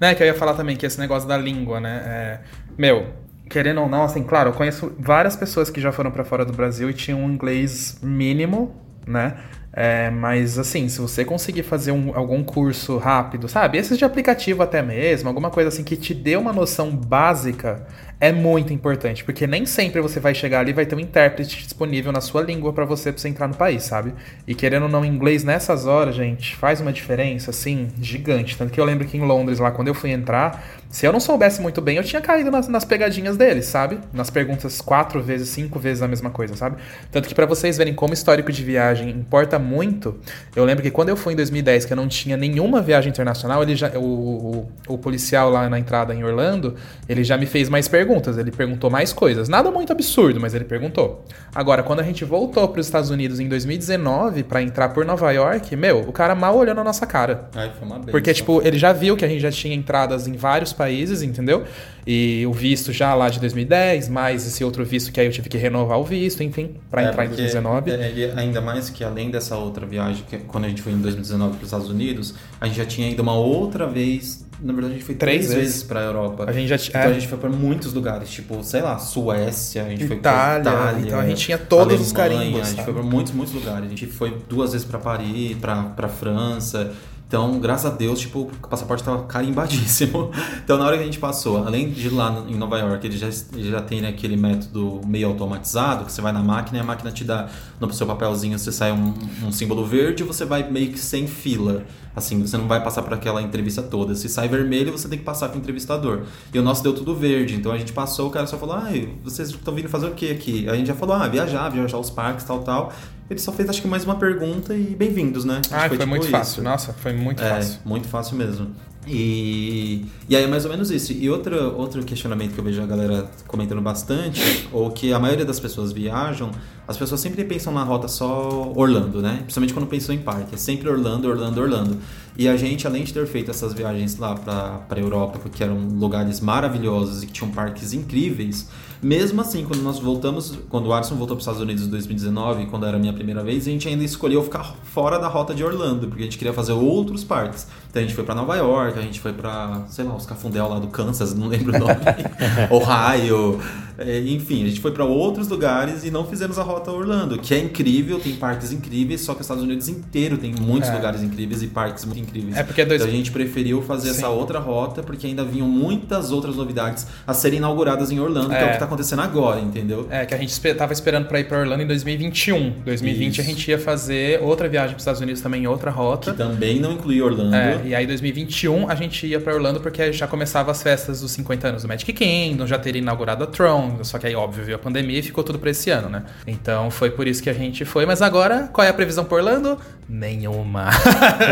Né, 0.00 0.14
que 0.14 0.22
eu 0.22 0.26
ia 0.26 0.34
falar 0.34 0.54
também 0.54 0.76
que 0.76 0.84
esse 0.84 0.98
negócio 0.98 1.28
da 1.28 1.36
língua, 1.36 1.80
né? 1.80 2.02
é, 2.04 2.40
meu, 2.76 3.06
querendo 3.48 3.80
ou 3.80 3.88
não, 3.88 4.04
assim, 4.04 4.22
claro, 4.22 4.50
eu 4.50 4.52
conheço 4.52 4.92
várias 4.98 5.36
pessoas 5.36 5.70
que 5.70 5.80
já 5.80 5.92
foram 5.92 6.10
pra 6.10 6.24
fora 6.24 6.44
do 6.44 6.52
Brasil 6.52 6.90
e 6.90 6.94
tinham 6.94 7.20
um 7.20 7.30
inglês 7.30 7.98
mínimo, 8.02 8.74
né? 9.06 9.34
É, 9.76 10.08
mas 10.08 10.56
assim, 10.56 10.88
se 10.88 11.00
você 11.00 11.24
conseguir 11.24 11.64
fazer 11.64 11.90
um- 11.90 12.14
algum 12.16 12.44
curso 12.44 12.96
rápido, 12.96 13.48
sabe? 13.48 13.76
Esses 13.76 13.98
de 13.98 14.04
aplicativo 14.04 14.62
até 14.62 14.80
mesmo, 14.80 15.28
alguma 15.28 15.50
coisa 15.50 15.68
assim 15.68 15.82
que 15.82 15.96
te 15.96 16.14
dê 16.14 16.36
uma 16.36 16.52
noção 16.52 16.94
básica, 16.94 17.84
é 18.24 18.32
muito 18.32 18.72
importante, 18.72 19.22
porque 19.22 19.46
nem 19.46 19.66
sempre 19.66 20.00
você 20.00 20.18
vai 20.18 20.34
chegar 20.34 20.60
ali 20.60 20.70
e 20.70 20.72
vai 20.72 20.86
ter 20.86 20.94
um 20.94 20.98
intérprete 20.98 21.62
disponível 21.62 22.10
na 22.10 22.22
sua 22.22 22.40
língua 22.40 22.72
pra 22.72 22.86
você 22.86 23.12
você 23.12 23.28
entrar 23.28 23.46
no 23.46 23.54
país, 23.54 23.82
sabe? 23.82 24.14
E 24.46 24.54
querendo 24.54 24.84
ou 24.84 24.88
não, 24.88 25.04
inglês 25.04 25.44
nessas 25.44 25.84
horas, 25.84 26.14
gente, 26.14 26.56
faz 26.56 26.80
uma 26.80 26.90
diferença 26.90 27.50
assim 27.50 27.88
gigante. 28.00 28.56
Tanto 28.56 28.72
que 28.72 28.80
eu 28.80 28.84
lembro 28.86 29.06
que 29.06 29.18
em 29.18 29.20
Londres, 29.20 29.58
lá 29.58 29.70
quando 29.70 29.88
eu 29.88 29.94
fui 29.94 30.10
entrar, 30.10 30.64
se 30.88 31.04
eu 31.04 31.12
não 31.12 31.18
soubesse 31.18 31.60
muito 31.60 31.82
bem, 31.82 31.96
eu 31.96 32.04
tinha 32.04 32.22
caído 32.22 32.50
nas, 32.50 32.68
nas 32.68 32.84
pegadinhas 32.84 33.36
deles, 33.36 33.66
sabe? 33.66 33.98
Nas 34.12 34.30
perguntas 34.30 34.80
quatro 34.80 35.20
vezes, 35.20 35.48
cinco 35.48 35.76
vezes 35.78 36.02
a 36.02 36.08
mesma 36.08 36.30
coisa, 36.30 36.54
sabe? 36.56 36.76
Tanto 37.10 37.28
que 37.28 37.34
pra 37.34 37.44
vocês 37.44 37.76
verem 37.76 37.92
como 37.92 38.14
histórico 38.14 38.50
de 38.50 38.62
viagem 38.62 39.10
importa 39.10 39.58
muito, 39.58 40.16
eu 40.54 40.64
lembro 40.64 40.82
que 40.82 40.92
quando 40.92 41.08
eu 41.08 41.16
fui 41.16 41.32
em 41.32 41.36
2010, 41.36 41.84
que 41.84 41.92
eu 41.92 41.96
não 41.96 42.06
tinha 42.06 42.36
nenhuma 42.36 42.80
viagem 42.80 43.10
internacional, 43.10 43.62
ele 43.62 43.74
já, 43.74 43.90
o, 43.98 43.98
o, 43.98 44.94
o 44.94 44.96
policial 44.96 45.50
lá 45.50 45.68
na 45.68 45.80
entrada 45.80 46.14
em 46.14 46.22
Orlando, 46.22 46.76
ele 47.08 47.24
já 47.24 47.36
me 47.36 47.44
fez 47.44 47.68
mais 47.68 47.88
perguntas. 47.88 48.13
Perguntas, 48.14 48.38
ele 48.38 48.50
perguntou 48.52 48.90
mais 48.90 49.12
coisas. 49.12 49.48
Nada 49.48 49.70
muito 49.70 49.92
absurdo, 49.92 50.40
mas 50.40 50.54
ele 50.54 50.64
perguntou. 50.64 51.24
Agora, 51.54 51.82
quando 51.82 52.00
a 52.00 52.02
gente 52.02 52.24
voltou 52.24 52.68
para 52.68 52.80
os 52.80 52.86
Estados 52.86 53.10
Unidos 53.10 53.40
em 53.40 53.48
2019 53.48 54.44
para 54.44 54.62
entrar 54.62 54.90
por 54.90 55.04
Nova 55.04 55.30
York, 55.32 55.74
meu, 55.76 56.00
o 56.00 56.12
cara 56.12 56.34
mal 56.34 56.56
olhou 56.56 56.74
na 56.74 56.84
nossa 56.84 57.06
cara. 57.06 57.48
Ai, 57.54 57.70
foi 57.76 57.86
uma 57.86 57.96
benção. 57.96 58.12
Porque, 58.12 58.32
tipo, 58.32 58.62
ele 58.62 58.78
já 58.78 58.92
viu 58.92 59.16
que 59.16 59.24
a 59.24 59.28
gente 59.28 59.40
já 59.40 59.50
tinha 59.50 59.74
entradas 59.74 60.26
em 60.28 60.34
vários 60.34 60.72
países, 60.72 61.22
entendeu? 61.22 61.64
E 62.06 62.44
o 62.46 62.52
visto 62.52 62.92
já 62.92 63.14
lá 63.14 63.28
de 63.30 63.40
2010, 63.40 64.08
mais 64.08 64.46
esse 64.46 64.62
outro 64.62 64.84
visto 64.84 65.10
que 65.10 65.18
aí 65.20 65.26
eu 65.26 65.32
tive 65.32 65.48
que 65.48 65.56
renovar 65.56 65.98
o 65.98 66.04
visto, 66.04 66.42
enfim, 66.42 66.74
para 66.90 67.02
É, 67.02 67.08
entrar 67.08 67.24
em 67.24 67.28
porque, 67.28 67.42
2019. 67.42 67.90
é, 67.90 68.08
ele- 68.10 68.32
ainda 68.38 68.60
mais 68.60 68.90
que 68.90 69.02
além 69.02 69.30
dessa 69.30 69.56
outra 69.56 69.86
viagem, 69.86 70.22
que 70.28 70.36
é 70.36 70.40
quando 70.46 70.64
a 70.64 70.68
gente 70.68 70.82
foi 70.82 70.92
em 70.92 70.98
2019 70.98 71.52
para 71.56 71.62
os 71.62 71.68
Estados 71.68 71.88
Unidos, 71.88 72.34
a 72.60 72.66
gente 72.66 72.76
já 72.76 72.84
tinha 72.84 73.08
ido 73.10 73.22
uma 73.22 73.34
outra 73.34 73.86
vez. 73.86 74.43
Na 74.60 74.72
verdade, 74.72 74.94
a 74.94 74.96
gente 74.96 75.04
foi 75.06 75.14
Três 75.14 75.46
três, 75.46 75.54
vezes. 75.54 75.72
vezes 75.72 75.82
para 75.84 76.00
a 76.00 76.02
Europa. 76.04 76.44
A 76.48 76.52
gente 76.52 76.68
já 76.68 76.76
Então 76.76 77.00
é. 77.00 77.06
a 77.06 77.12
gente 77.12 77.28
foi 77.28 77.38
para 77.38 77.50
muitos 77.50 77.92
lugares, 77.92 78.30
tipo, 78.30 78.62
sei 78.62 78.80
lá, 78.82 78.98
Suécia, 78.98 79.84
a 79.84 79.88
gente 79.88 80.04
Itália, 80.04 80.08
foi 80.08 80.16
pra 80.16 80.58
Itália. 80.58 81.06
então 81.06 81.20
a 81.20 81.26
gente 81.26 81.40
tinha 81.44 81.58
todos 81.58 82.00
os 82.00 82.14
Alemanha, 82.14 82.38
carimbos, 82.40 82.60
A 82.60 82.64
gente 82.64 82.76
sabe? 82.76 82.84
foi 82.84 82.94
para 82.94 83.02
muitos, 83.02 83.32
muitos 83.32 83.54
lugares. 83.54 83.86
A 83.86 83.88
gente 83.88 84.06
foi 84.06 84.36
duas 84.48 84.72
vezes 84.72 84.86
para 84.86 84.98
Paris, 84.98 85.56
para 85.60 86.08
França. 86.08 86.92
Então, 87.26 87.58
graças 87.58 87.86
a 87.86 87.94
Deus, 87.94 88.20
tipo, 88.20 88.42
o 88.42 88.68
passaporte 88.68 89.02
tava 89.02 89.24
carimbadíssimo. 89.24 90.30
Então, 90.64 90.78
na 90.78 90.86
hora 90.86 90.96
que 90.96 91.02
a 91.02 91.06
gente 91.06 91.18
passou, 91.18 91.58
além 91.58 91.90
de 91.90 92.08
lá 92.08 92.42
em 92.48 92.54
Nova 92.54 92.78
York, 92.78 93.06
ele 93.06 93.18
já, 93.18 93.28
ele 93.52 93.70
já 93.70 93.82
tem 93.82 94.00
né, 94.00 94.08
aquele 94.08 94.34
método 94.34 95.02
meio 95.06 95.28
automatizado, 95.28 96.06
que 96.06 96.12
você 96.12 96.22
vai 96.22 96.32
na 96.32 96.42
máquina 96.42 96.78
e 96.78 96.80
a 96.80 96.84
máquina 96.84 97.10
te 97.10 97.22
dá 97.22 97.48
no 97.78 97.92
seu 97.92 98.06
papelzinho, 98.06 98.58
você 98.58 98.72
sai 98.72 98.92
um, 98.92 99.12
um 99.44 99.52
símbolo 99.52 99.84
verde 99.84 100.24
você 100.24 100.44
vai 100.44 100.68
meio 100.70 100.90
que 100.90 100.98
sem 100.98 101.26
fila. 101.26 101.84
Assim, 102.16 102.40
você 102.40 102.56
não 102.56 102.68
vai 102.68 102.82
passar 102.82 103.02
por 103.02 103.12
aquela 103.12 103.42
entrevista 103.42 103.82
toda. 103.82 104.14
Se 104.14 104.28
sai 104.28 104.48
vermelho, 104.48 104.92
você 104.92 105.08
tem 105.08 105.18
que 105.18 105.24
passar 105.24 105.48
com 105.48 105.56
o 105.56 105.58
entrevistador. 105.58 106.22
E 106.52 106.58
o 106.58 106.62
nosso 106.62 106.82
deu 106.82 106.94
tudo 106.94 107.14
verde. 107.14 107.56
Então 107.56 107.72
a 107.72 107.78
gente 107.78 107.92
passou, 107.92 108.28
o 108.28 108.30
cara 108.30 108.46
só 108.46 108.56
falou: 108.56 108.76
Ai, 108.76 109.08
vocês 109.22 109.50
estão 109.50 109.74
vindo 109.74 109.88
fazer 109.88 110.06
o 110.06 110.12
que 110.12 110.30
aqui? 110.30 110.68
A 110.68 110.76
gente 110.76 110.86
já 110.86 110.94
falou: 110.94 111.16
Ah, 111.16 111.26
viajar, 111.26 111.68
viajar 111.70 111.96
aos 111.96 112.10
parques, 112.10 112.44
tal, 112.44 112.60
tal. 112.60 112.92
Ele 113.30 113.38
só 113.40 113.52
fez, 113.52 113.68
acho 113.68 113.80
que 113.80 113.88
mais 113.88 114.04
uma 114.04 114.16
pergunta 114.16 114.74
e 114.74 114.94
bem-vindos, 114.94 115.44
né? 115.44 115.62
Ah, 115.70 115.82
que 115.84 115.88
foi, 115.90 115.98
tipo 115.98 116.08
muito 116.10 116.22
isso. 116.22 116.30
fácil. 116.30 116.62
Nossa, 116.62 116.92
foi 116.92 117.12
muito 117.14 117.42
É, 117.42 117.48
fácil. 117.54 117.78
muito 117.84 118.06
fácil 118.06 118.36
mesmo. 118.36 118.68
E, 119.06 120.06
e 120.28 120.34
aí 120.36 120.44
é 120.44 120.46
mais 120.46 120.64
ou 120.64 120.70
menos 120.70 120.90
isso. 120.90 121.12
E 121.12 121.28
outro, 121.30 121.74
outro 121.76 122.02
questionamento 122.04 122.52
que 122.52 122.58
eu 122.58 122.64
vejo 122.64 122.82
a 122.82 122.86
galera 122.86 123.30
comentando 123.46 123.80
bastante, 123.80 124.68
ou 124.72 124.90
que 124.90 125.12
a 125.12 125.18
maioria 125.18 125.44
das 125.44 125.58
pessoas 125.60 125.92
viajam, 125.92 126.50
as 126.86 126.96
pessoas 126.98 127.20
sempre 127.20 127.44
pensam 127.44 127.72
na 127.72 127.82
rota 127.82 128.08
só 128.08 128.72
Orlando, 128.74 129.20
né? 129.22 129.38
Principalmente 129.42 129.72
quando 129.74 129.86
pensam 129.86 130.14
em 130.14 130.18
parque. 130.18 130.54
É 130.54 130.58
sempre 130.58 130.88
Orlando, 130.88 131.28
Orlando, 131.28 131.60
Orlando. 131.60 131.98
E 132.36 132.46
a 132.48 132.56
gente, 132.56 132.86
além 132.86 133.04
de 133.04 133.12
ter 133.12 133.26
feito 133.26 133.50
essas 133.50 133.72
viagens 133.72 134.16
lá 134.18 134.34
pra 134.34 134.98
Europa, 135.00 135.38
que 135.50 135.62
eram 135.62 135.78
lugares 135.78 136.40
maravilhosos 136.40 137.22
e 137.22 137.26
que 137.26 137.32
tinham 137.32 137.50
parques 137.50 137.92
incríveis, 137.92 138.68
mesmo 139.04 139.42
assim, 139.42 139.64
quando 139.64 139.82
nós 139.82 139.98
voltamos, 139.98 140.58
quando 140.70 140.86
o 140.86 140.92
Arson 140.94 141.14
voltou 141.14 141.36
para 141.36 141.42
os 141.42 141.42
Estados 141.42 141.60
Unidos 141.60 141.84
em 141.86 141.90
2019, 141.90 142.66
quando 142.66 142.86
era 142.86 142.96
a 142.96 143.00
minha 143.00 143.12
primeira 143.12 143.44
vez, 143.44 143.68
a 143.68 143.70
gente 143.70 143.86
ainda 143.86 144.02
escolheu 144.02 144.42
ficar 144.42 144.74
fora 144.82 145.18
da 145.18 145.28
rota 145.28 145.54
de 145.54 145.62
Orlando, 145.62 146.08
porque 146.08 146.22
a 146.22 146.24
gente 146.24 146.38
queria 146.38 146.54
fazer 146.54 146.72
outros 146.72 147.22
parques. 147.22 147.66
Então 147.94 148.02
a 148.02 148.06
gente 148.06 148.14
foi 148.16 148.24
para 148.24 148.34
Nova 148.34 148.56
York, 148.56 148.98
a 148.98 149.02
gente 149.02 149.20
foi 149.20 149.32
para, 149.32 149.82
sei 149.88 150.04
lá, 150.04 150.16
os 150.16 150.26
Cafundel 150.26 150.66
lá 150.66 150.80
do 150.80 150.88
Kansas, 150.88 151.32
não 151.32 151.46
lembro 151.46 151.72
o 151.72 151.78
nome, 151.78 151.94
Ohio, 152.68 153.60
é, 153.96 154.18
enfim, 154.18 154.64
a 154.64 154.68
gente 154.68 154.80
foi 154.80 154.90
para 154.90 155.04
outros 155.04 155.46
lugares 155.46 156.04
e 156.04 156.10
não 156.10 156.26
fizemos 156.26 156.58
a 156.58 156.64
rota 156.64 156.90
Orlando, 156.90 157.38
que 157.38 157.54
é 157.54 157.58
incrível, 157.60 158.18
tem 158.18 158.34
parques 158.34 158.72
incríveis, 158.72 159.20
só 159.20 159.32
que 159.32 159.42
os 159.42 159.44
Estados 159.44 159.62
Unidos 159.62 159.88
inteiro 159.88 160.36
tem 160.36 160.52
muitos 160.60 160.90
É. 160.90 160.92
lugares 160.94 161.22
incríveis 161.22 161.62
e 161.62 161.68
parques 161.68 162.04
muito 162.04 162.18
incríveis. 162.20 162.56
É 162.56 162.64
porque 162.64 162.84
dois- 162.84 163.00
Então 163.00 163.12
a 163.14 163.16
gente 163.16 163.30
preferiu 163.30 163.80
fazer 163.82 164.10
Sim. 164.10 164.16
essa 164.18 164.28
outra 164.28 164.58
rota, 164.58 165.00
porque 165.00 165.28
ainda 165.28 165.44
vinham 165.44 165.68
muitas 165.68 166.32
outras 166.32 166.56
novidades 166.56 167.06
a 167.24 167.32
serem 167.32 167.58
inauguradas 167.58 168.10
em 168.10 168.18
Orlando, 168.18 168.48
que 168.48 168.56
é 168.56 168.58
o 168.58 168.62
É. 168.64 168.66
que 168.70 168.72
está 168.72 168.86
acontecendo 168.86 169.22
agora, 169.22 169.60
entendeu? 169.60 170.08
É, 170.10 170.26
que 170.26 170.34
a 170.34 170.38
gente 170.38 170.58
tava 170.74 170.92
esperando 170.92 171.28
pra 171.28 171.38
ir 171.38 171.44
pra 171.44 171.58
Orlando 171.60 171.84
em 171.84 171.86
2021. 171.86 172.72
2020 172.84 173.40
a 173.40 173.44
Isso. 173.44 173.52
gente 173.52 173.70
ia 173.70 173.78
fazer 173.78 174.40
outra 174.42 174.68
viagem 174.68 174.90
pros 174.94 175.02
Estados 175.02 175.20
Unidos 175.20 175.40
também 175.40 175.62
em 175.62 175.66
outra 175.68 175.92
rota. 175.92 176.32
Que 176.32 176.36
também 176.38 176.80
não 176.80 176.90
inclui 176.90 177.22
Orlando. 177.22 177.54
É, 177.54 177.80
e 177.84 177.94
aí 177.94 178.06
2021 178.06 178.88
a 178.90 178.94
gente 178.94 179.26
ia 179.26 179.38
pra 179.40 179.54
Orlando 179.54 179.80
porque 179.80 180.12
já 180.12 180.26
começava 180.26 180.70
as 180.70 180.82
festas 180.82 181.20
dos 181.20 181.30
50 181.32 181.68
anos 181.68 181.82
do 181.82 181.88
Magic 181.88 182.12
Kingdom, 182.12 182.66
já 182.66 182.78
teria 182.78 183.00
inaugurado 183.00 183.44
a 183.44 183.46
Tron, 183.46 183.98
só 184.02 184.18
que 184.18 184.26
aí 184.26 184.34
óbvio 184.34 184.64
veio 184.64 184.76
a 184.76 184.80
pandemia 184.80 185.18
e 185.18 185.22
ficou 185.22 185.44
tudo 185.44 185.58
pra 185.58 185.70
esse 185.70 185.90
ano, 185.90 186.08
né? 186.08 186.22
Então 186.46 186.90
foi 186.90 187.10
por 187.10 187.26
isso 187.26 187.42
que 187.42 187.50
a 187.50 187.54
gente 187.54 187.84
foi, 187.84 188.06
mas 188.06 188.22
agora 188.22 188.68
qual 188.72 188.86
é 188.86 188.90
a 188.90 188.94
previsão 188.94 189.24
pra 189.24 189.36
Orlando? 189.36 189.78
Nenhuma. 190.08 190.90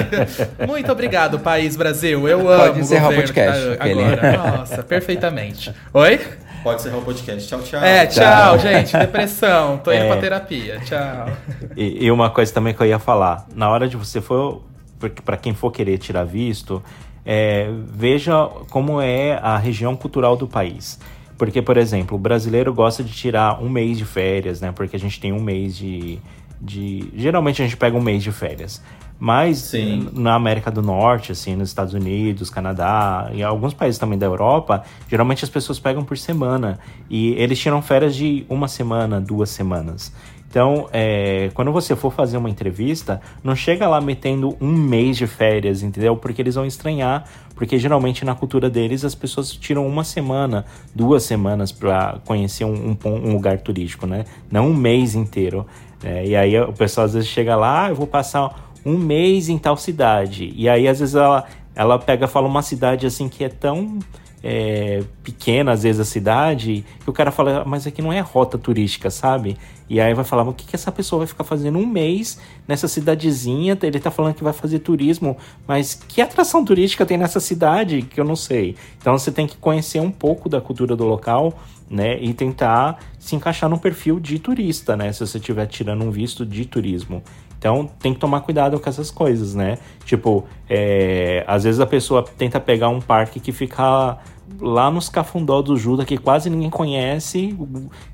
Muito 0.66 0.90
obrigado, 0.92 1.38
país 1.38 1.76
Brasil. 1.76 2.26
Eu 2.28 2.40
Pode 2.40 2.70
amo 2.70 2.80
encerrar 2.80 3.08
o 3.10 3.14
podcast, 3.14 3.66
tá 3.66 3.72
aquele. 3.84 4.02
agora. 4.04 4.32
Nossa, 4.58 4.82
perfeitamente. 4.82 5.72
Oi? 5.94 6.20
Pode 6.62 6.80
encerrar 6.80 6.98
o 6.98 7.02
podcast. 7.02 7.48
Tchau, 7.48 7.60
tchau. 7.62 7.82
É, 7.82 8.06
tchau, 8.06 8.58
gente. 8.58 8.96
Depressão. 8.96 9.78
Tô 9.78 9.90
indo 9.92 10.04
É. 10.04 10.06
pra 10.08 10.16
terapia. 10.18 10.78
Tchau. 10.84 11.28
E, 11.76 12.04
e 12.04 12.10
uma 12.10 12.30
coisa 12.30 12.52
também 12.52 12.72
que 12.72 12.80
eu 12.80 12.86
ia 12.86 12.98
falar, 12.98 13.46
na 13.54 13.68
hora 13.68 13.88
de 13.88 13.96
você 13.96 14.20
for, 14.20 14.62
para 15.10 15.36
quem 15.36 15.54
for 15.54 15.70
querer 15.70 15.98
tirar 15.98 16.24
visto, 16.24 16.82
é, 17.24 17.70
veja 17.86 18.46
como 18.70 19.00
é 19.00 19.34
a 19.34 19.56
região 19.56 19.96
cultural 19.96 20.36
do 20.36 20.46
país. 20.46 20.98
Porque, 21.38 21.60
por 21.60 21.76
exemplo, 21.76 22.16
o 22.16 22.20
brasileiro 22.20 22.72
gosta 22.72 23.02
de 23.02 23.12
tirar 23.12 23.62
um 23.62 23.68
mês 23.68 23.98
de 23.98 24.04
férias, 24.04 24.60
né? 24.60 24.70
Porque 24.70 24.94
a 24.94 24.98
gente 24.98 25.20
tem 25.20 25.32
um 25.32 25.42
mês 25.42 25.76
de. 25.76 26.18
de 26.60 27.10
geralmente 27.16 27.60
a 27.62 27.64
gente 27.64 27.76
pega 27.76 27.96
um 27.96 28.02
mês 28.02 28.22
de 28.22 28.30
férias. 28.30 28.82
Mas 29.18 29.58
Sim. 29.58 30.08
na 30.14 30.34
América 30.34 30.68
do 30.68 30.82
Norte, 30.82 31.30
assim, 31.30 31.54
nos 31.54 31.68
Estados 31.68 31.94
Unidos, 31.94 32.50
Canadá 32.50 33.30
e 33.32 33.40
alguns 33.40 33.72
países 33.72 33.96
também 33.96 34.18
da 34.18 34.26
Europa, 34.26 34.82
geralmente 35.08 35.44
as 35.44 35.50
pessoas 35.50 35.78
pegam 35.78 36.04
por 36.04 36.18
semana. 36.18 36.80
E 37.08 37.30
eles 37.34 37.58
tiram 37.58 37.80
férias 37.80 38.16
de 38.16 38.44
uma 38.48 38.66
semana, 38.66 39.20
duas 39.20 39.50
semanas. 39.50 40.12
Então, 40.52 40.86
é, 40.92 41.50
quando 41.54 41.72
você 41.72 41.96
for 41.96 42.12
fazer 42.12 42.36
uma 42.36 42.50
entrevista, 42.50 43.22
não 43.42 43.56
chega 43.56 43.88
lá 43.88 44.02
metendo 44.02 44.54
um 44.60 44.70
mês 44.70 45.16
de 45.16 45.26
férias, 45.26 45.82
entendeu? 45.82 46.14
Porque 46.14 46.42
eles 46.42 46.56
vão 46.56 46.66
estranhar, 46.66 47.24
porque 47.54 47.78
geralmente 47.78 48.22
na 48.22 48.34
cultura 48.34 48.68
deles 48.68 49.02
as 49.02 49.14
pessoas 49.14 49.50
tiram 49.50 49.86
uma 49.86 50.04
semana, 50.04 50.66
duas 50.94 51.22
semanas 51.22 51.72
para 51.72 52.18
conhecer 52.26 52.66
um, 52.66 52.94
um 53.02 53.08
um 53.08 53.32
lugar 53.32 53.60
turístico, 53.60 54.06
né? 54.06 54.26
Não 54.50 54.68
um 54.68 54.74
mês 54.74 55.14
inteiro. 55.14 55.66
É, 56.04 56.26
e 56.26 56.36
aí 56.36 56.60
o 56.60 56.74
pessoal 56.74 57.06
às 57.06 57.14
vezes 57.14 57.30
chega 57.30 57.56
lá, 57.56 57.86
ah, 57.86 57.88
eu 57.88 57.94
vou 57.94 58.06
passar 58.06 58.74
um 58.84 58.98
mês 58.98 59.48
em 59.48 59.56
tal 59.56 59.78
cidade. 59.78 60.52
E 60.54 60.68
aí 60.68 60.86
às 60.86 61.00
vezes 61.00 61.14
ela, 61.14 61.46
ela 61.74 61.98
pega 61.98 62.28
fala 62.28 62.46
uma 62.46 62.60
cidade 62.60 63.06
assim 63.06 63.26
que 63.26 63.42
é 63.42 63.48
tão 63.48 64.00
é, 64.42 65.02
pequena, 65.22 65.72
às 65.72 65.82
vezes, 65.84 66.00
a 66.00 66.04
cidade, 66.04 66.84
que 67.00 67.08
o 67.08 67.12
cara 67.12 67.30
fala, 67.30 67.64
mas 67.64 67.86
aqui 67.86 68.02
não 68.02 68.12
é 68.12 68.20
rota 68.20 68.58
turística, 68.58 69.10
sabe? 69.10 69.56
E 69.88 70.00
aí 70.00 70.14
vai 70.14 70.24
falar, 70.24 70.42
o 70.48 70.54
que, 70.54 70.66
que 70.66 70.74
essa 70.74 70.90
pessoa 70.90 71.18
vai 71.20 71.26
ficar 71.26 71.44
fazendo 71.44 71.78
um 71.78 71.86
mês 71.86 72.40
nessa 72.66 72.88
cidadezinha? 72.88 73.78
Ele 73.82 74.00
tá 74.00 74.10
falando 74.10 74.34
que 74.34 74.42
vai 74.42 74.52
fazer 74.52 74.78
turismo, 74.78 75.36
mas 75.68 75.94
que 75.94 76.20
atração 76.20 76.64
turística 76.64 77.04
tem 77.04 77.18
nessa 77.18 77.40
cidade 77.40 78.02
que 78.02 78.20
eu 78.20 78.24
não 78.24 78.34
sei? 78.36 78.74
Então 78.98 79.16
você 79.16 79.30
tem 79.30 79.46
que 79.46 79.56
conhecer 79.56 80.00
um 80.00 80.10
pouco 80.10 80.48
da 80.48 80.60
cultura 80.60 80.96
do 80.96 81.04
local, 81.04 81.52
né? 81.90 82.18
E 82.22 82.32
tentar 82.32 83.00
se 83.18 83.36
encaixar 83.36 83.68
no 83.68 83.78
perfil 83.78 84.18
de 84.18 84.38
turista, 84.38 84.96
né? 84.96 85.12
Se 85.12 85.20
você 85.20 85.36
estiver 85.36 85.66
tirando 85.66 86.02
um 86.02 86.10
visto 86.10 86.46
de 86.46 86.64
turismo. 86.64 87.22
Então 87.62 87.88
tem 88.00 88.12
que 88.12 88.18
tomar 88.18 88.40
cuidado 88.40 88.80
com 88.80 88.90
essas 88.90 89.08
coisas, 89.08 89.54
né? 89.54 89.78
Tipo, 90.04 90.42
é, 90.68 91.44
às 91.46 91.62
vezes 91.62 91.78
a 91.78 91.86
pessoa 91.86 92.24
tenta 92.36 92.58
pegar 92.58 92.88
um 92.88 93.00
parque 93.00 93.38
que 93.38 93.52
fica 93.52 94.18
lá 94.60 94.90
nos 94.90 95.08
cafundó 95.08 95.62
do 95.62 95.76
Juda, 95.76 96.04
que 96.04 96.18
quase 96.18 96.50
ninguém 96.50 96.68
conhece, 96.68 97.56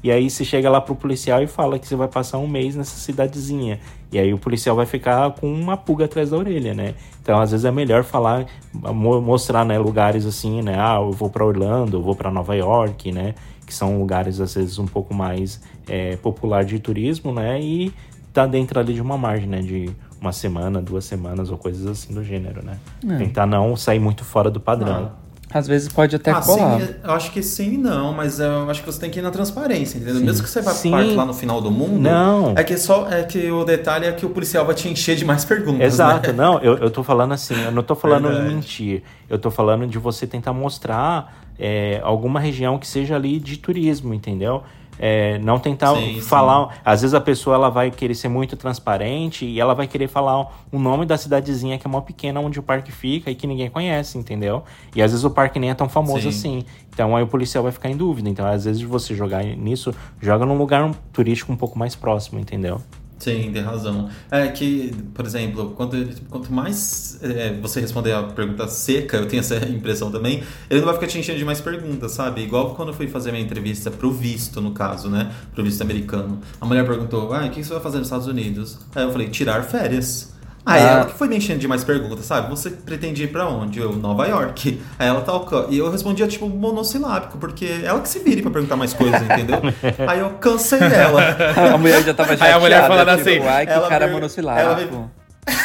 e 0.05 0.11
aí 0.11 0.29
você 0.29 0.45
chega 0.45 0.69
lá 0.69 0.83
pro 0.83 0.95
policial 0.95 1.43
e 1.43 1.47
fala 1.47 1.79
que 1.79 1.89
você 1.89 1.97
vai 1.97 2.09
passar 2.09 2.37
um 2.37 2.47
mês 2.47 2.77
nessa 2.77 2.97
cidadezinha. 2.97 3.81
E 4.13 4.19
aí 4.19 4.35
o 4.35 4.39
policial 4.39 4.77
vai 4.77 4.85
ficar 4.85 5.31
com 5.33 5.51
uma 5.51 5.79
pulga 5.79 6.05
atrás 6.05 6.29
da 6.29 6.37
orelha, 6.37 6.75
né? 6.75 6.95
Então 7.23 7.41
às 7.41 7.51
vezes 7.51 7.65
é 7.65 7.71
melhor 7.71 8.05
falar, 8.05 8.45
mo- 8.75 9.23
mostrar, 9.23 9.65
né, 9.65 9.79
lugares 9.79 10.27
assim, 10.27 10.61
né? 10.61 10.77
Ah, 10.79 10.97
eu 11.01 11.11
vou 11.11 11.31
para 11.31 11.43
Orlando, 11.45 11.97
eu 11.97 12.03
vou 12.03 12.15
para 12.15 12.31
Nova 12.31 12.55
York, 12.55 13.11
né? 13.13 13.35
Que 13.67 13.73
são 13.73 13.99
lugares 13.99 14.41
às 14.41 14.55
vezes 14.55 14.79
um 14.79 14.87
pouco 14.87 15.15
mais 15.15 15.59
é, 15.89 16.17
popular 16.17 16.67
de 16.67 16.79
turismo, 16.79 17.33
né? 17.33 17.59
E 17.61 17.93
tá 18.39 18.47
dentro 18.47 18.79
ali 18.79 18.95
de 18.95 19.01
uma 19.03 19.19
margem, 19.19 19.49
né? 19.49 19.61
De 19.61 19.91
uma 20.21 20.33
semana, 20.33 20.81
duas 20.81 21.05
semanas 21.05 21.51
ou 21.51 21.59
coisas 21.59 21.87
assim 21.87 22.15
do 22.15 22.23
gênero, 22.23 22.65
né? 22.65 22.77
É. 23.09 23.17
Tentar 23.19 23.47
não 23.47 23.77
sair 23.77 23.99
muito 23.99 24.25
fora 24.25 24.51
do 24.51 24.61
padrão. 24.61 25.11
Às 25.51 25.67
vezes 25.67 25.89
pode 25.89 26.15
até 26.15 26.31
Ah, 26.31 26.43
colar. 26.43 26.79
sim, 26.79 26.89
eu 27.03 27.11
acho 27.13 27.33
que 27.33 27.43
sim 27.43 27.73
e 27.75 27.79
não, 27.79 28.13
mas 28.13 28.39
eu 28.39 28.69
acho 28.69 28.81
que 28.83 28.87
você 28.87 29.01
tem 29.01 29.09
que 29.11 29.19
ir 29.19 29.23
na 29.23 29.31
transparência, 29.31 29.97
entendeu? 29.97 30.17
Sim. 30.17 30.25
Mesmo 30.27 30.45
que 30.45 30.51
você 30.51 30.61
vá 30.61 30.73
Sim. 30.73 30.91
parque 30.91 31.15
lá 31.15 31.25
no 31.25 31.33
final 31.33 31.61
do 31.63 31.71
mundo, 31.71 31.99
Não. 31.99 32.53
é 32.55 32.63
que 32.63 32.77
só 32.77 33.09
é 33.09 33.23
que 33.23 33.51
o 33.51 33.65
detalhe 33.65 34.05
é 34.05 34.13
que 34.13 34.27
o 34.27 34.31
policial 34.31 34.67
vai 34.67 34.75
te 34.75 34.89
encher 34.91 35.17
de 35.17 35.25
mais 35.25 35.47
perguntas. 35.47 35.81
Exato, 35.87 36.33
né? 36.33 36.37
não, 36.37 36.59
eu, 36.61 36.77
eu 36.77 36.91
tô 36.91 37.03
falando 37.03 37.33
assim, 37.33 37.55
eu 37.65 37.73
não 37.73 37.83
tô 37.83 37.95
falando 37.95 38.27
em 38.27 38.33
Verdade. 38.33 38.55
mentir, 38.55 39.03
eu 39.31 39.39
tô 39.39 39.51
falando 39.51 39.87
de 39.87 39.97
você 39.99 40.27
tentar 40.27 40.53
mostrar 40.53 41.35
é, 41.59 41.99
alguma 42.05 42.39
região 42.39 42.79
que 42.79 42.87
seja 42.87 43.17
ali 43.17 43.41
de 43.41 43.57
turismo, 43.57 44.13
entendeu? 44.13 44.63
É, 44.99 45.39
não 45.39 45.59
tentar 45.59 45.95
Sim, 45.95 46.21
falar. 46.21 46.81
Às 46.85 47.03
vezes 47.03 47.15
a 47.15 47.21
pessoa 47.21 47.57
ela 47.57 47.69
vai 47.69 47.91
querer 47.91 48.15
ser 48.15 48.29
muito 48.29 48.57
transparente 48.57 49.45
e 49.45 49.61
ela 49.61 49.75
vai 49.75 49.87
querer 49.87 50.09
falar 50.09 50.49
o 50.73 50.79
nome 50.79 51.07
da 51.07 51.17
cidadezinha 51.17 51.79
que 51.79 51.87
é 51.87 51.91
mó 51.91 52.01
pequena 52.01 52.41
onde 52.41 52.59
o 52.59 52.63
parque 52.63 52.93
fica 52.93 53.31
e 53.31 53.35
que 53.35 53.47
ninguém 53.47 53.71
conhece, 53.71 54.19
entendeu? 54.19 54.63
E 54.95 55.03
às 55.03 55.11
vezes 55.11 55.25
o 55.25 55.31
parque 55.31 55.59
nem 55.59 55.71
é 55.71 55.75
tão 55.75 55.89
famoso 55.89 56.23
Sim. 56.23 56.29
assim. 56.29 56.65
Então 56.99 57.15
aí 57.15 57.23
o 57.23 57.29
policial 57.29 57.63
vai 57.63 57.71
ficar 57.71 57.89
em 57.89 57.97
dúvida. 57.97 58.29
Então, 58.29 58.45
às 58.45 58.65
vezes, 58.65 58.83
você 58.83 59.15
jogar 59.15 59.45
nisso, 59.45 59.95
joga 60.21 60.45
num 60.45 60.59
lugar 60.59 60.91
turístico 61.13 61.53
um 61.53 61.57
pouco 61.57 61.79
mais 61.79 61.95
próximo, 61.95 62.41
entendeu? 62.41 62.81
Sim, 63.19 63.51
tem 63.53 63.63
razão. 63.63 64.09
É 64.31 64.47
que, 64.47 64.95
por 65.13 65.27
exemplo, 65.27 65.71
quanto, 65.71 65.97
quanto 66.31 66.53
mais 66.53 67.19
é, 67.21 67.53
você 67.55 67.81
responder 67.81 68.13
a 68.13 68.23
pergunta 68.23 68.69
seca, 68.69 69.17
eu 69.17 69.27
tenho 69.27 69.41
essa 69.41 69.57
impressão 69.69 70.11
também, 70.11 70.43
ele 70.71 70.81
não 70.81 70.87
vai 70.87 70.95
ficar 70.95 71.09
te 71.09 71.19
enchendo 71.19 71.39
de 71.39 71.45
mais 71.45 71.61
perguntas, 71.61 72.13
sabe? 72.13 72.43
Igual 72.43 72.75
quando 72.77 72.89
eu 72.91 72.95
fui 72.95 73.09
fazer 73.09 73.33
minha 73.33 73.43
entrevista 73.43 73.91
pro 73.91 74.13
visto, 74.13 74.61
no 74.61 74.71
caso, 74.71 75.11
né? 75.11 75.33
Pro 75.53 75.65
visto 75.65 75.83
americano. 75.83 76.41
A 76.61 76.67
mulher 76.67 76.87
perguntou, 76.87 77.33
ah, 77.35 77.45
o 77.45 77.51
que 77.51 77.63
você 77.63 77.73
vai 77.73 77.83
fazer 77.83 77.99
nos 77.99 78.07
Estados 78.07 78.29
Unidos? 78.29 78.79
Aí 78.95 79.03
eu 79.03 79.11
falei, 79.11 79.29
tirar 79.29 79.63
férias. 79.65 80.38
Aí 80.69 80.83
Ah. 80.83 80.87
ela 80.89 81.05
que 81.07 81.15
foi 81.17 81.29
me 81.29 81.37
enchendo 81.39 81.59
de 81.61 81.67
mais 81.67 81.83
perguntas, 81.83 82.27
sabe? 82.27 82.51
Você 82.51 82.69
pretende 82.71 83.25
ir 83.25 83.29
pra 83.29 83.49
onde? 83.49 83.81
Eu, 83.81 83.95
Nova 83.95 84.27
York. 84.27 84.79
Aí 84.99 85.09
ela 85.09 85.23
tal. 85.23 85.49
E 85.71 85.79
eu 85.79 85.91
respondia, 85.91 86.29
tipo, 86.29 86.47
monossilábico, 86.47 87.39
porque 87.39 87.81
ela 87.83 88.01
que 88.01 88.09
se 88.09 88.19
vire 88.19 88.43
pra 88.43 88.51
perguntar 88.51 88.77
mais 88.77 88.93
coisas, 88.93 89.23
entendeu? 89.23 89.61
Aí 90.07 90.21
eu 90.21 90.29
cansei 90.41 90.79
dela. 90.79 91.23
A 91.75 91.79
mulher 91.79 92.03
já 92.05 92.13
tava 92.13 92.33
Aí 92.33 92.37
chateada. 92.37 92.57
a 92.57 92.61
mulher 92.61 92.87
falando 92.87 93.17
tipo, 93.17 93.21
assim, 93.31 93.39
Ai, 93.49 93.67
que 93.67 93.73
ela 93.73 93.89
cara 93.89 94.05
per- 94.05 94.15
monossilábico. 94.15 95.11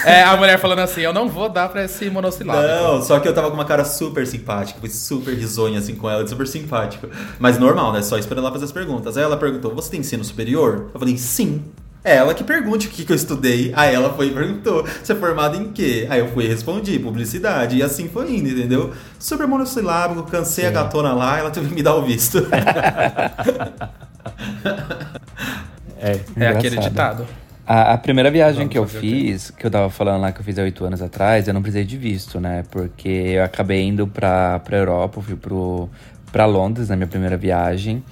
É, 0.05 0.23
a 0.23 0.37
mulher 0.37 0.57
falando 0.59 0.79
assim, 0.79 1.01
eu 1.01 1.11
não 1.11 1.27
vou 1.27 1.49
dar 1.49 1.67
pra 1.67 1.83
esse 1.83 2.09
monossilábico. 2.09 2.65
Não, 2.65 3.01
só 3.01 3.19
que 3.19 3.27
eu 3.27 3.33
tava 3.33 3.49
com 3.49 3.55
uma 3.55 3.65
cara 3.65 3.83
super 3.83 4.25
simpática, 4.25 4.79
fui 4.79 4.89
super 4.89 5.33
risonha 5.35 5.79
assim 5.79 5.93
com 5.95 6.09
ela, 6.09 6.25
super 6.25 6.47
simpático. 6.47 7.07
Mas 7.37 7.59
normal, 7.59 7.91
né? 7.91 8.01
Só 8.01 8.17
esperando 8.17 8.45
ela 8.45 8.53
fazer 8.53 8.63
as 8.63 8.71
perguntas. 8.71 9.17
Aí 9.17 9.23
ela 9.23 9.35
perguntou: 9.35 9.75
Você 9.75 9.91
tem 9.91 9.99
ensino 9.99 10.23
superior? 10.23 10.89
Eu 10.93 10.99
falei: 10.99 11.17
Sim. 11.17 11.65
É 12.03 12.17
ela 12.17 12.33
que 12.33 12.43
pergunte 12.43 12.87
o 12.87 12.89
que, 12.89 13.05
que 13.05 13.11
eu 13.11 13.15
estudei. 13.15 13.71
Aí 13.75 13.95
ela 13.95 14.13
foi 14.13 14.27
e 14.27 14.31
perguntou: 14.31 14.85
Você 15.01 15.13
é 15.13 15.15
formado 15.15 15.55
em 15.55 15.71
quê? 15.71 16.05
Aí 16.09 16.19
eu 16.19 16.27
fui 16.27 16.43
e 16.45 16.47
respondi: 16.47 16.99
Publicidade. 16.99 17.77
E 17.77 17.83
assim 17.83 18.09
foi 18.09 18.35
indo, 18.35 18.49
entendeu? 18.49 18.91
Super 19.17 19.47
monossilábico, 19.47 20.23
cansei 20.23 20.65
a 20.65 20.71
gatona 20.71 21.13
lá, 21.13 21.39
ela 21.39 21.49
teve 21.49 21.69
que 21.69 21.75
me 21.75 21.83
dar 21.83 21.95
o 21.95 22.03
visto. 22.03 22.45
É. 26.03 26.19
É 26.35 26.47
aquele 26.49 26.77
ditado. 26.77 27.25
A, 27.65 27.93
a 27.93 27.97
primeira 27.97 28.29
viagem 28.29 28.67
Vamos 28.67 28.73
que 28.73 28.77
eu 28.77 28.85
fiz, 28.85 29.51
que 29.51 29.65
eu 29.65 29.71
tava 29.71 29.89
falando 29.89 30.21
lá 30.21 30.33
que 30.33 30.41
eu 30.41 30.43
fiz 30.43 30.59
há 30.59 30.63
oito 30.63 30.83
anos 30.83 31.01
atrás, 31.01 31.47
eu 31.47 31.53
não 31.53 31.61
precisei 31.61 31.85
de 31.85 31.97
visto, 31.97 32.41
né? 32.41 32.65
Porque 32.69 33.07
eu 33.07 33.43
acabei 33.43 33.81
indo 33.83 34.05
pra, 34.05 34.59
pra 34.59 34.77
Europa, 34.77 35.19
eu 35.19 35.23
fui 35.23 35.35
pro, 35.37 35.89
pra 36.29 36.45
Londres 36.45 36.89
na 36.89 36.97
minha 36.97 37.07
primeira 37.07 37.37
viagem. 37.37 38.03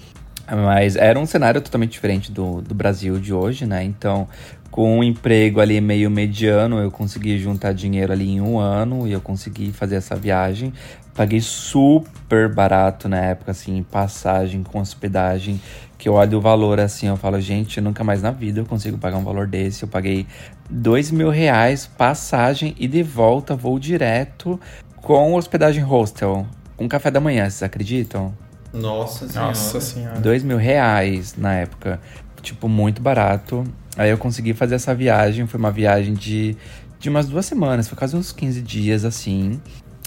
Mas 0.51 0.97
era 0.97 1.17
um 1.17 1.25
cenário 1.25 1.61
totalmente 1.61 1.91
diferente 1.91 2.31
do, 2.31 2.61
do 2.61 2.75
Brasil 2.75 3.17
de 3.17 3.33
hoje, 3.33 3.65
né? 3.65 3.83
Então, 3.83 4.27
com 4.69 4.99
um 4.99 5.03
emprego 5.03 5.61
ali 5.61 5.79
meio 5.79 6.11
mediano, 6.11 6.79
eu 6.79 6.91
consegui 6.91 7.37
juntar 7.37 7.73
dinheiro 7.73 8.11
ali 8.11 8.29
em 8.29 8.41
um 8.41 8.59
ano 8.59 9.07
e 9.07 9.13
eu 9.13 9.21
consegui 9.21 9.71
fazer 9.71 9.95
essa 9.95 10.15
viagem. 10.15 10.73
Paguei 11.13 11.41
super 11.41 12.53
barato 12.53 13.07
na 13.09 13.17
época, 13.17 13.51
assim, 13.51 13.83
passagem 13.83 14.63
com 14.63 14.79
hospedagem. 14.79 15.59
Que 15.97 16.09
eu 16.09 16.13
olho 16.13 16.37
o 16.37 16.41
valor 16.41 16.79
assim, 16.79 17.07
eu 17.07 17.15
falo, 17.15 17.39
gente, 17.39 17.79
nunca 17.79 18.03
mais 18.03 18.21
na 18.21 18.31
vida 18.31 18.59
eu 18.59 18.65
consigo 18.65 18.97
pagar 18.97 19.17
um 19.17 19.23
valor 19.23 19.45
desse. 19.45 19.83
Eu 19.83 19.89
paguei 19.89 20.25
dois 20.69 21.11
mil 21.11 21.29
reais, 21.29 21.85
passagem 21.85 22.75
e 22.79 22.87
de 22.87 23.03
volta, 23.03 23.55
voo 23.55 23.77
direto 23.77 24.59
com 24.95 25.35
hospedagem 25.35 25.83
hostel. 25.83 26.45
Com 26.75 26.89
café 26.89 27.11
da 27.11 27.19
manhã, 27.19 27.43
vocês 27.43 27.61
acreditam? 27.61 28.33
Nossa 28.73 29.27
senhora. 29.27 29.47
Nossa 29.47 29.81
senhora. 29.81 30.19
Dois 30.19 30.43
mil 30.43 30.57
reais 30.57 31.35
na 31.37 31.53
época. 31.53 31.99
Tipo, 32.41 32.67
muito 32.67 33.01
barato. 33.01 33.63
Aí 33.97 34.09
eu 34.09 34.17
consegui 34.17 34.53
fazer 34.53 34.75
essa 34.75 34.95
viagem. 34.95 35.45
Foi 35.47 35.59
uma 35.59 35.71
viagem 35.71 36.13
de, 36.13 36.55
de 36.99 37.09
umas 37.09 37.27
duas 37.27 37.45
semanas, 37.45 37.87
foi 37.87 37.97
quase 37.97 38.15
uns 38.15 38.31
15 38.31 38.61
dias 38.61 39.05
assim. 39.05 39.59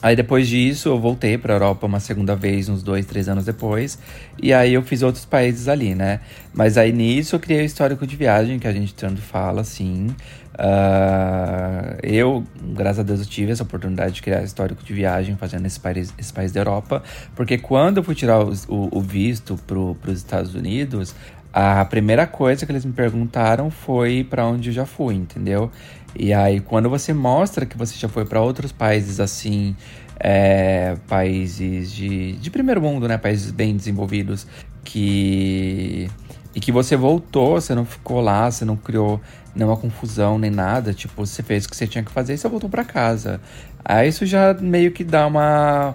Aí 0.04 0.14
depois 0.14 0.46
disso 0.46 0.90
eu 0.90 1.00
voltei 1.00 1.38
pra 1.38 1.54
Europa 1.54 1.86
uma 1.86 1.98
segunda 1.98 2.36
vez, 2.36 2.68
uns 2.68 2.82
dois, 2.82 3.06
três 3.06 3.26
anos 3.26 3.46
depois. 3.46 3.98
E 4.42 4.52
aí 4.52 4.74
eu 4.74 4.82
fiz 4.82 5.02
outros 5.02 5.24
países 5.24 5.66
ali, 5.66 5.94
né? 5.94 6.20
Mas 6.52 6.76
aí 6.76 6.92
nisso 6.92 7.36
eu 7.36 7.40
criei 7.40 7.62
o 7.62 7.64
histórico 7.64 8.06
de 8.06 8.14
viagem, 8.14 8.58
que 8.58 8.68
a 8.68 8.72
gente 8.72 8.92
tanto 8.92 9.22
fala, 9.22 9.62
assim. 9.62 10.14
Ah, 10.56 11.96
eu, 12.02 12.44
graças 12.74 13.00
a 13.00 13.02
Deus, 13.02 13.20
eu 13.20 13.26
tive 13.26 13.52
essa 13.52 13.62
oportunidade 13.62 14.14
de 14.14 14.22
criar 14.22 14.42
histórico 14.42 14.82
de 14.84 14.92
viagem 14.92 15.36
fazendo 15.36 15.66
esse 15.66 15.80
país, 15.80 16.14
esse 16.18 16.32
país 16.32 16.52
da 16.52 16.60
Europa. 16.60 17.02
Porque 17.34 17.58
quando 17.58 17.98
eu 17.98 18.04
fui 18.04 18.14
tirar 18.14 18.40
os- 18.44 18.64
o, 18.68 18.88
o 18.96 19.00
visto 19.00 19.56
para 19.66 19.78
os 19.78 20.18
Estados 20.18 20.54
Unidos, 20.54 21.14
a 21.52 21.84
primeira 21.84 22.26
coisa 22.26 22.64
que 22.66 22.72
eles 22.72 22.84
me 22.84 22.92
perguntaram 22.92 23.70
foi 23.70 24.24
para 24.28 24.46
onde 24.46 24.70
eu 24.70 24.72
já 24.74 24.86
fui, 24.86 25.14
entendeu? 25.14 25.70
E 26.16 26.32
aí, 26.32 26.60
quando 26.60 26.88
você 26.88 27.12
mostra 27.12 27.66
que 27.66 27.76
você 27.76 27.96
já 27.98 28.08
foi 28.08 28.24
para 28.24 28.40
outros 28.40 28.70
países 28.72 29.18
assim, 29.20 29.74
é, 30.20 30.96
países 31.08 31.92
de, 31.92 32.32
de 32.34 32.50
primeiro 32.50 32.80
mundo, 32.80 33.08
né? 33.08 33.18
Países 33.18 33.50
bem 33.50 33.76
desenvolvidos, 33.76 34.46
que 34.84 36.08
e 36.54 36.60
que 36.60 36.70
você 36.70 36.94
voltou, 36.96 37.60
você 37.60 37.74
não 37.74 37.84
ficou 37.84 38.20
lá, 38.20 38.48
você 38.48 38.64
não 38.64 38.76
criou 38.76 39.20
nenhuma 39.54 39.76
confusão 39.76 40.38
nem 40.38 40.50
nada, 40.50 40.92
tipo, 40.92 41.24
você 41.24 41.42
fez 41.42 41.64
o 41.64 41.68
que 41.68 41.76
você 41.76 41.86
tinha 41.86 42.04
que 42.04 42.10
fazer 42.10 42.34
e 42.34 42.38
você 42.38 42.48
voltou 42.48 42.68
pra 42.70 42.84
casa. 42.84 43.40
Aí 43.84 44.08
isso 44.08 44.26
já 44.26 44.54
meio 44.54 44.92
que 44.92 45.04
dá 45.04 45.26
uma 45.26 45.94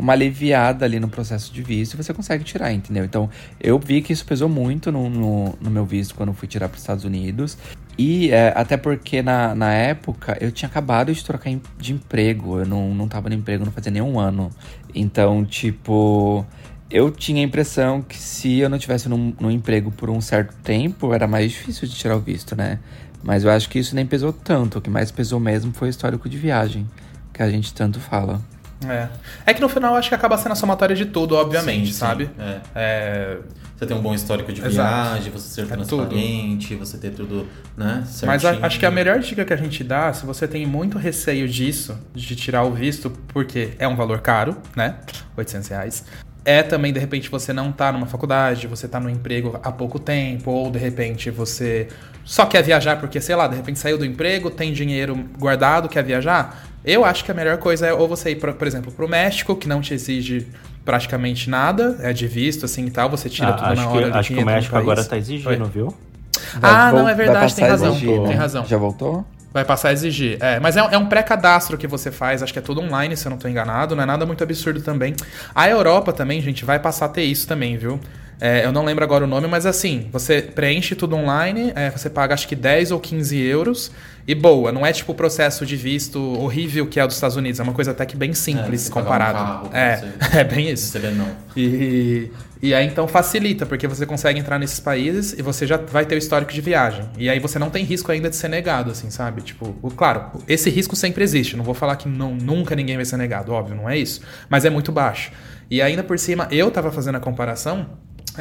uma 0.00 0.14
aliviada 0.14 0.84
ali 0.84 0.98
no 0.98 1.08
processo 1.08 1.52
de 1.52 1.62
visto 1.62 1.94
e 1.94 1.96
você 1.96 2.14
consegue 2.14 2.42
tirar, 2.42 2.72
entendeu? 2.72 3.04
Então, 3.04 3.28
eu 3.60 3.78
vi 3.78 4.00
que 4.00 4.12
isso 4.12 4.24
pesou 4.24 4.48
muito 4.48 4.90
no, 4.90 5.10
no, 5.10 5.54
no 5.60 5.70
meu 5.70 5.84
visto 5.84 6.14
quando 6.14 6.32
fui 6.32 6.48
tirar 6.48 6.68
para 6.68 6.76
os 6.76 6.82
Estados 6.82 7.04
Unidos. 7.04 7.58
E 7.98 8.30
é, 8.30 8.52
até 8.56 8.78
porque 8.78 9.20
na, 9.20 9.54
na 9.54 9.74
época 9.74 10.38
eu 10.40 10.50
tinha 10.50 10.68
acabado 10.68 11.12
de 11.12 11.22
trocar 11.22 11.52
de 11.76 11.92
emprego, 11.92 12.60
eu 12.60 12.66
não, 12.66 12.94
não 12.94 13.06
tava 13.06 13.28
no 13.28 13.34
emprego, 13.34 13.64
não 13.64 13.72
fazia 13.72 13.92
nenhum 13.92 14.18
ano. 14.18 14.50
Então, 14.94 15.44
tipo, 15.44 16.46
eu 16.90 17.10
tinha 17.10 17.40
a 17.40 17.44
impressão 17.44 18.02
que 18.02 18.16
se 18.16 18.58
eu 18.58 18.68
não 18.68 18.78
tivesse 18.78 19.08
num, 19.08 19.32
num 19.40 19.50
emprego 19.50 19.90
por 19.90 20.10
um 20.10 20.20
certo 20.20 20.54
tempo, 20.62 21.14
era 21.14 21.26
mais 21.26 21.50
difícil 21.52 21.86
de 21.88 21.94
tirar 21.94 22.16
o 22.16 22.20
visto, 22.20 22.56
né? 22.56 22.78
Mas 23.22 23.44
eu 23.44 23.50
acho 23.50 23.68
que 23.68 23.78
isso 23.78 23.94
nem 23.94 24.06
pesou 24.06 24.32
tanto. 24.32 24.78
O 24.78 24.80
que 24.80 24.90
mais 24.90 25.10
pesou 25.10 25.38
mesmo 25.38 25.72
foi 25.72 25.88
o 25.88 25.90
histórico 25.90 26.28
de 26.28 26.36
viagem, 26.38 26.88
que 27.32 27.42
a 27.42 27.50
gente 27.50 27.72
tanto 27.74 28.00
fala. 28.00 28.40
É. 28.88 29.08
É 29.44 29.52
que 29.52 29.60
no 29.60 29.68
final 29.68 29.92
eu 29.92 29.98
acho 29.98 30.08
que 30.08 30.14
acaba 30.14 30.38
sendo 30.38 30.52
a 30.52 30.54
somatória 30.54 30.96
de 30.96 31.04
tudo, 31.04 31.34
obviamente, 31.36 31.88
Sim, 31.88 31.92
sim, 31.92 31.98
sabe? 31.98 32.30
é. 32.38 32.60
É, 32.74 33.38
Você 33.76 33.86
tem 33.86 33.94
um 33.96 34.00
bom 34.00 34.14
histórico 34.14 34.50
de 34.52 34.60
Exato. 34.64 34.74
viagem, 35.14 35.32
você 35.32 35.48
ser 35.48 35.60
É 35.62 35.64
transparente, 35.66 36.74
você 36.76 36.96
ter 36.98 37.10
tudo, 37.12 37.46
né? 37.76 38.02
Mas 38.26 38.42
a- 38.44 38.48
certinho. 38.48 38.66
acho 38.66 38.78
que 38.78 38.86
a 38.86 38.90
melhor 38.90 39.18
dica 39.20 39.44
que 39.44 39.52
a 39.52 39.56
gente 39.56 39.84
dá, 39.84 40.12
se 40.14 40.24
você 40.26 40.48
tem 40.48 40.64
muito 40.66 40.96
receio 40.98 41.46
disso, 41.46 41.96
de 42.14 42.34
tirar 42.36 42.62
o 42.64 42.72
visto, 42.72 43.10
porque 43.28 43.72
é 43.78 43.86
um 43.86 43.96
valor 43.96 44.20
caro, 44.20 44.56
né? 44.74 44.96
800 45.36 45.68
reais. 45.68 46.04
É 46.44 46.62
também, 46.62 46.92
de 46.92 46.98
repente, 46.98 47.28
você 47.30 47.52
não 47.52 47.70
tá 47.70 47.92
numa 47.92 48.06
faculdade, 48.06 48.66
você 48.66 48.88
tá 48.88 48.98
no 48.98 49.10
emprego 49.10 49.58
há 49.62 49.70
pouco 49.70 49.98
tempo, 49.98 50.50
ou 50.50 50.70
de 50.70 50.78
repente 50.78 51.30
você 51.30 51.88
só 52.24 52.46
quer 52.46 52.62
viajar 52.62 52.98
porque, 52.98 53.20
sei 53.20 53.34
lá, 53.36 53.46
de 53.46 53.56
repente 53.56 53.78
saiu 53.78 53.98
do 53.98 54.04
emprego, 54.06 54.50
tem 54.50 54.72
dinheiro 54.72 55.18
guardado, 55.38 55.88
quer 55.88 56.02
viajar. 56.02 56.64
Eu 56.82 57.04
acho 57.04 57.24
que 57.24 57.30
a 57.30 57.34
melhor 57.34 57.58
coisa 57.58 57.86
é 57.86 57.92
ou 57.92 58.08
você 58.08 58.30
ir, 58.30 58.36
pra, 58.36 58.54
por 58.54 58.66
exemplo, 58.66 58.90
pro 58.90 59.06
México, 59.06 59.54
que 59.54 59.68
não 59.68 59.82
te 59.82 59.92
exige 59.92 60.46
praticamente 60.82 61.50
nada, 61.50 61.98
é 62.00 62.12
de 62.12 62.26
visto, 62.26 62.64
assim 62.64 62.86
e 62.86 62.90
tal, 62.90 63.10
você 63.10 63.28
tira 63.28 63.48
Ah, 63.50 63.52
tudo 63.52 63.74
na 63.74 63.74
que- 63.74 63.96
hora 63.98 64.10
do 64.10 64.18
acho 64.18 64.28
que 64.28 64.34
o 64.34 64.36
500 64.38 64.46
no 64.46 64.54
México 64.56 64.76
agora 64.76 65.04
tá 65.04 65.18
exigindo, 65.18 65.48
Oi. 65.64 65.70
viu? 65.72 65.94
Ah, 66.62 66.90
Vai 66.90 66.92
não, 67.02 67.08
é 67.08 67.14
verdade, 67.14 67.54
tem 67.54 67.66
razão. 67.66 67.90
exigir, 67.90 68.18
né? 68.20 68.28
Tem 68.28 68.36
razão. 68.36 68.64
Já 68.64 68.78
voltou? 68.78 69.26
Vai 69.52 69.64
passar 69.64 69.88
a 69.88 69.92
exigir. 69.92 70.38
É, 70.40 70.60
mas 70.60 70.76
é, 70.76 70.80
é 70.80 70.98
um 70.98 71.06
pré-cadastro 71.06 71.76
que 71.76 71.86
você 71.86 72.10
faz, 72.10 72.42
acho 72.42 72.52
que 72.52 72.58
é 72.58 72.62
tudo 72.62 72.80
online, 72.80 73.16
se 73.16 73.26
eu 73.26 73.30
não 73.30 73.38
tô 73.38 73.48
enganado, 73.48 73.96
não 73.96 74.02
é 74.02 74.06
nada 74.06 74.24
muito 74.24 74.44
absurdo 74.44 74.80
também. 74.80 75.14
A 75.54 75.68
Europa 75.68 76.12
também, 76.12 76.40
gente, 76.40 76.64
vai 76.64 76.78
passar 76.78 77.06
a 77.06 77.08
ter 77.08 77.24
isso 77.24 77.48
também, 77.48 77.76
viu? 77.76 78.00
É, 78.40 78.64
eu 78.64 78.72
não 78.72 78.84
lembro 78.84 79.04
agora 79.04 79.24
o 79.24 79.26
nome, 79.26 79.46
mas 79.46 79.66
assim, 79.66 80.08
você 80.10 80.40
preenche 80.40 80.94
tudo 80.94 81.14
online, 81.14 81.72
é, 81.74 81.90
você 81.90 82.08
paga 82.08 82.32
acho 82.32 82.48
que 82.48 82.56
10 82.56 82.90
ou 82.90 82.98
15 82.98 83.36
euros 83.38 83.90
e 84.26 84.34
boa. 84.34 84.72
Não 84.72 84.86
é 84.86 84.92
tipo 84.92 85.12
o 85.12 85.14
processo 85.14 85.66
de 85.66 85.76
visto 85.76 86.18
horrível 86.40 86.86
que 86.86 86.98
é 86.98 87.04
o 87.04 87.06
dos 87.06 87.16
Estados 87.16 87.36
Unidos, 87.36 87.60
é 87.60 87.62
uma 87.62 87.74
coisa 87.74 87.90
até 87.90 88.06
que 88.06 88.16
bem 88.16 88.32
simples 88.32 88.82
você 88.82 88.90
pagar 88.90 89.00
um 89.00 89.04
comparado. 89.04 89.38
carro 89.38 89.70
é, 89.74 90.04
é 90.40 90.44
bem 90.44 90.70
isso. 90.70 90.98
Não. 90.98 91.28
E, 91.54 92.30
e 92.62 92.74
aí 92.74 92.86
então 92.86 93.06
facilita, 93.06 93.66
porque 93.66 93.86
você 93.86 94.06
consegue 94.06 94.38
entrar 94.38 94.58
nesses 94.58 94.80
países 94.80 95.38
e 95.38 95.42
você 95.42 95.66
já 95.66 95.76
vai 95.76 96.06
ter 96.06 96.14
o 96.14 96.18
histórico 96.18 96.52
de 96.52 96.60
viagem. 96.60 97.04
E 97.18 97.28
aí 97.28 97.38
você 97.38 97.58
não 97.58 97.68
tem 97.68 97.84
risco 97.84 98.10
ainda 98.10 98.30
de 98.30 98.36
ser 98.36 98.48
negado, 98.48 98.90
assim, 98.90 99.10
sabe? 99.10 99.42
Tipo, 99.42 99.72
claro, 99.96 100.30
esse 100.48 100.70
risco 100.70 100.96
sempre 100.96 101.24
existe. 101.24 101.56
Não 101.56 101.64
vou 101.64 101.74
falar 101.74 101.96
que 101.96 102.08
não, 102.08 102.34
nunca 102.34 102.74
ninguém 102.74 102.96
vai 102.96 103.04
ser 103.04 103.16
negado, 103.16 103.52
óbvio, 103.52 103.74
não 103.74 103.88
é 103.88 103.98
isso. 103.98 104.22
Mas 104.48 104.64
é 104.64 104.70
muito 104.70 104.90
baixo. 104.92 105.30
E 105.70 105.80
ainda 105.80 106.02
por 106.02 106.18
cima, 106.18 106.48
eu 106.50 106.68
tava 106.70 106.90
fazendo 106.90 107.14
a 107.14 107.20
comparação. 107.20 107.86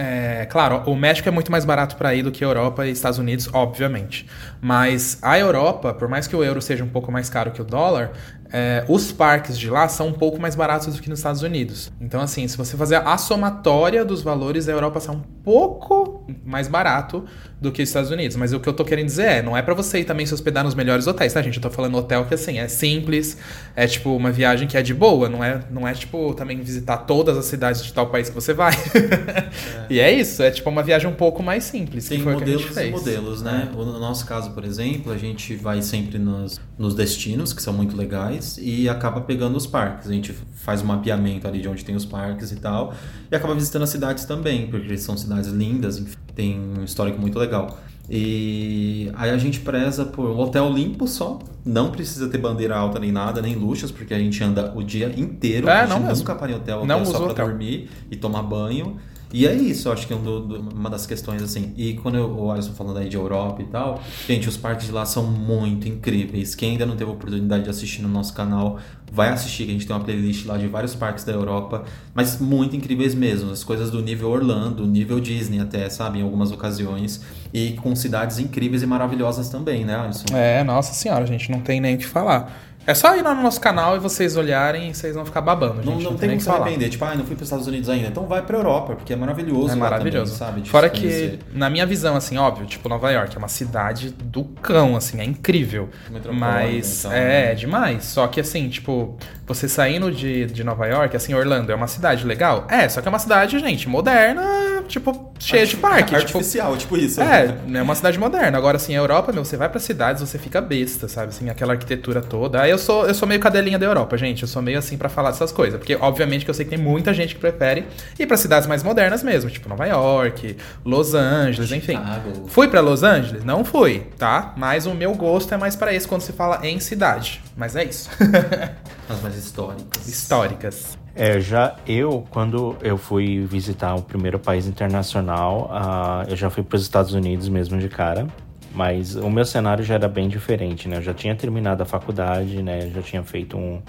É, 0.02 0.46
claro, 0.46 0.82
o 0.90 0.96
México 0.96 1.28
é 1.28 1.32
muito 1.32 1.52
mais 1.52 1.66
barato 1.66 1.98
para 1.98 2.16
ir 2.16 2.24
do 2.24 2.32
que 2.32 2.42
a 2.42 2.48
Europa 2.48 2.88
e 2.88 2.90
Estados 2.90 3.20
Unidos, 3.20 3.50
obviamente. 3.52 4.26
Mas 4.62 5.18
a 5.22 5.38
Europa, 5.38 5.94
por 5.94 6.08
mais 6.08 6.26
que 6.26 6.34
o 6.34 6.42
euro 6.42 6.62
seja 6.62 6.86
um 6.86 6.88
pouco 6.88 7.12
mais 7.12 7.30
caro 7.30 7.52
que 7.52 7.62
o 7.62 7.66
dólar, 7.66 8.14
é, 8.50 8.86
os 8.88 9.12
parques 9.12 9.60
de 9.60 9.70
lá 9.70 9.90
são 9.90 10.08
um 10.08 10.14
pouco 10.14 10.40
mais 10.40 10.56
baratos 10.56 10.96
do 10.96 11.02
que 11.02 11.10
nos 11.10 11.20
Estados 11.20 11.42
Unidos. 11.42 11.92
Então, 12.00 12.22
assim, 12.22 12.48
se 12.48 12.56
você 12.56 12.78
fazer 12.78 12.96
a 12.96 13.18
somatória 13.18 14.06
dos 14.06 14.22
valores, 14.22 14.70
a 14.70 14.72
Europa 14.72 15.02
sai 15.02 15.14
um 15.14 15.22
pouco 15.44 16.26
mais 16.46 16.70
barato 16.70 17.26
do 17.60 17.72
que 17.72 17.82
os 17.82 17.90
Estados 17.90 18.10
Unidos. 18.10 18.38
Mas 18.38 18.54
o 18.54 18.60
que 18.60 18.70
eu 18.70 18.74
tô 18.74 18.86
querendo 18.86 19.08
dizer 19.08 19.24
é, 19.24 19.42
não 19.42 19.56
é 19.56 19.62
para 19.62 19.74
você 19.74 20.00
ir 20.00 20.06
também 20.06 20.26
se 20.26 20.34
hospedar 20.34 20.64
nos 20.64 20.76
melhores 20.76 21.08
hotéis, 21.08 21.34
tá, 21.34 21.42
gente? 21.42 21.58
Eu 21.58 21.62
tô 21.62 21.70
falando 21.70 21.98
hotel 21.98 22.26
que, 22.26 22.34
assim, 22.34 22.60
é 22.60 22.68
simples, 22.68 23.38
é, 23.76 23.86
tipo, 23.86 24.16
uma 24.16 24.32
viagem 24.32 24.68
que 24.68 24.78
é 24.78 24.82
de 24.82 24.94
boa, 24.94 25.28
não 25.28 25.44
é, 25.44 25.62
não 25.70 25.88
é 25.88 25.94
tipo, 25.94 26.34
também 26.34 26.60
visitar 26.62 26.98
todas 27.00 27.38
as 27.38 27.46
cidades 27.46 27.84
de 27.84 27.94
tal 27.94 28.08
país 28.08 28.30
que 28.30 28.36
você 28.36 28.54
vai. 28.54 28.74
É. 28.74 29.86
e 29.94 30.00
é 30.00 30.12
isso, 30.12 30.42
é 30.42 30.52
tipo 30.52 30.70
uma 30.70 30.84
viagem 30.84 31.10
um 31.10 31.16
pouco 31.16 31.44
mais 31.44 31.64
simples. 31.66 32.08
Tem 32.08 32.20
modelos 32.20 32.78
e 32.78 32.90
modelos, 32.90 33.42
né? 33.42 33.70
É. 33.72 33.76
No 33.76 34.00
nosso 34.00 34.26
caso, 34.26 34.52
por 34.52 34.64
exemplo, 34.64 35.12
a 35.12 35.18
gente 35.18 35.56
vai 35.56 35.82
sempre 35.82 36.18
nos, 36.18 36.60
nos 36.78 36.96
destinos, 36.96 37.52
que 37.52 37.62
são 37.62 37.74
muito 37.74 37.96
legais, 37.96 38.58
e 38.62 38.88
acaba 38.88 39.22
pegando 39.22 39.58
os 39.58 39.68
parques. 39.68 40.10
A 40.10 40.14
gente 40.14 40.34
faz 40.56 40.82
um 40.82 40.86
mapeamento 40.86 41.48
ali 41.48 41.62
de 41.62 41.68
onde 41.68 41.84
tem 41.84 41.96
os 41.96 42.06
parques 42.06 42.52
e 42.52 42.56
tal, 42.56 42.94
e 43.32 43.36
acaba 43.36 43.54
visitando 43.54 43.84
as 43.84 43.90
cidades 43.90 44.26
também, 44.26 44.68
porque 44.68 44.98
são 44.98 45.16
cidades 45.18 45.50
lindas, 45.50 45.98
enfim, 45.98 46.18
tem 46.36 46.60
um 46.60 46.84
histórico 46.84 47.20
muito 47.20 47.38
legal. 47.38 47.80
E 48.10 49.12
aí 49.16 49.30
a 49.30 49.38
gente 49.38 49.60
preza 49.60 50.04
por 50.04 50.32
um 50.32 50.40
hotel 50.40 50.72
limpo 50.74 51.08
só, 51.08 51.38
não 51.64 51.92
precisa 51.92 52.28
ter 52.28 52.40
bandeira 52.40 52.76
alta 52.76 53.00
nem 53.00 53.12
nada, 53.12 53.40
nem 53.40 53.54
luxos, 53.54 53.92
porque 53.92 54.16
a 54.16 54.18
gente 54.18 54.44
anda 54.44 54.74
o 54.76 54.84
dia 54.84 55.14
inteiro, 55.16 55.70
é, 55.70 55.82
a 55.82 55.86
gente 55.86 56.02
não 56.02 56.16
nunca 56.16 56.34
para 56.34 56.52
em 56.52 56.56
hotel, 56.56 56.86
não 56.86 57.02
hotel 57.02 57.12
só 57.12 57.28
para 57.28 57.46
dormir 57.46 57.88
e 58.10 58.16
tomar 58.16 58.42
banho. 58.42 58.98
E 59.32 59.46
é 59.46 59.54
isso, 59.54 59.92
acho 59.92 60.08
que 60.08 60.14
é 60.14 60.16
um 60.16 60.24
do, 60.24 60.40
do, 60.40 60.70
uma 60.72 60.90
das 60.90 61.06
questões, 61.06 61.42
assim. 61.42 61.74
E 61.78 61.94
quando 61.94 62.16
eu, 62.16 62.32
o 62.36 62.52
Alisson 62.52 62.74
falando 62.74 62.98
aí 62.98 63.08
de 63.08 63.16
Europa 63.16 63.62
e 63.62 63.66
tal, 63.66 64.02
gente, 64.28 64.50
os 64.50 64.58
parques 64.58 64.88
de 64.88 64.92
lá 64.92 65.06
são 65.06 65.24
muito 65.24 65.88
incríveis. 65.88 66.56
Quem 66.56 66.72
ainda 66.72 66.86
não 66.86 66.96
teve 66.96 67.12
a 67.12 67.14
oportunidade 67.14 67.64
de 67.64 67.70
assistir 67.70 68.02
no 68.02 68.10
nosso 68.10 68.34
canal, 68.34 68.80
vai 69.12 69.30
assistir, 69.30 69.66
que 69.66 69.70
a 69.70 69.74
gente 69.74 69.86
tem 69.86 69.96
uma 69.96 70.04
playlist 70.04 70.46
lá 70.46 70.58
de 70.58 70.68
vários 70.68 70.96
parques 70.96 71.24
da 71.24 71.32
Europa, 71.32 71.84
mas 72.14 72.40
muito 72.40 72.76
incríveis 72.76 73.14
mesmo. 73.14 73.52
As 73.52 73.64
coisas 73.64 73.92
do 73.92 74.02
nível 74.02 74.30
Orlando, 74.30 74.86
nível 74.86 75.20
Disney 75.20 75.60
até, 75.60 75.88
sabe, 75.90 76.20
em 76.20 76.22
algumas 76.24 76.52
ocasiões. 76.52 77.22
E 77.54 77.74
com 77.74 77.96
cidades 77.96 78.40
incríveis 78.40 78.82
e 78.84 78.86
maravilhosas 78.88 79.50
também, 79.50 79.86
né, 79.86 79.96
Alisson? 79.96 80.26
É, 80.36 80.64
nossa 80.64 80.94
senhora, 80.94 81.24
a 81.24 81.28
gente 81.28 81.52
não 81.52 81.62
tem 81.62 81.80
nem 81.80 81.96
o 81.96 81.98
que 81.98 82.06
falar. 82.06 82.69
É 82.90 82.96
só 82.96 83.16
ir 83.16 83.22
lá 83.22 83.36
no 83.36 83.44
nosso 83.44 83.62
canal 83.62 83.96
e 83.96 84.00
vocês 84.00 84.36
olharem 84.36 84.90
e 84.90 84.96
vocês 84.96 85.14
vão 85.14 85.24
ficar 85.24 85.42
babando. 85.42 85.76
Gente. 85.76 85.86
Não, 85.86 86.02
não, 86.02 86.12
não 86.12 86.18
tem 86.18 86.30
como 86.30 86.42
se 86.42 86.50
arrepender. 86.50 86.90
Tipo, 86.90 87.06
ah, 87.06 87.14
não 87.14 87.24
fui 87.24 87.36
para 87.36 87.44
os 87.44 87.48
Estados 87.48 87.68
Unidos 87.68 87.88
ainda. 87.88 88.08
Então 88.08 88.26
vai 88.26 88.42
para 88.42 88.58
Europa, 88.58 88.96
porque 88.96 89.14
é 89.14 89.16
maravilhoso. 89.16 89.74
É 89.74 89.76
maravilhoso. 89.76 90.40
Também, 90.40 90.56
sabe? 90.64 90.70
Fora 90.70 90.90
que, 90.90 91.38
na 91.54 91.70
minha 91.70 91.86
visão, 91.86 92.16
assim, 92.16 92.40
óbvio, 92.40 92.66
tipo, 92.66 92.90
Nova 92.90 93.12
York 93.12 93.36
é 93.36 93.38
uma 93.38 93.48
cidade 93.48 94.10
do 94.10 94.44
cão, 94.44 94.96
assim, 94.96 95.20
é 95.20 95.24
incrível. 95.24 95.90
Mas 96.34 97.02
então, 97.02 97.12
é, 97.12 97.20
né? 97.20 97.52
é 97.52 97.54
demais. 97.54 98.06
Só 98.06 98.26
que, 98.26 98.40
assim, 98.40 98.68
tipo, 98.70 99.16
você 99.46 99.70
saindo 99.70 100.12
de, 100.12 100.48
de 100.48 100.64
Nova 100.64 100.88
York, 100.88 101.16
assim, 101.16 101.36
Orlando 101.36 101.72
é 101.72 101.76
uma 101.76 101.88
cidade 101.88 102.26
legal? 102.26 102.66
É, 102.72 102.90
só 102.90 103.02
que 103.02 103.08
é 103.08 103.10
uma 103.10 103.20
cidade, 103.20 103.60
gente, 103.60 103.88
moderna, 103.88 104.79
tipo, 104.90 105.34
cheia 105.40 105.66
de 105.66 105.78
parque. 105.78 106.16
Artificial, 106.16 106.76
tipo, 106.78 106.96
tipo 106.96 107.06
isso. 107.06 107.22
É, 107.22 107.56
é 107.74 107.82
uma 107.82 107.96
cidade 107.96 108.20
moderna. 108.20 108.58
Agora, 108.58 108.78
assim, 108.78 108.96
a 108.96 108.98
Europa, 108.98 109.32
meu, 109.32 109.46
você 109.46 109.56
vai 109.56 109.70
para 109.70 109.80
cidades, 109.80 110.22
você 110.22 110.38
fica 110.38 110.60
besta, 110.60 111.08
sabe? 111.08 111.30
Assim, 111.30 111.50
aquela 111.50 111.74
arquitetura 111.74 112.22
toda. 112.22 112.62
Aí 112.62 112.72
eu 112.72 112.78
sou, 112.78 113.08
eu 113.08 113.14
sou 113.14 113.28
meio 113.28 113.40
cadelinha 113.40 113.80
da 113.80 113.86
Europa, 113.86 114.18
gente. 114.18 114.42
Eu 114.42 114.48
sou 114.48 114.62
meio 114.62 114.78
assim 114.78 114.98
para 114.98 115.10
falar 115.10 115.32
dessas 115.32 115.52
coisas. 115.52 115.78
Porque, 115.78 115.96
obviamente, 115.96 116.44
que 116.44 116.52
eu 116.52 116.54
sei 116.54 116.66
que 116.66 116.72
tem 116.72 116.80
muita 116.80 117.14
gente 117.14 117.36
que 117.36 117.42
prefere 117.42 117.86
ir 118.18 118.26
para 118.26 118.38
cidades 118.38 118.68
mais 118.68 118.84
modernas 118.84 119.24
mesmo, 119.24 119.50
tipo 119.50 119.70
Nova 119.70 119.86
York, 119.86 120.58
Los 120.84 121.14
Angeles, 121.14 121.72
enfim. 121.72 121.98
Chicago. 121.98 122.48
Fui 122.48 122.68
para 122.68 122.82
Los 122.82 123.04
Angeles? 123.04 123.44
Não 123.44 123.64
fui, 123.64 124.04
tá? 124.18 124.54
Mas 124.58 124.86
o 124.86 124.94
meu 124.94 125.14
gosto 125.14 125.54
é 125.54 125.58
mais 125.58 125.76
para 125.76 125.94
esse 125.94 126.08
quando 126.08 126.22
se 126.22 126.34
fala 126.34 126.60
em 126.66 126.80
cidade. 126.80 127.42
Mas 127.56 127.76
é 127.76 127.84
isso. 127.84 128.10
As 129.10 129.22
mais 129.22 129.36
históricas. 129.36 130.08
Históricas. 130.08 130.98
É, 131.20 131.38
já 131.42 131.76
eu, 131.86 132.26
quando 132.30 132.78
eu 132.82 132.98
fui 132.98 133.46
visitar 133.46 133.94
o 133.94 134.02
primeiro 134.02 134.40
país 134.40 134.66
internacional, 134.66 135.70
uh, 135.70 136.30
eu 136.30 136.38
já 136.38 136.50
fui 136.50 136.64
para 136.64 136.78
os 136.78 136.82
Estados 136.82 137.14
Unidos 137.14 137.50
mesmo 137.50 137.78
de 137.78 137.90
cara. 137.90 138.26
Mas 138.74 139.18
o 139.18 139.30
meu 139.30 139.44
cenário 139.44 139.84
já 139.84 139.96
era 139.96 140.08
bem 140.08 140.30
diferente, 140.30 140.88
né? 140.88 140.96
Eu 140.96 141.02
já 141.02 141.14
tinha 141.14 141.36
terminado 141.36 141.84
a 141.84 141.86
faculdade, 141.86 142.64
né? 142.64 142.90
já 142.96 143.02
tinha 143.02 143.22
feito 143.22 143.58
um, 143.58 143.82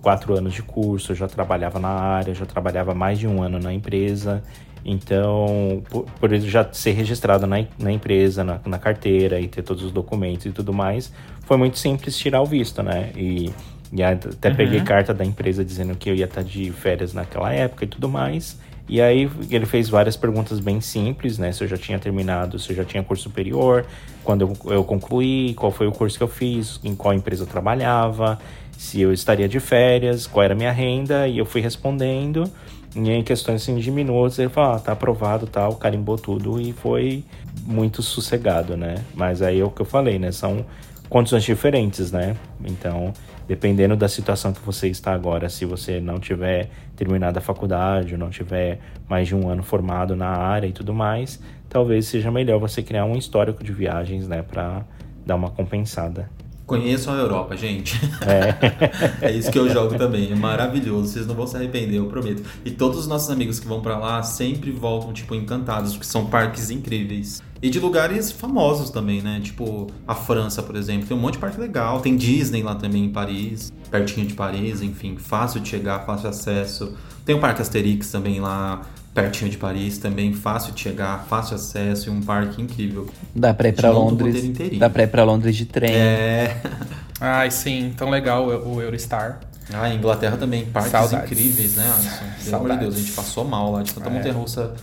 quatro 0.00 0.34
anos 0.34 0.54
de 0.54 0.62
curso, 0.62 1.14
já 1.14 1.28
trabalhava 1.28 1.78
na 1.78 1.90
área, 1.90 2.32
já 2.32 2.46
trabalhava 2.46 2.94
mais 2.94 3.18
de 3.18 3.26
um 3.26 3.42
ano 3.42 3.58
na 3.58 3.70
empresa. 3.70 4.42
Então, 4.82 5.82
por, 5.90 6.06
por 6.18 6.34
já 6.38 6.66
ser 6.72 6.92
registrado 6.92 7.46
na, 7.46 7.66
na 7.78 7.92
empresa, 7.92 8.42
na, 8.42 8.58
na, 8.64 8.78
carteira 8.78 9.38
e 9.38 9.46
ter 9.46 9.60
todos 9.60 9.82
os 9.82 9.92
documentos 9.92 10.46
e 10.46 10.52
tudo 10.52 10.72
mais, 10.72 11.12
foi 11.42 11.58
muito 11.58 11.78
simples 11.78 12.16
tirar 12.16 12.40
o 12.40 12.46
visto, 12.46 12.82
né? 12.82 13.10
E, 13.14 13.52
e 13.92 14.02
até 14.02 14.50
uhum. 14.50 14.56
peguei 14.56 14.80
carta 14.80 15.14
da 15.14 15.24
empresa 15.24 15.64
dizendo 15.64 15.94
que 15.94 16.10
eu 16.10 16.14
ia 16.14 16.26
estar 16.26 16.42
de 16.42 16.70
férias 16.72 17.12
naquela 17.12 17.52
época 17.52 17.84
e 17.84 17.88
tudo 17.88 18.08
mais. 18.08 18.58
E 18.88 19.02
aí 19.02 19.30
ele 19.50 19.66
fez 19.66 19.88
várias 19.88 20.16
perguntas 20.16 20.60
bem 20.60 20.80
simples, 20.80 21.36
né? 21.36 21.52
Se 21.52 21.62
eu 21.62 21.68
já 21.68 21.76
tinha 21.76 21.98
terminado, 21.98 22.58
se 22.58 22.70
eu 22.70 22.76
já 22.76 22.84
tinha 22.84 23.02
curso 23.02 23.24
superior, 23.24 23.84
quando 24.24 24.42
eu, 24.42 24.72
eu 24.72 24.84
concluí, 24.84 25.52
qual 25.54 25.70
foi 25.70 25.86
o 25.86 25.92
curso 25.92 26.16
que 26.16 26.24
eu 26.24 26.28
fiz, 26.28 26.80
em 26.82 26.94
qual 26.94 27.12
empresa 27.12 27.42
eu 27.42 27.46
trabalhava, 27.46 28.38
se 28.78 29.00
eu 29.00 29.12
estaria 29.12 29.46
de 29.46 29.60
férias, 29.60 30.26
qual 30.26 30.42
era 30.42 30.54
a 30.54 30.56
minha 30.56 30.72
renda, 30.72 31.28
e 31.28 31.36
eu 31.36 31.44
fui 31.44 31.60
respondendo. 31.60 32.50
E 32.96 33.10
em 33.10 33.22
questões 33.22 33.62
assim, 33.62 33.76
de 33.76 33.90
minutos, 33.90 34.38
ele 34.38 34.48
falou, 34.48 34.76
ah, 34.76 34.78
tá 34.78 34.92
aprovado, 34.92 35.46
tal, 35.46 35.74
carimbou 35.74 36.16
tudo 36.16 36.58
e 36.58 36.72
foi 36.72 37.22
muito 37.66 38.02
sossegado, 38.02 38.74
né? 38.74 39.04
Mas 39.14 39.42
aí 39.42 39.60
é 39.60 39.64
o 39.64 39.70
que 39.70 39.82
eu 39.82 39.86
falei, 39.86 40.18
né? 40.18 40.32
São 40.32 40.64
condições 41.08 41.44
diferentes, 41.44 42.12
né? 42.12 42.36
Então, 42.64 43.12
dependendo 43.46 43.96
da 43.96 44.08
situação 44.08 44.52
que 44.52 44.60
você 44.60 44.88
está 44.88 45.12
agora, 45.12 45.48
se 45.48 45.64
você 45.64 46.00
não 46.00 46.18
tiver 46.18 46.70
terminado 46.94 47.38
a 47.38 47.42
faculdade, 47.42 48.14
ou 48.14 48.18
não 48.18 48.30
tiver 48.30 48.78
mais 49.08 49.28
de 49.28 49.34
um 49.34 49.48
ano 49.48 49.62
formado 49.62 50.14
na 50.14 50.28
área 50.28 50.66
e 50.66 50.72
tudo 50.72 50.92
mais, 50.92 51.40
talvez 51.68 52.06
seja 52.06 52.30
melhor 52.30 52.58
você 52.58 52.82
criar 52.82 53.04
um 53.04 53.16
histórico 53.16 53.64
de 53.64 53.72
viagens, 53.72 54.28
né, 54.28 54.42
para 54.42 54.84
dar 55.24 55.36
uma 55.36 55.50
compensada. 55.50 56.28
Conheçam 56.68 57.14
a 57.14 57.16
Europa, 57.16 57.56
gente. 57.56 57.98
É. 58.26 59.24
é 59.28 59.32
isso 59.32 59.50
que 59.50 59.58
eu 59.58 59.70
jogo 59.70 59.96
também. 59.96 60.30
É 60.30 60.34
maravilhoso. 60.34 61.08
Vocês 61.08 61.26
não 61.26 61.34
vão 61.34 61.46
se 61.46 61.56
arrepender, 61.56 61.96
eu 61.96 62.04
prometo. 62.08 62.42
E 62.62 62.70
todos 62.70 62.98
os 62.98 63.06
nossos 63.06 63.30
amigos 63.30 63.58
que 63.58 63.66
vão 63.66 63.80
para 63.80 63.98
lá 63.98 64.22
sempre 64.22 64.70
voltam, 64.70 65.10
tipo, 65.14 65.34
encantados, 65.34 65.92
porque 65.92 66.06
são 66.06 66.26
parques 66.26 66.68
incríveis. 66.68 67.42
E 67.60 67.68
de 67.70 67.80
lugares 67.80 68.30
famosos 68.30 68.90
também, 68.90 69.20
né? 69.20 69.40
Tipo, 69.42 69.88
a 70.06 70.14
França, 70.14 70.62
por 70.62 70.76
exemplo. 70.76 71.06
Tem 71.06 71.16
um 71.16 71.20
monte 71.20 71.34
de 71.34 71.40
parque 71.40 71.60
legal. 71.60 72.00
Tem 72.00 72.16
Disney 72.16 72.62
lá 72.62 72.74
também 72.74 73.06
em 73.06 73.10
Paris, 73.10 73.72
pertinho 73.90 74.26
de 74.26 74.34
Paris, 74.34 74.80
enfim, 74.80 75.16
fácil 75.16 75.60
de 75.60 75.68
chegar, 75.68 76.04
fácil 76.06 76.28
acesso. 76.28 76.96
Tem 77.24 77.34
o 77.34 77.40
Parque 77.40 77.60
Asterix 77.60 78.10
também 78.10 78.40
lá 78.40 78.82
pertinho 79.12 79.50
de 79.50 79.58
Paris, 79.58 79.98
também 79.98 80.32
fácil 80.32 80.72
de 80.72 80.80
chegar, 80.80 81.26
fácil 81.28 81.56
acesso 81.56 82.08
e 82.08 82.12
um 82.12 82.22
parque 82.22 82.62
incrível. 82.62 83.08
Dá 83.34 83.52
pra 83.52 83.68
ir 83.68 83.72
pra 83.72 83.90
Londres. 83.90 84.50
Dá 84.78 84.88
pra 84.88 85.02
ir 85.02 85.08
pra 85.08 85.24
Londres 85.24 85.56
de 85.56 85.64
trem. 85.64 85.92
É. 85.92 86.56
Ai, 87.20 87.50
sim, 87.50 87.92
tão 87.96 88.10
legal 88.10 88.46
o 88.46 88.80
Eurostar. 88.80 89.40
Ah, 89.74 89.92
Inglaterra 89.92 90.36
também, 90.36 90.64
parques 90.66 90.92
Saudades. 90.92 91.30
incríveis, 91.30 91.74
né, 91.74 91.92
Alisson? 91.92 92.44
Pelo 92.44 92.56
amor 92.56 92.70
de 92.70 92.76
Deus, 92.78 92.94
a 92.94 92.98
gente 92.98 93.12
passou 93.12 93.44
mal 93.44 93.72
lá 93.72 93.82
de 93.82 93.92
tanta 93.92 94.08
é. 94.08 94.12
montanha 94.12 94.34
russa. 94.34 94.74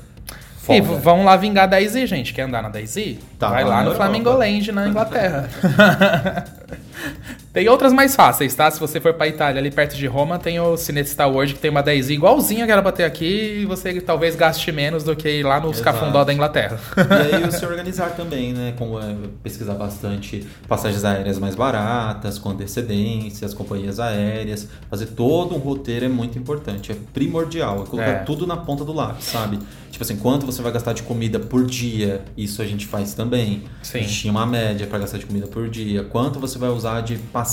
E 0.70 0.82
vão 0.82 1.24
lá 1.24 1.36
vingar 1.36 1.68
da 1.68 1.82
Easy, 1.82 2.06
gente. 2.08 2.34
Quer 2.34 2.44
andar 2.44 2.64
na 2.64 2.70
Daisy? 2.70 3.20
Tá, 3.38 3.50
Vai 3.50 3.64
lá 3.64 3.84
no 3.84 3.94
Flamingo 3.96 4.32
Land, 4.32 4.72
na 4.72 4.88
Inglaterra. 4.88 5.50
Tem 7.56 7.70
outras 7.70 7.94
mais 7.94 8.18
fáceis, 8.18 8.54
tá? 8.54 8.70
Se 8.70 8.78
você 8.78 9.00
for 9.00 9.14
pra 9.14 9.30
Itália, 9.30 9.62
ali 9.62 9.72
perto 9.72 9.96
de 9.96 10.06
Roma, 10.08 10.38
tem 10.38 10.60
o 10.60 10.76
Cinete 10.76 11.10
Star 11.10 11.32
Wars, 11.32 11.54
que 11.54 11.58
tem 11.58 11.72
uma 11.72 11.82
10 11.82 12.10
igualzinha 12.10 12.66
que 12.66 12.72
era 12.74 12.82
bater 12.82 13.06
aqui, 13.06 13.62
e 13.62 13.66
você 13.66 14.02
talvez 14.02 14.36
gaste 14.36 14.74
menos 14.74 15.06
do 15.06 15.16
que 15.16 15.40
ir 15.40 15.44
lá 15.44 15.62
nos 15.62 15.80
Exato. 15.80 15.98
cafundó 15.98 16.26
da 16.26 16.34
Inglaterra. 16.34 16.78
E 16.98 17.46
aí 17.46 17.50
se 17.58 17.66
organizar 17.66 18.10
também, 18.10 18.52
né? 18.52 18.74
Como 18.78 19.00
é, 19.00 19.16
pesquisar 19.42 19.76
bastante 19.76 20.46
passagens 20.68 21.06
aéreas 21.06 21.40
mais 21.40 21.56
baratas, 21.56 22.38
com 22.38 22.50
antecedência, 22.50 23.46
as 23.46 23.54
companhias 23.54 24.02
aéreas. 24.02 24.68
Fazer 24.90 25.06
todo 25.06 25.56
um 25.56 25.60
roteiro 25.60 26.04
é 26.04 26.10
muito 26.10 26.38
importante, 26.38 26.92
é 26.92 26.96
primordial. 27.14 27.84
É 27.84 27.86
colocar 27.86 28.10
é. 28.10 28.16
tudo 28.26 28.46
na 28.46 28.58
ponta 28.58 28.84
do 28.84 28.92
lápis, 28.92 29.28
sabe? 29.28 29.60
Tipo 29.90 30.04
assim, 30.04 30.18
quanto 30.18 30.46
você 30.46 30.62
vai 30.62 30.74
gastar 30.74 30.92
de 30.92 31.04
comida 31.04 31.40
por 31.40 31.66
dia? 31.66 32.26
Isso 32.36 32.62
a 32.62 32.66
gente 32.66 32.86
faz 32.86 33.14
também. 33.14 33.64
Sim. 33.82 34.00
A 34.00 34.02
gente 34.02 34.14
tinha 34.14 34.32
uma 34.32 34.46
média 34.46 34.86
para 34.88 35.00
gastar 35.00 35.20
de 35.20 35.26
comida 35.26 35.48
por 35.48 35.70
dia. 35.70 36.04
Quanto 36.04 36.38
você 36.38 36.60
vai 36.60 36.70
usar 36.70 37.00
de 37.00 37.16
passagens 37.16 37.45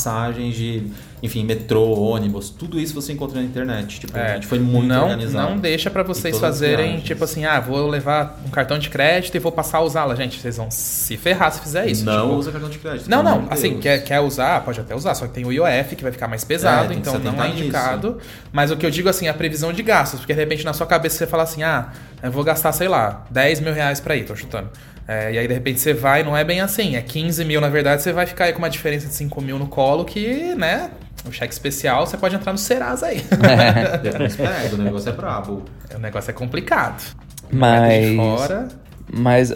de, 0.55 0.83
enfim, 1.23 1.45
metrô, 1.45 1.93
ônibus, 2.01 2.51
tudo 2.51 2.81
isso 2.81 2.93
você 2.95 3.13
encontra 3.13 3.41
na 3.41 3.47
internet. 3.47 4.01
Tipo, 4.01 4.19
é, 4.19 4.33
a 4.33 4.35
gente 4.35 4.47
foi 4.47 4.59
muito 4.59 4.89
não, 4.89 5.05
organizado. 5.05 5.51
Não 5.51 5.59
deixa 5.59 5.91
para 5.91 6.03
vocês 6.03 6.39
fazerem, 6.39 7.01
tipo 7.01 7.23
assim, 7.23 7.45
ah, 7.45 7.61
vou 7.61 7.87
levar 7.87 8.41
um 8.45 8.51
cartão 8.51 8.79
de 8.79 8.91
crédito 8.91 9.37
e 9.37 9.39
vou 9.39 9.53
passar 9.53 9.79
a 9.79 9.81
usá-la. 9.83 10.15
Gente, 10.15 10.41
vocês 10.41 10.57
vão 10.57 10.71
se 10.71 11.17
ferrar 11.17 11.53
se 11.53 11.61
fizer 11.61 11.87
isso. 11.87 12.05
Não 12.05 12.27
tipo, 12.27 12.39
usa 12.39 12.51
cartão 12.51 12.69
de 12.69 12.79
crédito. 12.79 13.09
Não, 13.09 13.23
não. 13.23 13.47
Assim, 13.51 13.79
quer, 13.79 14.03
quer 14.03 14.21
usar, 14.21 14.65
pode 14.65 14.81
até 14.81 14.95
usar, 14.95 15.15
só 15.15 15.27
que 15.27 15.33
tem 15.33 15.45
o 15.45 15.53
IOF 15.53 15.95
que 15.95 16.03
vai 16.03 16.13
ficar 16.13 16.27
mais 16.27 16.43
pesado, 16.43 16.93
é, 16.93 16.97
então 16.97 17.19
não 17.19 17.43
é 17.43 17.51
indicado. 17.51 18.19
Isso. 18.19 18.31
Mas 18.53 18.71
o 18.71 18.77
que 18.77 18.85
eu 18.85 18.91
digo 18.91 19.09
assim, 19.09 19.29
a 19.29 19.35
previsão 19.35 19.73
de 19.73 19.83
gastos, 19.83 20.21
porque 20.21 20.35
de 20.35 20.41
repente 20.41 20.65
na 20.65 20.73
sua 20.73 20.87
cabeça 20.87 21.19
você 21.19 21.27
fala 21.27 21.45
assim, 21.45 21.63
ah, 21.63 21.93
eu 22.23 22.33
vou 22.33 22.43
gastar, 22.43 22.73
sei 22.73 22.89
lá, 22.89 23.25
10 23.31 23.61
mil 23.61 23.73
reais 23.73 24.01
pra 24.01 24.17
ir, 24.17 24.25
tô 24.25 24.35
chutando. 24.35 24.71
É, 25.07 25.33
e 25.33 25.39
aí, 25.39 25.49
de 25.49 25.55
repente, 25.55 25.81
você 25.81 25.93
vai, 25.93 26.23
não 26.23 26.37
é 26.37 26.45
bem 26.45 26.61
assim, 26.61 26.97
é 26.97 27.03
15 27.03 27.45
mil, 27.45 27.61
na 27.61 27.69
verdade, 27.69 28.03
você 28.03 28.13
vai 28.13 28.27
ficar 28.27 28.45
aí 28.45 28.53
com 28.53 28.61
uma 28.61 28.71
diferença 28.71 29.07
de 29.07 29.15
5 29.15 29.41
mil 29.41 29.59
no 29.59 29.67
colo 29.67 30.05
que, 30.05 30.55
né, 30.55 30.91
o 31.27 31.33
cheque 31.33 31.53
especial, 31.53 32.07
você 32.07 32.17
pode 32.17 32.35
entrar 32.35 32.53
no 32.53 32.59
Serasa 32.59 33.07
aí. 33.07 33.19
É, 33.19 34.73
o 34.75 34.77
negócio 34.77 35.09
é 35.09 35.13
brabo. 35.13 35.63
O 35.95 35.99
negócio 35.99 36.31
é 36.31 36.35
complicado. 36.35 37.03
Mas... 37.51 38.17
Fora... 38.17 38.69
Mas 39.15 39.53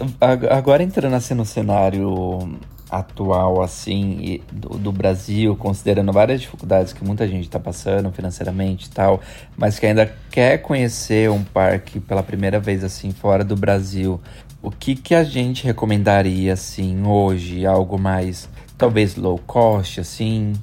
agora 0.51 0.83
entrando 0.83 1.15
assim 1.15 1.33
no 1.33 1.43
cenário 1.43 2.59
atual, 2.89 3.61
assim, 3.61 4.41
do, 4.51 4.69
do, 4.77 4.91
Brasil, 4.91 5.55
considerando 5.55 6.11
várias 6.11 6.41
dificuldades 6.41 6.93
que 6.93 7.03
muita 7.03 7.27
gente 7.27 7.43
está 7.43 7.59
passando 7.59 8.11
financeiramente 8.11 8.87
e 8.87 8.89
tal, 8.89 9.21
mas 9.57 9.77
que 9.77 9.85
ainda 9.85 10.13
quer 10.31 10.59
conhecer 10.59 11.29
um 11.29 11.43
parque 11.43 11.99
pela 11.99 12.23
primeira 12.23 12.59
vez, 12.59 12.83
assim, 12.83 13.11
fora 13.11 13.43
do 13.43 13.55
Brasil, 13.55 14.21
o 14.61 14.71
que 14.71 14.95
que 14.95 15.13
a 15.13 15.23
gente 15.23 15.65
recomendaria, 15.65 16.53
assim, 16.53 17.05
hoje? 17.05 17.65
Algo 17.65 17.97
mais, 17.97 18.49
talvez, 18.77 19.15
low 19.15 19.37
cost, 19.37 19.99
assim? 19.99 20.53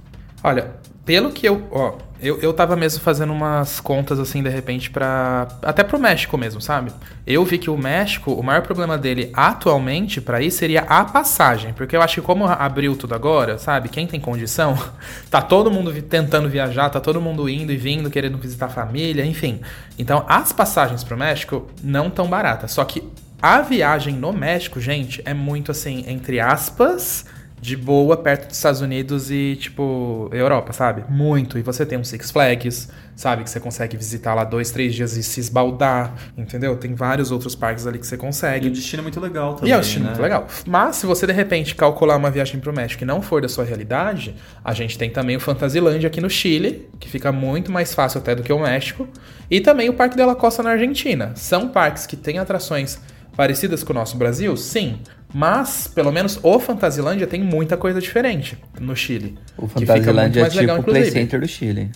Olha, 0.42 0.70
pelo 1.04 1.30
que 1.30 1.46
eu... 1.46 1.66
Ó, 1.70 1.94
eu, 2.24 2.40
eu 2.40 2.52
tava 2.54 2.74
mesmo 2.74 3.00
fazendo 3.00 3.32
umas 3.32 3.80
contas, 3.80 4.18
assim, 4.18 4.42
de 4.42 4.48
repente, 4.48 4.90
para 4.90 5.46
Até 5.62 5.84
pro 5.84 5.98
México 5.98 6.38
mesmo, 6.38 6.60
sabe? 6.60 6.90
Eu 7.26 7.44
vi 7.44 7.58
que 7.58 7.68
o 7.68 7.76
México, 7.76 8.32
o 8.32 8.42
maior 8.42 8.62
problema 8.62 8.96
dele 8.96 9.30
atualmente 9.34 10.20
para 10.20 10.40
ir 10.40 10.50
seria 10.50 10.80
a 10.82 11.04
passagem. 11.04 11.74
Porque 11.74 11.94
eu 11.94 12.00
acho 12.00 12.16
que 12.16 12.20
como 12.22 12.46
abriu 12.46 12.96
tudo 12.96 13.14
agora, 13.14 13.58
sabe? 13.58 13.88
Quem 13.88 14.06
tem 14.06 14.18
condição, 14.18 14.78
tá 15.30 15.42
todo 15.42 15.70
mundo 15.70 15.92
tentando 16.02 16.48
viajar, 16.48 16.88
tá 16.88 17.00
todo 17.00 17.20
mundo 17.20 17.48
indo 17.48 17.70
e 17.70 17.76
vindo, 17.76 18.08
querendo 18.08 18.38
visitar 18.38 18.66
a 18.66 18.70
família, 18.70 19.24
enfim. 19.24 19.60
Então, 19.98 20.24
as 20.26 20.52
passagens 20.52 21.04
pro 21.04 21.16
México 21.16 21.68
não 21.82 22.08
tão 22.08 22.26
baratas. 22.26 22.72
Só 22.72 22.84
que 22.84 23.02
a 23.42 23.60
viagem 23.60 24.14
no 24.14 24.32
México, 24.32 24.80
gente, 24.80 25.20
é 25.26 25.34
muito 25.34 25.70
assim, 25.70 26.04
entre 26.08 26.40
aspas 26.40 27.26
de 27.64 27.78
boa 27.78 28.14
perto 28.14 28.48
dos 28.48 28.58
Estados 28.58 28.82
Unidos 28.82 29.30
e, 29.30 29.56
tipo, 29.58 30.28
Europa, 30.30 30.70
sabe? 30.74 31.02
Muito. 31.08 31.58
E 31.58 31.62
você 31.62 31.86
tem 31.86 31.96
um 31.96 32.04
Six 32.04 32.30
Flags, 32.30 32.90
sabe? 33.16 33.42
Que 33.42 33.48
você 33.48 33.58
consegue 33.58 33.96
visitar 33.96 34.34
lá 34.34 34.44
dois, 34.44 34.70
três 34.70 34.94
dias 34.94 35.16
e 35.16 35.22
se 35.22 35.40
esbaldar, 35.40 36.12
entendeu? 36.36 36.76
Tem 36.76 36.94
vários 36.94 37.30
outros 37.30 37.54
parques 37.54 37.86
ali 37.86 37.98
que 37.98 38.06
você 38.06 38.18
consegue. 38.18 38.66
E 38.66 38.68
o 38.68 38.72
destino 38.72 39.00
é 39.00 39.04
muito 39.04 39.18
legal 39.18 39.54
também. 39.54 39.70
E 39.70 39.72
é 39.72 39.78
um 39.78 39.80
destino 39.80 40.04
né? 40.04 40.10
muito 40.10 40.20
legal. 40.20 40.46
Mas 40.66 40.96
se 40.96 41.06
você 41.06 41.26
de 41.26 41.32
repente 41.32 41.74
calcular 41.74 42.16
uma 42.18 42.30
viagem 42.30 42.60
pro 42.60 42.70
México 42.70 43.02
e 43.02 43.06
não 43.06 43.22
for 43.22 43.40
da 43.40 43.48
sua 43.48 43.64
realidade, 43.64 44.34
a 44.62 44.74
gente 44.74 44.98
tem 44.98 45.08
também 45.08 45.34
o 45.34 45.40
Fantasyland 45.40 46.06
aqui 46.06 46.20
no 46.20 46.28
Chile, 46.28 46.90
que 47.00 47.08
fica 47.08 47.32
muito 47.32 47.72
mais 47.72 47.94
fácil 47.94 48.18
até 48.18 48.34
do 48.34 48.42
que 48.42 48.52
o 48.52 48.58
México. 48.58 49.08
E 49.50 49.62
também 49.62 49.88
o 49.88 49.94
Parque 49.94 50.20
la 50.20 50.34
Costa 50.34 50.62
na 50.62 50.72
Argentina. 50.72 51.32
São 51.34 51.70
parques 51.70 52.04
que 52.04 52.14
têm 52.14 52.38
atrações 52.38 53.00
parecidas 53.34 53.82
com 53.82 53.94
o 53.94 53.96
nosso 53.96 54.18
Brasil? 54.18 54.54
Sim. 54.54 55.00
Mas, 55.34 55.88
pelo 55.88 56.12
menos, 56.12 56.38
o 56.44 56.60
Fantasilândia 56.60 57.26
tem 57.26 57.42
muita 57.42 57.76
coisa 57.76 58.00
diferente 58.00 58.56
no 58.80 58.94
Chile. 58.94 59.36
O 59.58 59.66
Fantasilândia 59.66 60.42
é 60.42 60.44
tipo 60.44 60.56
legal, 60.60 60.78
o 60.78 60.82
Play 60.84 61.10
Center 61.10 61.40
do 61.40 61.48
Chile. 61.48 61.90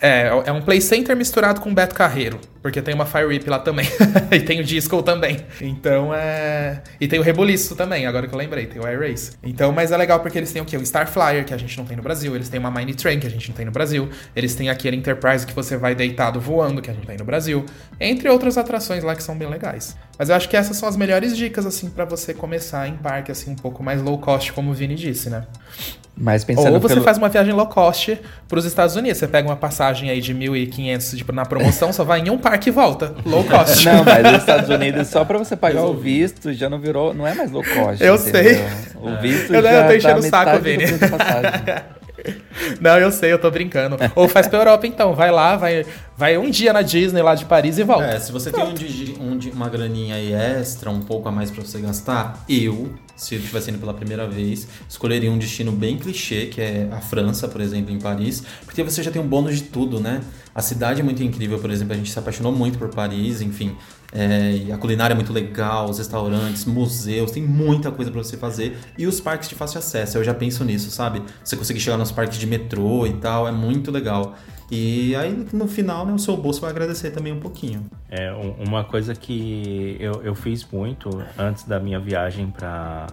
É, 0.00 0.28
é 0.46 0.52
um 0.52 0.62
Play 0.62 0.80
Center 0.80 1.16
misturado 1.16 1.60
com 1.60 1.74
Beto 1.74 1.94
Carreiro. 1.94 2.40
Porque 2.62 2.82
tem 2.82 2.94
uma 2.94 3.06
Fire 3.06 3.24
Whip 3.24 3.48
lá 3.48 3.58
também. 3.58 3.86
e 4.30 4.40
tem 4.40 4.60
o 4.60 4.64
Disco 4.64 5.02
também. 5.02 5.38
Então 5.60 6.12
é. 6.14 6.82
E 7.00 7.06
tem 7.06 7.18
o 7.18 7.22
Rebuliço 7.22 7.76
também, 7.76 8.06
agora 8.06 8.26
que 8.26 8.34
eu 8.34 8.38
lembrei, 8.38 8.66
tem 8.66 8.80
o 8.80 8.86
Air 8.86 9.00
Race. 9.00 9.32
Então, 9.42 9.72
mas 9.72 9.92
é 9.92 9.96
legal 9.96 10.20
porque 10.20 10.38
eles 10.38 10.52
têm 10.52 10.60
o 10.60 10.64
quê? 10.64 10.76
O 10.76 10.84
Star 10.84 11.08
Flyer, 11.08 11.44
que 11.44 11.54
a 11.54 11.56
gente 11.56 11.76
não 11.78 11.84
tem 11.84 11.96
no 11.96 12.02
Brasil. 12.02 12.34
Eles 12.34 12.48
têm 12.48 12.58
uma 12.58 12.70
Mine 12.70 12.94
Train, 12.94 13.20
que 13.20 13.26
a 13.26 13.30
gente 13.30 13.48
não 13.48 13.56
tem 13.56 13.64
no 13.64 13.72
Brasil. 13.72 14.08
Eles 14.34 14.54
têm 14.54 14.68
aquele 14.68 14.96
Enterprise 14.96 15.46
que 15.46 15.54
você 15.54 15.76
vai 15.76 15.94
deitado 15.94 16.40
voando, 16.40 16.82
que 16.82 16.90
a 16.90 16.92
gente 16.92 17.06
tem 17.06 17.16
no 17.16 17.24
Brasil. 17.24 17.64
Entre 18.00 18.28
outras 18.28 18.58
atrações 18.58 19.02
lá 19.04 19.14
que 19.14 19.22
são 19.22 19.36
bem 19.36 19.48
legais. 19.48 19.96
Mas 20.18 20.28
eu 20.28 20.34
acho 20.34 20.48
que 20.48 20.56
essas 20.56 20.76
são 20.76 20.88
as 20.88 20.96
melhores 20.96 21.36
dicas, 21.36 21.64
assim, 21.64 21.88
para 21.88 22.04
você 22.04 22.34
começar 22.34 22.88
em 22.88 22.96
parque, 22.96 23.30
assim, 23.30 23.52
um 23.52 23.56
pouco 23.56 23.82
mais 23.82 24.02
low 24.02 24.18
cost, 24.18 24.52
como 24.52 24.72
o 24.72 24.74
Vini 24.74 24.96
disse, 24.96 25.30
né? 25.30 25.46
Mas 26.20 26.42
pensando 26.42 26.74
Ou 26.74 26.80
você 26.80 26.94
pelo... 26.94 27.04
faz 27.04 27.16
uma 27.16 27.28
viagem 27.28 27.52
low 27.52 27.66
cost 27.66 28.18
para 28.48 28.58
os 28.58 28.64
Estados 28.64 28.96
Unidos. 28.96 29.18
Você 29.18 29.28
pega 29.28 29.48
uma 29.48 29.56
passagem 29.56 30.10
aí 30.10 30.20
de 30.20 30.34
1.500 30.34 31.16
tipo, 31.16 31.32
na 31.32 31.46
promoção, 31.46 31.92
só 31.92 32.02
vai 32.02 32.20
em 32.20 32.28
um 32.28 32.36
parque 32.36 32.70
e 32.70 32.72
volta. 32.72 33.14
Low 33.24 33.44
cost. 33.44 33.84
Não, 33.86 34.02
mas 34.04 34.26
os 34.26 34.38
Estados 34.40 34.68
Unidos, 34.68 35.06
só 35.08 35.24
para 35.24 35.38
você 35.38 35.54
pagar 35.56 35.84
o 35.84 35.94
visto, 35.94 36.52
já 36.52 36.68
não 36.68 36.80
virou. 36.80 37.14
Não 37.14 37.24
é 37.24 37.34
mais 37.34 37.52
low 37.52 37.62
cost. 37.62 38.02
Eu 38.02 38.16
entendeu? 38.16 38.42
sei. 38.42 38.64
O 38.96 39.16
visto 39.20 39.54
eu, 39.54 39.62
já 39.62 39.72
eu 39.72 39.86
tô 39.86 39.94
enchendo 39.94 40.20
o 40.20 40.22
saco, 40.24 40.58
Vini. 40.58 40.84
Não, 42.80 42.98
eu 42.98 43.10
sei, 43.10 43.32
eu 43.32 43.38
tô 43.38 43.50
brincando. 43.50 43.96
Ou 44.14 44.28
faz 44.28 44.46
pra 44.46 44.58
Europa 44.58 44.86
então, 44.86 45.14
vai 45.14 45.30
lá, 45.30 45.56
vai, 45.56 45.84
vai 46.16 46.36
um 46.38 46.50
dia 46.50 46.72
na 46.72 46.82
Disney 46.82 47.22
lá 47.22 47.34
de 47.34 47.44
Paris 47.44 47.78
e 47.78 47.84
volta. 47.84 48.04
É, 48.04 48.20
se 48.20 48.32
você 48.32 48.50
Pronto. 48.50 48.80
tem 48.80 49.16
um, 49.18 49.32
um, 49.32 49.38
uma 49.52 49.68
graninha 49.68 50.16
aí 50.16 50.32
extra, 50.32 50.90
um 50.90 51.00
pouco 51.00 51.28
a 51.28 51.32
mais 51.32 51.50
pra 51.50 51.62
você 51.62 51.80
gastar, 51.80 52.44
eu, 52.48 52.92
se 53.16 53.34
eu 53.34 53.38
estivesse 53.38 53.70
indo 53.70 53.78
pela 53.78 53.94
primeira 53.94 54.26
vez, 54.26 54.68
escolheria 54.88 55.30
um 55.30 55.38
destino 55.38 55.72
bem 55.72 55.96
clichê, 55.98 56.46
que 56.46 56.60
é 56.60 56.88
a 56.90 57.00
França, 57.00 57.48
por 57.48 57.60
exemplo, 57.60 57.92
em 57.92 57.98
Paris, 57.98 58.42
porque 58.64 58.82
você 58.82 59.02
já 59.02 59.10
tem 59.10 59.20
um 59.20 59.26
bônus 59.26 59.56
de 59.56 59.62
tudo, 59.64 60.00
né? 60.00 60.20
A 60.54 60.60
cidade 60.60 61.00
é 61.00 61.04
muito 61.04 61.22
incrível, 61.22 61.58
por 61.58 61.70
exemplo, 61.70 61.94
a 61.94 61.96
gente 61.96 62.10
se 62.10 62.18
apaixonou 62.18 62.52
muito 62.52 62.78
por 62.78 62.88
Paris, 62.88 63.40
enfim, 63.40 63.76
é, 64.12 64.72
a 64.72 64.78
culinária 64.78 65.12
é 65.12 65.16
muito 65.16 65.32
legal, 65.32 65.88
os 65.88 65.98
restaurantes, 65.98 66.64
museus, 66.64 67.30
tem 67.30 67.42
muita 67.42 67.90
coisa 67.90 68.10
para 68.10 68.22
você 68.22 68.36
fazer. 68.36 68.78
E 68.96 69.06
os 69.06 69.20
parques 69.20 69.48
de 69.48 69.54
fácil 69.54 69.78
acesso, 69.78 70.18
eu 70.18 70.24
já 70.24 70.32
penso 70.32 70.64
nisso, 70.64 70.90
sabe? 70.90 71.22
Você 71.44 71.56
conseguir 71.56 71.80
chegar 71.80 71.98
nos 71.98 72.10
parques 72.10 72.38
de 72.38 72.46
metrô 72.46 73.06
e 73.06 73.12
tal, 73.14 73.46
é 73.46 73.52
muito 73.52 73.90
legal. 73.90 74.34
E 74.70 75.16
aí 75.16 75.46
no 75.52 75.66
final, 75.66 76.04
né, 76.04 76.12
o 76.12 76.18
seu 76.18 76.36
bolso 76.36 76.60
vai 76.60 76.70
agradecer 76.70 77.10
também 77.10 77.32
um 77.32 77.40
pouquinho. 77.40 77.86
É, 78.10 78.30
uma 78.66 78.84
coisa 78.84 79.14
que 79.14 79.96
eu, 79.98 80.22
eu 80.22 80.34
fiz 80.34 80.66
muito 80.70 81.08
antes 81.38 81.64
da 81.64 81.80
minha 81.80 81.98
viagem 81.98 82.50
para 82.50 83.06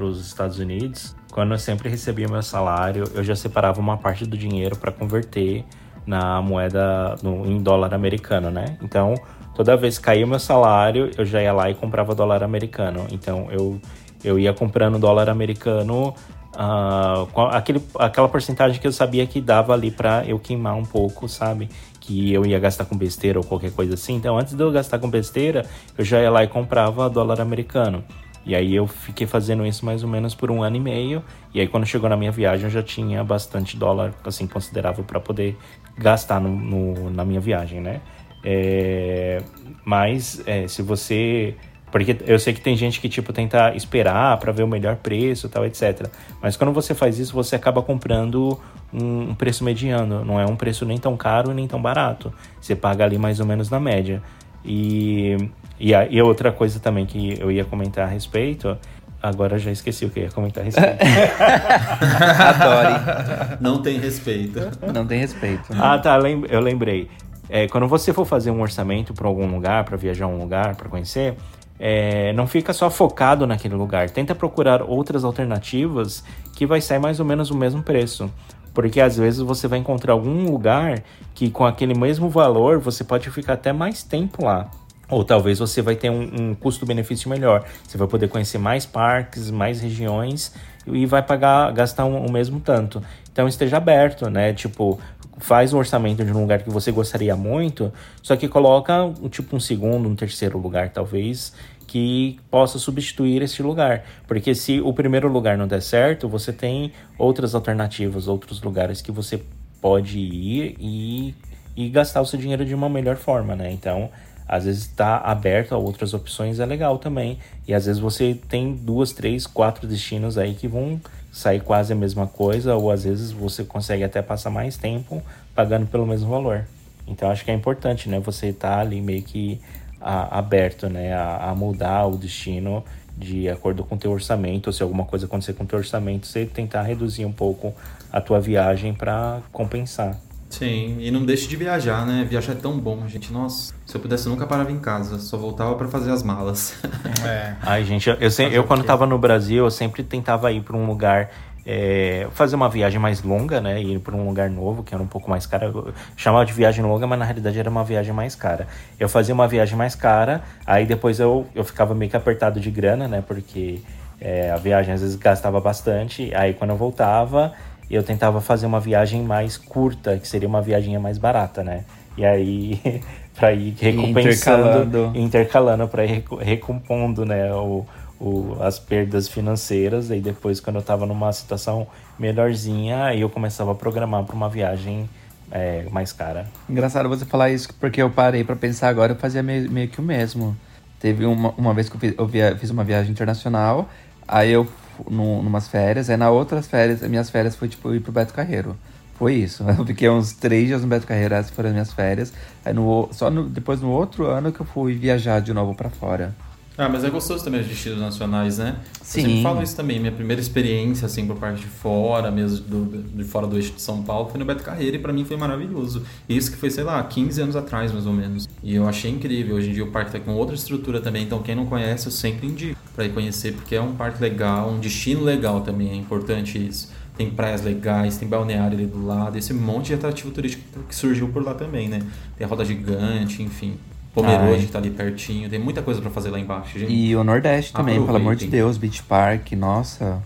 os 0.00 0.26
Estados 0.26 0.58
Unidos, 0.58 1.14
quando 1.30 1.52
eu 1.52 1.58
sempre 1.58 1.88
recebia 1.88 2.28
meu 2.28 2.42
salário, 2.42 3.04
eu 3.14 3.24
já 3.24 3.34
separava 3.34 3.80
uma 3.80 3.96
parte 3.96 4.26
do 4.26 4.36
dinheiro 4.36 4.76
para 4.76 4.92
converter 4.92 5.64
na 6.06 6.42
moeda 6.42 7.16
no, 7.22 7.46
em 7.46 7.62
dólar 7.62 7.94
americano, 7.94 8.50
né? 8.50 8.76
Então, 8.82 9.14
toda 9.54 9.76
vez 9.76 9.98
que 9.98 10.04
caía 10.04 10.24
o 10.24 10.28
meu 10.28 10.38
salário, 10.38 11.10
eu 11.16 11.24
já 11.24 11.42
ia 11.42 11.52
lá 11.52 11.70
e 11.70 11.74
comprava 11.74 12.14
dólar 12.14 12.42
americano. 12.42 13.06
Então 13.10 13.48
eu, 13.50 13.80
eu 14.22 14.38
ia 14.38 14.52
comprando 14.52 14.98
dólar 14.98 15.28
americano, 15.28 16.14
uh, 16.52 17.26
com 17.32 17.42
aquele, 17.42 17.82
aquela 17.98 18.28
porcentagem 18.28 18.80
que 18.80 18.86
eu 18.86 18.92
sabia 18.92 19.26
que 19.26 19.40
dava 19.40 19.72
ali 19.72 19.90
para 19.90 20.24
eu 20.26 20.38
queimar 20.38 20.74
um 20.74 20.84
pouco, 20.84 21.28
sabe? 21.28 21.68
Que 22.00 22.32
eu 22.32 22.44
ia 22.44 22.58
gastar 22.58 22.84
com 22.84 22.96
besteira 22.96 23.38
ou 23.38 23.44
qualquer 23.44 23.72
coisa 23.72 23.94
assim. 23.94 24.16
Então 24.16 24.38
antes 24.38 24.54
de 24.54 24.62
eu 24.62 24.70
gastar 24.70 24.98
com 24.98 25.08
besteira, 25.08 25.66
eu 25.96 26.04
já 26.04 26.20
ia 26.20 26.30
lá 26.30 26.44
e 26.44 26.48
comprava 26.48 27.08
dólar 27.08 27.40
americano. 27.40 28.04
E 28.44 28.56
aí 28.56 28.74
eu 28.74 28.88
fiquei 28.88 29.24
fazendo 29.24 29.64
isso 29.64 29.86
mais 29.86 30.02
ou 30.02 30.08
menos 30.08 30.34
por 30.34 30.50
um 30.50 30.62
ano 30.62 30.76
e 30.76 30.80
meio. 30.80 31.22
E 31.54 31.60
aí 31.60 31.68
quando 31.68 31.86
chegou 31.86 32.08
na 32.10 32.16
minha 32.16 32.32
viagem 32.32 32.64
eu 32.64 32.70
já 32.70 32.82
tinha 32.82 33.22
bastante 33.22 33.76
dólar, 33.76 34.12
assim, 34.24 34.46
considerável 34.46 35.04
para 35.04 35.20
poder 35.20 35.56
gastar 35.96 36.40
no, 36.40 36.50
no, 36.50 37.10
na 37.10 37.24
minha 37.24 37.40
viagem, 37.40 37.80
né? 37.80 38.00
É, 38.44 39.42
mas 39.84 40.42
é, 40.46 40.66
se 40.68 40.82
você. 40.82 41.54
Porque 41.90 42.16
eu 42.26 42.38
sei 42.38 42.54
que 42.54 42.60
tem 42.60 42.74
gente 42.74 43.00
que 43.00 43.08
tipo 43.08 43.34
tenta 43.34 43.74
esperar 43.76 44.38
para 44.38 44.50
ver 44.50 44.62
o 44.62 44.66
melhor 44.66 44.96
preço, 44.96 45.48
tal, 45.48 45.66
etc. 45.66 46.08
Mas 46.40 46.56
quando 46.56 46.72
você 46.72 46.94
faz 46.94 47.18
isso, 47.18 47.34
você 47.34 47.54
acaba 47.54 47.82
comprando 47.82 48.58
um, 48.92 49.34
preço 49.34 49.62
mediano. 49.62 50.24
Não 50.24 50.40
é 50.40 50.46
um 50.46 50.56
preço 50.56 50.86
nem 50.86 50.96
tão 50.96 51.16
caro 51.18 51.52
nem 51.52 51.68
tão 51.68 51.80
barato. 51.82 52.32
Você 52.58 52.74
paga 52.74 53.04
ali 53.04 53.18
mais 53.18 53.40
ou 53.40 53.46
menos 53.46 53.68
na 53.68 53.78
média. 53.78 54.22
E, 54.64 55.36
e, 55.78 55.94
a, 55.94 56.06
e 56.06 56.22
outra 56.22 56.50
coisa 56.50 56.80
também 56.80 57.04
que 57.04 57.38
eu 57.38 57.50
ia 57.50 57.64
comentar 57.64 58.06
a 58.06 58.10
respeito 58.10 58.78
Agora 59.22 59.56
já 59.56 59.70
esqueci 59.70 60.04
o 60.04 60.10
que 60.10 60.18
ia 60.18 60.30
comentar 60.30 60.62
a 60.62 60.64
respeito. 60.64 60.98
Adore. 62.42 63.58
Não 63.60 63.80
tem 63.80 64.00
respeito. 64.00 64.58
Não 64.92 65.06
tem 65.06 65.20
respeito. 65.20 65.62
Ah, 65.78 65.96
tá. 65.96 66.18
Eu 66.50 66.58
lembrei. 66.58 67.08
É, 67.54 67.68
quando 67.68 67.86
você 67.86 68.14
for 68.14 68.24
fazer 68.24 68.50
um 68.50 68.62
orçamento 68.62 69.12
para 69.12 69.28
algum 69.28 69.46
lugar, 69.46 69.84
para 69.84 69.94
viajar 69.94 70.24
a 70.24 70.28
um 70.28 70.38
lugar, 70.38 70.74
para 70.74 70.88
conhecer, 70.88 71.36
é, 71.78 72.32
não 72.32 72.46
fica 72.46 72.72
só 72.72 72.88
focado 72.88 73.46
naquele 73.46 73.74
lugar. 73.74 74.08
Tenta 74.08 74.34
procurar 74.34 74.80
outras 74.80 75.22
alternativas 75.22 76.24
que 76.56 76.64
vai 76.64 76.80
sair 76.80 76.98
mais 76.98 77.20
ou 77.20 77.26
menos 77.26 77.50
o 77.50 77.54
mesmo 77.54 77.82
preço. 77.82 78.32
Porque 78.72 79.02
às 79.02 79.18
vezes 79.18 79.40
você 79.40 79.68
vai 79.68 79.78
encontrar 79.78 80.14
algum 80.14 80.50
lugar 80.50 81.02
que 81.34 81.50
com 81.50 81.66
aquele 81.66 81.92
mesmo 81.92 82.30
valor 82.30 82.78
você 82.78 83.04
pode 83.04 83.30
ficar 83.30 83.52
até 83.52 83.70
mais 83.70 84.02
tempo 84.02 84.46
lá. 84.46 84.70
Ou 85.10 85.22
talvez 85.22 85.58
você 85.58 85.82
vai 85.82 85.94
ter 85.94 86.08
um, 86.08 86.22
um 86.22 86.54
custo-benefício 86.54 87.28
melhor. 87.28 87.66
Você 87.86 87.98
vai 87.98 88.08
poder 88.08 88.28
conhecer 88.28 88.56
mais 88.56 88.86
parques, 88.86 89.50
mais 89.50 89.78
regiões 89.78 90.54
e 90.86 91.04
vai 91.04 91.22
pagar, 91.22 91.70
gastar 91.72 92.06
um, 92.06 92.24
o 92.24 92.32
mesmo 92.32 92.60
tanto. 92.60 93.02
Então 93.30 93.46
esteja 93.46 93.76
aberto, 93.76 94.30
né? 94.30 94.54
Tipo, 94.54 94.98
faz 95.42 95.72
um 95.72 95.78
orçamento 95.78 96.24
de 96.24 96.32
um 96.32 96.40
lugar 96.40 96.62
que 96.62 96.70
você 96.70 96.92
gostaria 96.92 97.36
muito, 97.36 97.92
só 98.22 98.36
que 98.36 98.48
coloca 98.48 99.12
tipo 99.30 99.56
um 99.56 99.60
segundo, 99.60 100.08
um 100.08 100.14
terceiro 100.14 100.58
lugar 100.58 100.90
talvez 100.90 101.52
que 101.86 102.38
possa 102.50 102.78
substituir 102.78 103.42
esse 103.42 103.62
lugar, 103.62 104.04
porque 104.26 104.54
se 104.54 104.80
o 104.80 104.94
primeiro 104.94 105.28
lugar 105.28 105.58
não 105.58 105.66
der 105.66 105.82
certo, 105.82 106.28
você 106.28 106.52
tem 106.52 106.92
outras 107.18 107.54
alternativas, 107.54 108.28
outros 108.28 108.62
lugares 108.62 109.02
que 109.02 109.12
você 109.12 109.42
pode 109.80 110.18
ir 110.18 110.76
e, 110.80 111.34
e 111.76 111.88
gastar 111.90 112.22
o 112.22 112.24
seu 112.24 112.38
dinheiro 112.38 112.64
de 112.64 112.74
uma 112.74 112.88
melhor 112.88 113.16
forma, 113.16 113.54
né? 113.54 113.70
Então 113.70 114.10
às 114.48 114.64
vezes 114.64 114.82
está 114.82 115.18
aberto 115.18 115.74
a 115.74 115.78
outras 115.78 116.14
opções 116.14 116.60
é 116.60 116.66
legal 116.66 116.98
também. 116.98 117.38
E 117.66 117.72
às 117.72 117.86
vezes 117.86 118.00
você 118.00 118.38
tem 118.48 118.74
duas, 118.74 119.12
três, 119.12 119.46
quatro 119.46 119.86
destinos 119.86 120.36
aí 120.36 120.54
que 120.54 120.68
vão 120.68 121.00
sair 121.32 121.60
quase 121.60 121.94
a 121.94 121.96
mesma 121.96 122.26
coisa, 122.26 122.76
ou 122.76 122.90
às 122.90 123.04
vezes 123.04 123.32
você 123.32 123.64
consegue 123.64 124.04
até 124.04 124.20
passar 124.20 124.50
mais 124.50 124.76
tempo 124.76 125.22
pagando 125.54 125.86
pelo 125.86 126.06
mesmo 126.06 126.28
valor. 126.28 126.66
Então 127.08 127.30
acho 127.30 127.44
que 127.44 127.50
é 127.50 127.54
importante, 127.54 128.08
né? 128.08 128.20
Você 128.20 128.52
tá 128.52 128.78
ali 128.78 129.00
meio 129.00 129.22
que 129.22 129.58
a, 130.00 130.38
aberto, 130.38 130.88
né, 130.88 131.12
a, 131.14 131.50
a 131.50 131.54
mudar 131.54 132.06
o 132.06 132.16
destino 132.16 132.84
de 133.16 133.48
acordo 133.48 133.84
com 133.84 133.94
o 133.94 133.98
teu 133.98 134.10
orçamento, 134.10 134.66
ou 134.68 134.72
se 134.72 134.82
alguma 134.82 135.04
coisa 135.04 135.26
acontecer 135.26 135.54
com 135.54 135.64
o 135.64 135.66
teu 135.66 135.78
orçamento, 135.78 136.26
você 136.26 136.44
tentar 136.44 136.82
reduzir 136.82 137.24
um 137.24 137.32
pouco 137.32 137.74
a 138.12 138.20
tua 138.20 138.40
viagem 138.40 138.92
para 138.92 139.40
compensar. 139.52 140.18
Sim, 140.52 140.98
e 141.00 141.10
não 141.10 141.24
deixe 141.24 141.48
de 141.48 141.56
viajar, 141.56 142.04
né? 142.04 142.26
Viajar 142.28 142.52
é 142.52 142.56
tão 142.56 142.78
bom, 142.78 143.08
gente. 143.08 143.32
Nossa, 143.32 143.72
se 143.86 143.96
eu 143.96 144.00
pudesse, 144.00 144.26
eu 144.26 144.32
nunca 144.32 144.46
parava 144.46 144.70
em 144.70 144.78
casa, 144.78 145.18
só 145.18 145.38
voltava 145.38 145.74
para 145.76 145.88
fazer 145.88 146.10
as 146.10 146.22
malas. 146.22 146.74
É. 147.24 147.54
Ai, 147.62 147.84
gente, 147.84 148.10
eu, 148.10 148.16
eu, 148.16 148.30
sempre, 148.30 148.56
eu 148.56 148.64
quando 148.64 148.82
tava 148.82 149.06
no 149.06 149.16
Brasil, 149.16 149.64
eu 149.64 149.70
sempre 149.70 150.02
tentava 150.02 150.50
ir 150.50 150.60
para 150.60 150.76
um 150.76 150.86
lugar 150.86 151.30
é, 151.64 152.26
fazer 152.32 152.56
uma 152.56 152.68
viagem 152.68 152.98
mais 152.98 153.22
longa, 153.22 153.60
né? 153.60 153.80
Ir 153.80 154.00
para 154.00 154.14
um 154.14 154.26
lugar 154.26 154.50
novo, 154.50 154.82
que 154.82 154.92
era 154.92 155.02
um 155.02 155.06
pouco 155.06 155.30
mais 155.30 155.46
cara. 155.46 155.66
Eu 155.66 155.94
chamava 156.16 156.44
de 156.44 156.52
viagem 156.52 156.84
longa, 156.84 157.06
mas 157.06 157.18
na 157.18 157.24
realidade 157.24 157.58
era 157.58 157.70
uma 157.70 157.84
viagem 157.84 158.12
mais 158.12 158.34
cara. 158.34 158.66
Eu 158.98 159.08
fazia 159.08 159.32
uma 159.32 159.46
viagem 159.46 159.76
mais 159.76 159.94
cara, 159.94 160.42
aí 160.66 160.84
depois 160.84 161.20
eu, 161.20 161.46
eu 161.54 161.64
ficava 161.64 161.94
meio 161.94 162.10
que 162.10 162.16
apertado 162.16 162.58
de 162.60 162.70
grana, 162.70 163.06
né? 163.06 163.22
Porque 163.26 163.80
é, 164.20 164.50
a 164.50 164.56
viagem 164.56 164.92
às 164.92 165.00
vezes 165.00 165.16
gastava 165.16 165.60
bastante. 165.60 166.34
Aí 166.34 166.54
quando 166.54 166.70
eu 166.70 166.76
voltava, 166.76 167.52
eu 167.94 168.02
tentava 168.02 168.40
fazer 168.40 168.66
uma 168.66 168.80
viagem 168.80 169.22
mais 169.22 169.56
curta, 169.56 170.18
que 170.18 170.26
seria 170.26 170.48
uma 170.48 170.62
viagem 170.62 170.98
mais 170.98 171.18
barata, 171.18 171.62
né? 171.62 171.84
E 172.16 172.24
aí, 172.24 172.80
para 173.34 173.52
ir 173.52 173.74
recompensando, 173.78 174.62
intercalando, 174.62 175.18
intercalando 175.18 175.88
para 175.88 176.04
ir 176.04 176.24
recompondo, 176.40 177.24
né? 177.24 177.52
O, 177.52 177.86
o, 178.20 178.56
as 178.60 178.78
perdas 178.78 179.28
financeiras. 179.28 180.10
E 180.10 180.20
depois, 180.20 180.60
quando 180.60 180.76
eu 180.76 180.80
estava 180.80 181.04
numa 181.04 181.32
situação 181.32 181.86
melhorzinha, 182.18 183.04
aí 183.04 183.20
eu 183.20 183.28
começava 183.28 183.72
a 183.72 183.74
programar 183.74 184.24
para 184.24 184.34
uma 184.34 184.48
viagem 184.48 185.08
é, 185.50 185.84
mais 185.90 186.12
cara. 186.12 186.46
Engraçado 186.68 187.08
você 187.08 187.24
falar 187.24 187.50
isso, 187.50 187.68
porque 187.78 188.00
eu 188.00 188.08
parei 188.10 188.42
para 188.42 188.56
pensar 188.56 188.88
agora, 188.88 189.12
eu 189.12 189.16
fazia 189.16 189.42
meio, 189.42 189.70
meio, 189.70 189.88
que 189.88 190.00
o 190.00 190.02
mesmo. 190.02 190.56
Teve 190.98 191.26
uma, 191.26 191.50
uma 191.58 191.74
vez 191.74 191.88
que 191.88 191.96
eu, 191.96 192.00
fiz, 192.00 192.14
eu 192.16 192.26
via, 192.26 192.56
fiz 192.56 192.70
uma 192.70 192.84
viagem 192.84 193.10
internacional, 193.10 193.88
aí 194.26 194.52
eu 194.52 194.66
no, 195.10 195.42
numas 195.42 195.68
férias, 195.68 196.10
aí 196.10 196.16
na 196.16 196.30
outras 196.30 196.66
férias, 196.66 197.02
minhas 197.02 197.30
férias 197.30 197.56
foi 197.56 197.68
tipo 197.68 197.94
ir 197.94 198.00
pro 198.00 198.12
Beto 198.12 198.34
Carreiro. 198.34 198.76
Foi 199.14 199.34
isso. 199.34 199.64
Eu 199.78 199.84
fiquei 199.86 200.08
uns 200.08 200.32
três 200.32 200.66
dias 200.66 200.82
no 200.82 200.88
Beto 200.88 201.06
Carreiro, 201.06 201.34
essas 201.34 201.50
foram 201.50 201.68
as 201.68 201.72
minhas 201.74 201.92
férias. 201.92 202.32
Aí 202.64 202.72
no, 202.72 203.08
só 203.12 203.30
no, 203.30 203.48
depois 203.48 203.80
no 203.80 203.90
outro 203.90 204.26
ano 204.26 204.52
que 204.52 204.60
eu 204.60 204.66
fui 204.66 204.94
viajar 204.94 205.40
de 205.40 205.52
novo 205.52 205.74
para 205.74 205.90
fora. 205.90 206.34
Ah, 206.76 206.88
mas 206.88 207.04
é 207.04 207.10
gostoso 207.10 207.44
também 207.44 207.60
os 207.60 207.66
destinos 207.66 208.00
nacionais, 208.00 208.58
né? 208.58 208.76
Sim. 209.02 209.20
Eu 209.20 209.26
sempre 209.26 209.42
falo 209.42 209.62
isso 209.62 209.76
também. 209.76 210.00
Minha 210.00 210.12
primeira 210.12 210.40
experiência, 210.40 211.06
assim, 211.06 211.26
por 211.26 211.36
parte 211.36 211.60
de 211.60 211.66
fora, 211.66 212.30
mesmo 212.30 212.64
do, 212.64 213.02
de 213.02 213.24
fora 213.24 213.46
do 213.46 213.56
eixo 213.56 213.72
de 213.72 213.82
São 213.82 214.02
Paulo, 214.02 214.30
foi 214.30 214.38
no 214.38 214.44
Beto 214.44 214.62
Carreira 214.62 214.96
e 214.96 214.98
para 214.98 215.12
mim 215.12 215.24
foi 215.24 215.36
maravilhoso. 215.36 216.02
Isso 216.28 216.50
que 216.50 216.56
foi, 216.56 216.70
sei 216.70 216.84
lá, 216.84 217.02
15 217.02 217.42
anos 217.42 217.56
atrás, 217.56 217.92
mais 217.92 218.06
ou 218.06 218.12
menos. 218.12 218.48
E 218.62 218.74
eu 218.74 218.88
achei 218.88 219.10
incrível. 219.10 219.56
Hoje 219.56 219.70
em 219.70 219.74
dia 219.74 219.84
o 219.84 219.90
parque 219.90 220.12
tá 220.12 220.20
com 220.20 220.32
outra 220.32 220.54
estrutura 220.54 221.00
também, 221.00 221.24
então 221.24 221.42
quem 221.42 221.54
não 221.54 221.66
conhece, 221.66 222.06
eu 222.06 222.12
sempre 222.12 222.46
indico 222.46 222.78
para 222.94 223.04
ir 223.04 223.12
conhecer, 223.12 223.52
porque 223.52 223.74
é 223.74 223.80
um 223.80 223.94
parque 223.94 224.20
legal, 224.22 224.70
um 224.70 224.78
destino 224.78 225.22
legal 225.22 225.60
também, 225.60 225.90
é 225.90 225.96
importante 225.96 226.58
isso. 226.58 226.90
Tem 227.16 227.30
praias 227.30 227.62
legais, 227.62 228.16
tem 228.16 228.26
balneário 228.26 228.76
ali 228.78 228.86
do 228.86 229.04
lado, 229.04 229.36
esse 229.36 229.52
monte 229.52 229.88
de 229.88 229.94
atrativo 229.94 230.30
turístico 230.30 230.62
que 230.88 230.94
surgiu 230.94 231.28
por 231.28 231.44
lá 231.44 231.54
também, 231.54 231.88
né? 231.88 232.00
Tem 232.36 232.46
a 232.46 232.48
roda 232.48 232.64
gigante, 232.64 233.42
enfim. 233.42 233.76
Pomerode, 234.14 234.66
que 234.66 234.72
tá 234.72 234.78
ali 234.78 234.90
pertinho. 234.90 235.48
Tem 235.48 235.58
muita 235.58 235.80
coisa 235.80 236.00
para 236.00 236.10
fazer 236.10 236.30
lá 236.30 236.38
embaixo, 236.38 236.78
gente. 236.78 236.92
E 236.92 237.16
o 237.16 237.24
Nordeste 237.24 237.72
também, 237.72 237.94
Aproveitem. 237.94 238.06
pelo 238.06 238.16
amor 238.16 238.36
de 238.36 238.46
Deus. 238.46 238.76
Beach 238.76 239.02
Park, 239.04 239.52
nossa. 239.52 240.22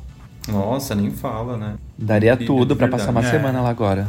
Nossa, 0.49 0.95
nem 0.95 1.11
fala, 1.11 1.57
né? 1.57 1.75
Daria 1.97 2.35
Incrível, 2.35 2.57
tudo 2.57 2.77
para 2.77 2.89
passar 2.89 3.11
uma 3.11 3.21
é. 3.21 3.31
semana 3.31 3.61
lá 3.61 3.71
agora. 3.71 4.09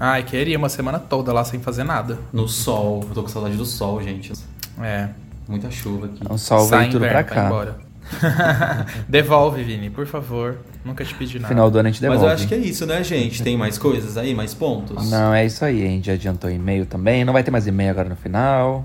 Ai, 0.00 0.22
queria 0.22 0.56
uma 0.56 0.68
semana 0.68 0.98
toda 0.98 1.32
lá 1.32 1.44
sem 1.44 1.60
fazer 1.60 1.84
nada. 1.84 2.18
No 2.32 2.48
sol. 2.48 3.04
Eu 3.08 3.14
tô 3.14 3.22
com 3.22 3.28
saudade 3.28 3.56
do 3.56 3.66
sol, 3.66 4.02
gente. 4.02 4.32
É. 4.80 5.08
Muita 5.48 5.70
chuva 5.70 6.06
aqui. 6.06 6.20
O 6.28 6.38
sol 6.38 6.66
veio 6.66 6.90
tudo 6.90 7.06
pra 7.06 7.24
cá. 7.24 7.46
Embora. 7.46 7.88
Devolve, 9.08 9.62
Vini, 9.62 9.90
por 9.90 10.06
favor. 10.06 10.58
Nunca 10.84 11.04
te 11.04 11.14
pedi 11.14 11.38
nada. 11.38 11.48
Final 11.48 11.70
do 11.70 11.78
ano 11.78 11.88
a 11.88 11.90
gente 11.90 12.00
devolve. 12.00 12.22
Mas 12.22 12.30
eu 12.30 12.34
acho 12.34 12.48
que 12.48 12.54
é 12.54 12.58
isso, 12.58 12.86
né, 12.86 13.02
gente? 13.02 13.42
Tem 13.42 13.56
mais 13.56 13.76
coisas 13.76 14.16
aí, 14.16 14.34
mais 14.34 14.54
pontos? 14.54 15.10
Não, 15.10 15.34
é 15.34 15.44
isso 15.44 15.64
aí. 15.64 15.82
A 15.82 15.88
gente 15.88 16.10
adiantou 16.10 16.50
e-mail 16.50 16.86
também. 16.86 17.24
Não 17.24 17.32
vai 17.32 17.42
ter 17.42 17.50
mais 17.50 17.66
e-mail 17.66 17.90
agora 17.90 18.08
no 18.08 18.16
final. 18.16 18.84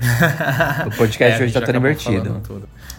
o 0.86 0.96
podcast 0.96 1.40
é, 1.40 1.44
hoje 1.44 1.52
tá 1.52 1.60
tão 1.60 1.76
invertido. 1.76 2.42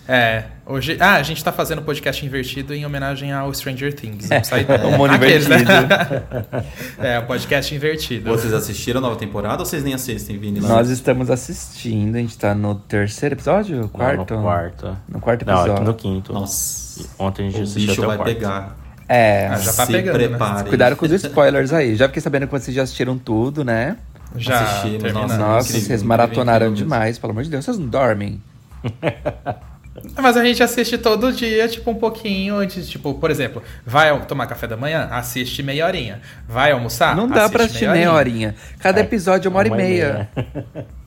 É, 0.07 0.43
hoje. 0.65 0.97
Ah, 0.99 1.15
a 1.15 1.23
gente 1.23 1.43
tá 1.43 1.51
fazendo 1.51 1.81
podcast 1.81 2.25
invertido 2.25 2.73
em 2.73 2.85
homenagem 2.85 3.31
ao 3.31 3.53
Stranger 3.53 3.93
Things. 3.93 4.29
É, 4.29 4.41
o 4.85 4.91
mundo 4.91 5.11
né? 5.11 5.15
invertido. 5.15 5.49
Né? 5.49 6.63
é, 7.15 7.19
o 7.19 7.25
podcast 7.25 7.73
invertido. 7.73 8.29
Vocês 8.29 8.53
assistiram 8.53 8.99
a 8.99 9.01
nova 9.01 9.15
temporada 9.15 9.59
ou 9.61 9.65
vocês 9.65 9.83
nem 9.83 9.93
assistem, 9.93 10.37
Vini? 10.37 10.59
Nós 10.59 10.89
estamos 10.89 11.29
assistindo, 11.29 12.15
a 12.15 12.19
gente 12.19 12.37
tá 12.37 12.53
no 12.53 12.75
terceiro 12.75 13.35
episódio? 13.35 13.89
Quarto? 13.89 14.33
Não, 14.33 14.37
no 14.37 14.43
quarto. 14.43 14.97
No 15.07 15.19
quarto 15.19 15.41
episódio. 15.43 15.73
Não, 15.75 15.83
no 15.83 15.93
quinto. 15.93 16.33
Nossa. 16.33 17.07
Ontem 17.17 17.47
a 17.47 17.49
gente 17.49 17.59
o 17.59 17.63
assistiu 17.63 17.87
bicho 17.87 18.03
até 18.03 18.17
vai 18.17 18.33
pegar. 18.33 18.77
É, 19.07 19.47
ah, 19.47 19.57
já 19.57 19.73
tá 19.73 19.85
se 19.85 19.91
pegando, 19.91 20.15
prepare. 20.15 20.63
Né? 20.63 20.69
Cuidado 20.69 20.95
com 20.95 21.05
os 21.05 21.11
spoilers 21.11 21.73
aí. 21.73 21.95
Já 21.95 22.07
fiquei 22.07 22.21
sabendo 22.21 22.47
que 22.47 22.51
vocês 22.51 22.73
já 22.75 22.83
assistiram 22.83 23.17
tudo, 23.17 23.63
né? 23.63 23.97
Já 24.35 24.61
assistimos. 24.61 25.13
Nossa, 25.13 25.37
nossa 25.37 25.69
incrível, 25.69 25.87
vocês 25.87 26.03
maratonaram 26.03 26.67
incrível 26.67 26.85
demais, 26.85 27.19
pelo 27.19 27.31
amor 27.31 27.43
de 27.43 27.49
Deus, 27.49 27.65
vocês 27.65 27.77
não 27.77 27.87
dormem. 27.87 28.41
Mas 30.19 30.37
a 30.37 30.43
gente 30.43 30.63
assiste 30.63 30.97
todo 30.97 31.31
dia, 31.33 31.67
tipo, 31.67 31.91
um 31.91 31.95
pouquinho 31.95 32.55
antes. 32.55 32.89
Tipo, 32.89 33.13
por 33.15 33.29
exemplo, 33.29 33.61
vai 33.85 34.17
tomar 34.25 34.47
café 34.47 34.65
da 34.65 34.77
manhã? 34.77 35.07
Assiste 35.11 35.61
meia 35.61 35.85
horinha. 35.85 36.21
Vai 36.47 36.71
almoçar? 36.71 37.15
Não 37.15 37.27
dá 37.27 37.49
pra 37.49 37.65
assistir 37.65 37.89
meia 37.89 38.11
horinha. 38.11 38.55
Cada 38.79 39.01
episódio 39.01 39.47
é 39.47 39.49
uma 39.49 39.59
hora 39.59 39.67
e 39.67 39.71
meia. 39.71 40.29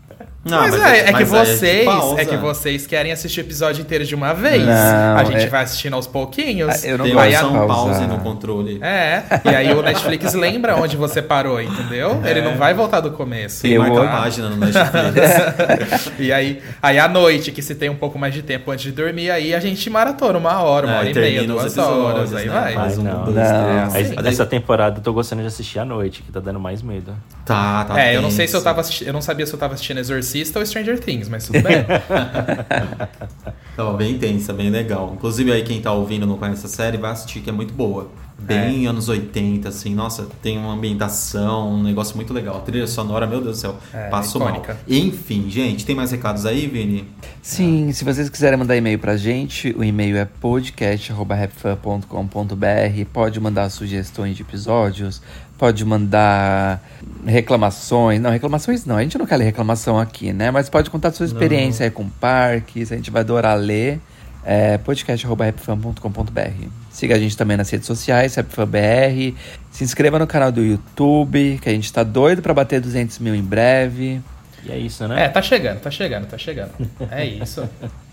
Não, 0.44 0.58
mas, 0.58 0.72
mas, 0.72 0.82
é, 0.82 1.08
é, 1.08 1.12
que 1.14 1.24
vocês 1.24 1.88
é 2.18 2.24
que 2.24 2.36
vocês 2.36 2.86
querem 2.86 3.10
assistir 3.10 3.40
o 3.40 3.42
episódio 3.42 3.80
inteiro 3.80 4.04
de 4.04 4.14
uma 4.14 4.34
vez. 4.34 4.62
Não, 4.64 5.16
a 5.16 5.24
gente 5.24 5.44
é... 5.44 5.46
vai 5.48 5.62
assistindo 5.62 5.94
aos 5.94 6.06
pouquinhos. 6.06 6.84
Ah, 6.84 6.86
eu 6.86 6.98
não 6.98 7.06
Tem 7.06 7.18
aí 7.18 7.34
a... 7.34 7.46
um 7.46 7.66
pause 7.66 8.06
no 8.06 8.18
controle. 8.18 8.78
É, 8.82 9.22
e 9.42 9.48
aí 9.48 9.72
o 9.72 9.80
Netflix 9.80 10.34
lembra 10.34 10.76
onde 10.76 10.98
você 10.98 11.22
parou, 11.22 11.62
entendeu? 11.62 12.20
É. 12.22 12.30
Ele 12.30 12.42
não 12.42 12.56
vai 12.56 12.74
voltar 12.74 13.00
do 13.00 13.10
começo. 13.12 13.62
Tem 13.62 13.78
marca 13.78 14.02
a 14.02 14.20
página 14.20 14.50
no 14.50 14.56
Netflix. 14.56 16.12
e 16.20 16.30
aí, 16.30 16.62
aí 16.82 16.98
à 16.98 17.08
noite, 17.08 17.50
que 17.50 17.62
se 17.62 17.74
tem 17.74 17.88
um 17.88 17.96
pouco 17.96 18.18
mais 18.18 18.34
de 18.34 18.42
tempo 18.42 18.70
antes 18.70 18.84
de 18.84 18.92
dormir, 18.92 19.30
aí 19.30 19.54
a 19.54 19.60
gente 19.60 19.88
maratona 19.88 20.38
uma 20.38 20.60
hora, 20.60 20.86
uma 20.86 20.98
hora 20.98 21.10
e 21.10 21.14
meia, 21.14 21.44
duas 21.44 21.78
horas, 21.78 22.34
aí 22.34 22.46
né? 22.46 22.52
vai. 22.52 22.74
Mas 22.74 22.98
não, 22.98 23.24
não. 23.24 23.40
É 23.40 23.82
assim. 23.84 24.14
Essa 24.26 24.44
temporada 24.44 24.98
eu 24.98 25.02
tô 25.02 25.12
gostando 25.12 25.40
de 25.40 25.48
assistir 25.48 25.78
à 25.78 25.86
noite, 25.86 26.22
que 26.22 26.30
tá 26.30 26.40
dando 26.40 26.60
mais 26.60 26.82
medo. 26.82 27.14
Tá, 27.46 27.84
tá. 27.86 27.98
É, 27.98 28.04
tenso. 28.04 28.16
eu 28.16 28.22
não 28.22 28.30
sei 28.30 28.46
se 28.46 28.54
eu 28.54 28.62
tava 28.62 28.82
assistindo, 28.82 29.08
eu 29.08 29.12
não 29.12 29.22
sabia 29.22 29.46
se 29.46 29.52
eu 29.52 29.58
tava 29.58 29.72
assistindo 29.72 29.98
Exorcista 29.98 30.33
ou 30.56 30.66
Stranger 30.66 30.98
Things 30.98 31.28
mas 31.28 31.46
tudo 31.46 31.62
bem. 31.62 31.84
Tava 33.76 33.92
bem 33.94 34.14
intensa, 34.14 34.52
bem 34.52 34.70
legal. 34.70 35.12
Inclusive 35.14 35.52
aí 35.52 35.62
quem 35.62 35.80
tá 35.80 35.92
ouvindo 35.92 36.26
não 36.26 36.38
conhece 36.38 36.64
a 36.64 36.68
série, 36.68 36.96
vai 36.96 37.10
assistir, 37.10 37.40
que 37.40 37.50
é 37.50 37.52
muito 37.52 37.74
boa. 37.74 38.08
Bem 38.38 38.84
é. 38.84 38.88
anos 38.88 39.08
80, 39.08 39.68
assim, 39.68 39.94
nossa, 39.94 40.26
tem 40.42 40.58
uma 40.58 40.74
ambientação, 40.74 41.72
um 41.72 41.82
negócio 41.82 42.16
muito 42.16 42.32
legal. 42.32 42.56
A 42.56 42.60
trilha 42.60 42.86
sonora, 42.86 43.26
meu 43.26 43.40
Deus 43.40 43.56
do 43.56 43.60
céu, 43.60 43.76
é, 43.92 44.08
passo 44.08 44.38
icônica. 44.38 44.74
mal. 44.74 44.82
Enfim, 44.88 45.48
gente, 45.48 45.86
tem 45.86 45.94
mais 45.94 46.10
recados 46.10 46.44
aí, 46.44 46.66
Vini? 46.66 47.08
Sim, 47.40 47.92
se 47.92 48.04
vocês 48.04 48.28
quiserem 48.28 48.58
mandar 48.58 48.76
e-mail 48.76 48.98
pra 48.98 49.16
gente, 49.16 49.72
o 49.78 49.84
e-mail 49.84 50.16
é 50.16 50.24
podcast.rapfan.com.br. 50.24 53.04
Pode 53.12 53.40
mandar 53.40 53.70
sugestões 53.70 54.36
de 54.36 54.42
episódios, 54.42 55.22
pode 55.58 55.84
mandar 55.84 56.82
reclamações. 57.26 58.20
Não, 58.20 58.30
reclamações 58.30 58.84
não, 58.84 58.96
a 58.96 59.02
gente 59.02 59.18
não 59.18 59.26
quer 59.26 59.36
ler 59.36 59.44
reclamação 59.44 59.98
aqui, 59.98 60.32
né? 60.32 60.50
Mas 60.50 60.68
pode 60.68 60.90
contar 60.90 61.12
sua 61.12 61.26
experiência 61.26 61.84
aí 61.84 61.90
com 61.90 62.08
parques, 62.08 62.92
a 62.92 62.96
gente 62.96 63.10
vai 63.10 63.22
adorar 63.22 63.56
ler. 63.58 64.00
É 64.46 64.76
podcast.rapfan.com.br. 64.76 66.68
Siga 66.90 67.14
a 67.14 67.18
gente 67.18 67.34
também 67.34 67.56
nas 67.56 67.70
redes 67.70 67.86
sociais, 67.86 68.34
RapFanBR. 68.34 69.34
Se 69.70 69.82
inscreva 69.82 70.18
no 70.18 70.26
canal 70.26 70.52
do 70.52 70.62
YouTube, 70.62 71.58
que 71.62 71.68
a 71.70 71.72
gente 71.72 71.90
tá 71.90 72.02
doido 72.02 72.42
para 72.42 72.52
bater 72.52 72.78
200 72.78 73.20
mil 73.20 73.34
em 73.34 73.42
breve. 73.42 74.20
E 74.62 74.70
é 74.70 74.76
isso, 74.76 75.08
né? 75.08 75.24
É, 75.24 75.28
tá 75.28 75.40
chegando, 75.40 75.80
tá 75.80 75.90
chegando, 75.90 76.26
tá 76.26 76.36
chegando. 76.36 76.72
É 77.10 77.24
isso. 77.24 77.66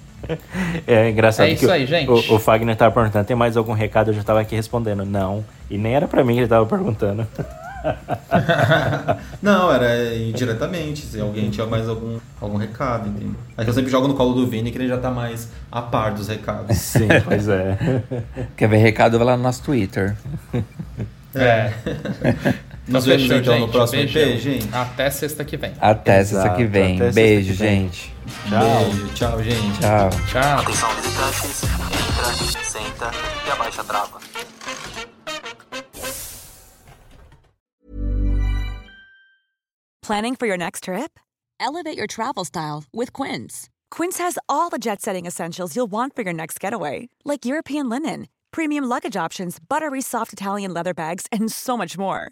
É 0.87 1.09
engraçado 1.09 1.47
é 1.47 1.51
isso 1.51 1.65
que 1.65 1.71
aí, 1.71 1.85
gente. 1.85 2.09
O, 2.09 2.35
o 2.35 2.39
Fagner 2.39 2.75
tava 2.75 2.93
perguntando, 2.93 3.25
tem 3.25 3.35
mais 3.35 3.57
algum 3.57 3.73
recado? 3.73 4.11
Eu 4.11 4.13
já 4.13 4.23
tava 4.23 4.39
aqui 4.41 4.55
respondendo, 4.55 5.05
não. 5.05 5.43
E 5.69 5.77
nem 5.77 5.95
era 5.95 6.07
para 6.07 6.23
mim 6.23 6.33
que 6.33 6.39
ele 6.41 6.47
tava 6.47 6.65
perguntando. 6.65 7.27
não, 9.41 9.71
era 9.71 10.15
indiretamente, 10.15 11.01
se 11.01 11.19
alguém 11.19 11.49
tinha 11.49 11.65
mais 11.65 11.89
algum, 11.89 12.19
algum 12.39 12.57
recado, 12.57 13.09
entendeu? 13.09 13.35
É 13.57 13.63
que 13.63 13.69
eu 13.69 13.73
sempre 13.73 13.89
jogo 13.89 14.07
no 14.07 14.13
colo 14.13 14.33
do 14.33 14.45
Vini 14.45 14.71
que 14.71 14.77
ele 14.77 14.87
já 14.87 14.97
tá 14.97 15.09
mais 15.09 15.49
a 15.71 15.81
par 15.81 16.13
dos 16.13 16.27
recados. 16.27 16.77
Sim, 16.77 17.07
pois 17.25 17.47
é. 17.47 17.77
Quer 18.55 18.69
ver 18.69 18.77
recado? 18.77 19.17
Vai 19.17 19.27
lá 19.27 19.37
no 19.37 19.43
nosso 19.43 19.63
Twitter. 19.63 20.15
É. 21.33 21.73
Nos 22.87 23.05
vemos 23.05 23.29
então 23.29 23.59
no 23.59 23.67
próximo 23.69 24.01
EP, 24.01 24.09
gente. 24.39 24.67
Até 24.73 25.09
sexta 25.09 25.45
que 25.45 25.55
vem. 25.55 25.73
Até 25.79 26.19
Exato, 26.19 26.43
sexta 26.43 26.57
que 26.57 26.65
vem. 26.65 26.97
Beijo, 27.13 27.51
que 27.51 27.53
vem. 27.53 27.81
gente. 27.83 28.13
Tchau. 28.49 28.85
Beijo, 28.85 29.07
tchau, 29.13 29.43
gente. 29.43 29.79
Tchau. 29.79 30.09
Tchau. 30.31 30.59
Atenção, 30.59 30.89
visitantes. 30.95 31.63
Entra, 31.63 32.63
senta 32.63 33.11
e 33.47 33.51
abaixa 33.51 33.81
a 33.81 33.83
trava. 33.83 34.19
Planning 40.01 40.35
for 40.35 40.47
your 40.47 40.57
next 40.57 40.85
trip? 40.85 41.19
Elevate 41.59 41.97
your 41.97 42.07
travel 42.07 42.43
style 42.43 42.83
with 42.91 43.13
Quince. 43.13 43.69
Quince 43.91 44.17
has 44.17 44.37
all 44.49 44.69
the 44.69 44.79
jet 44.79 45.01
setting 45.01 45.25
essentials 45.25 45.75
you'll 45.75 45.91
want 45.91 46.15
for 46.15 46.23
your 46.23 46.33
next 46.33 46.59
getaway, 46.59 47.09
like 47.23 47.45
European 47.45 47.87
linen, 47.87 48.27
premium 48.51 48.83
luggage 48.85 49.15
options, 49.15 49.57
buttery 49.59 50.01
soft 50.01 50.33
Italian 50.33 50.73
leather 50.73 50.93
bags, 50.93 51.27
and 51.31 51.51
so 51.51 51.77
much 51.77 51.97
more. 51.97 52.31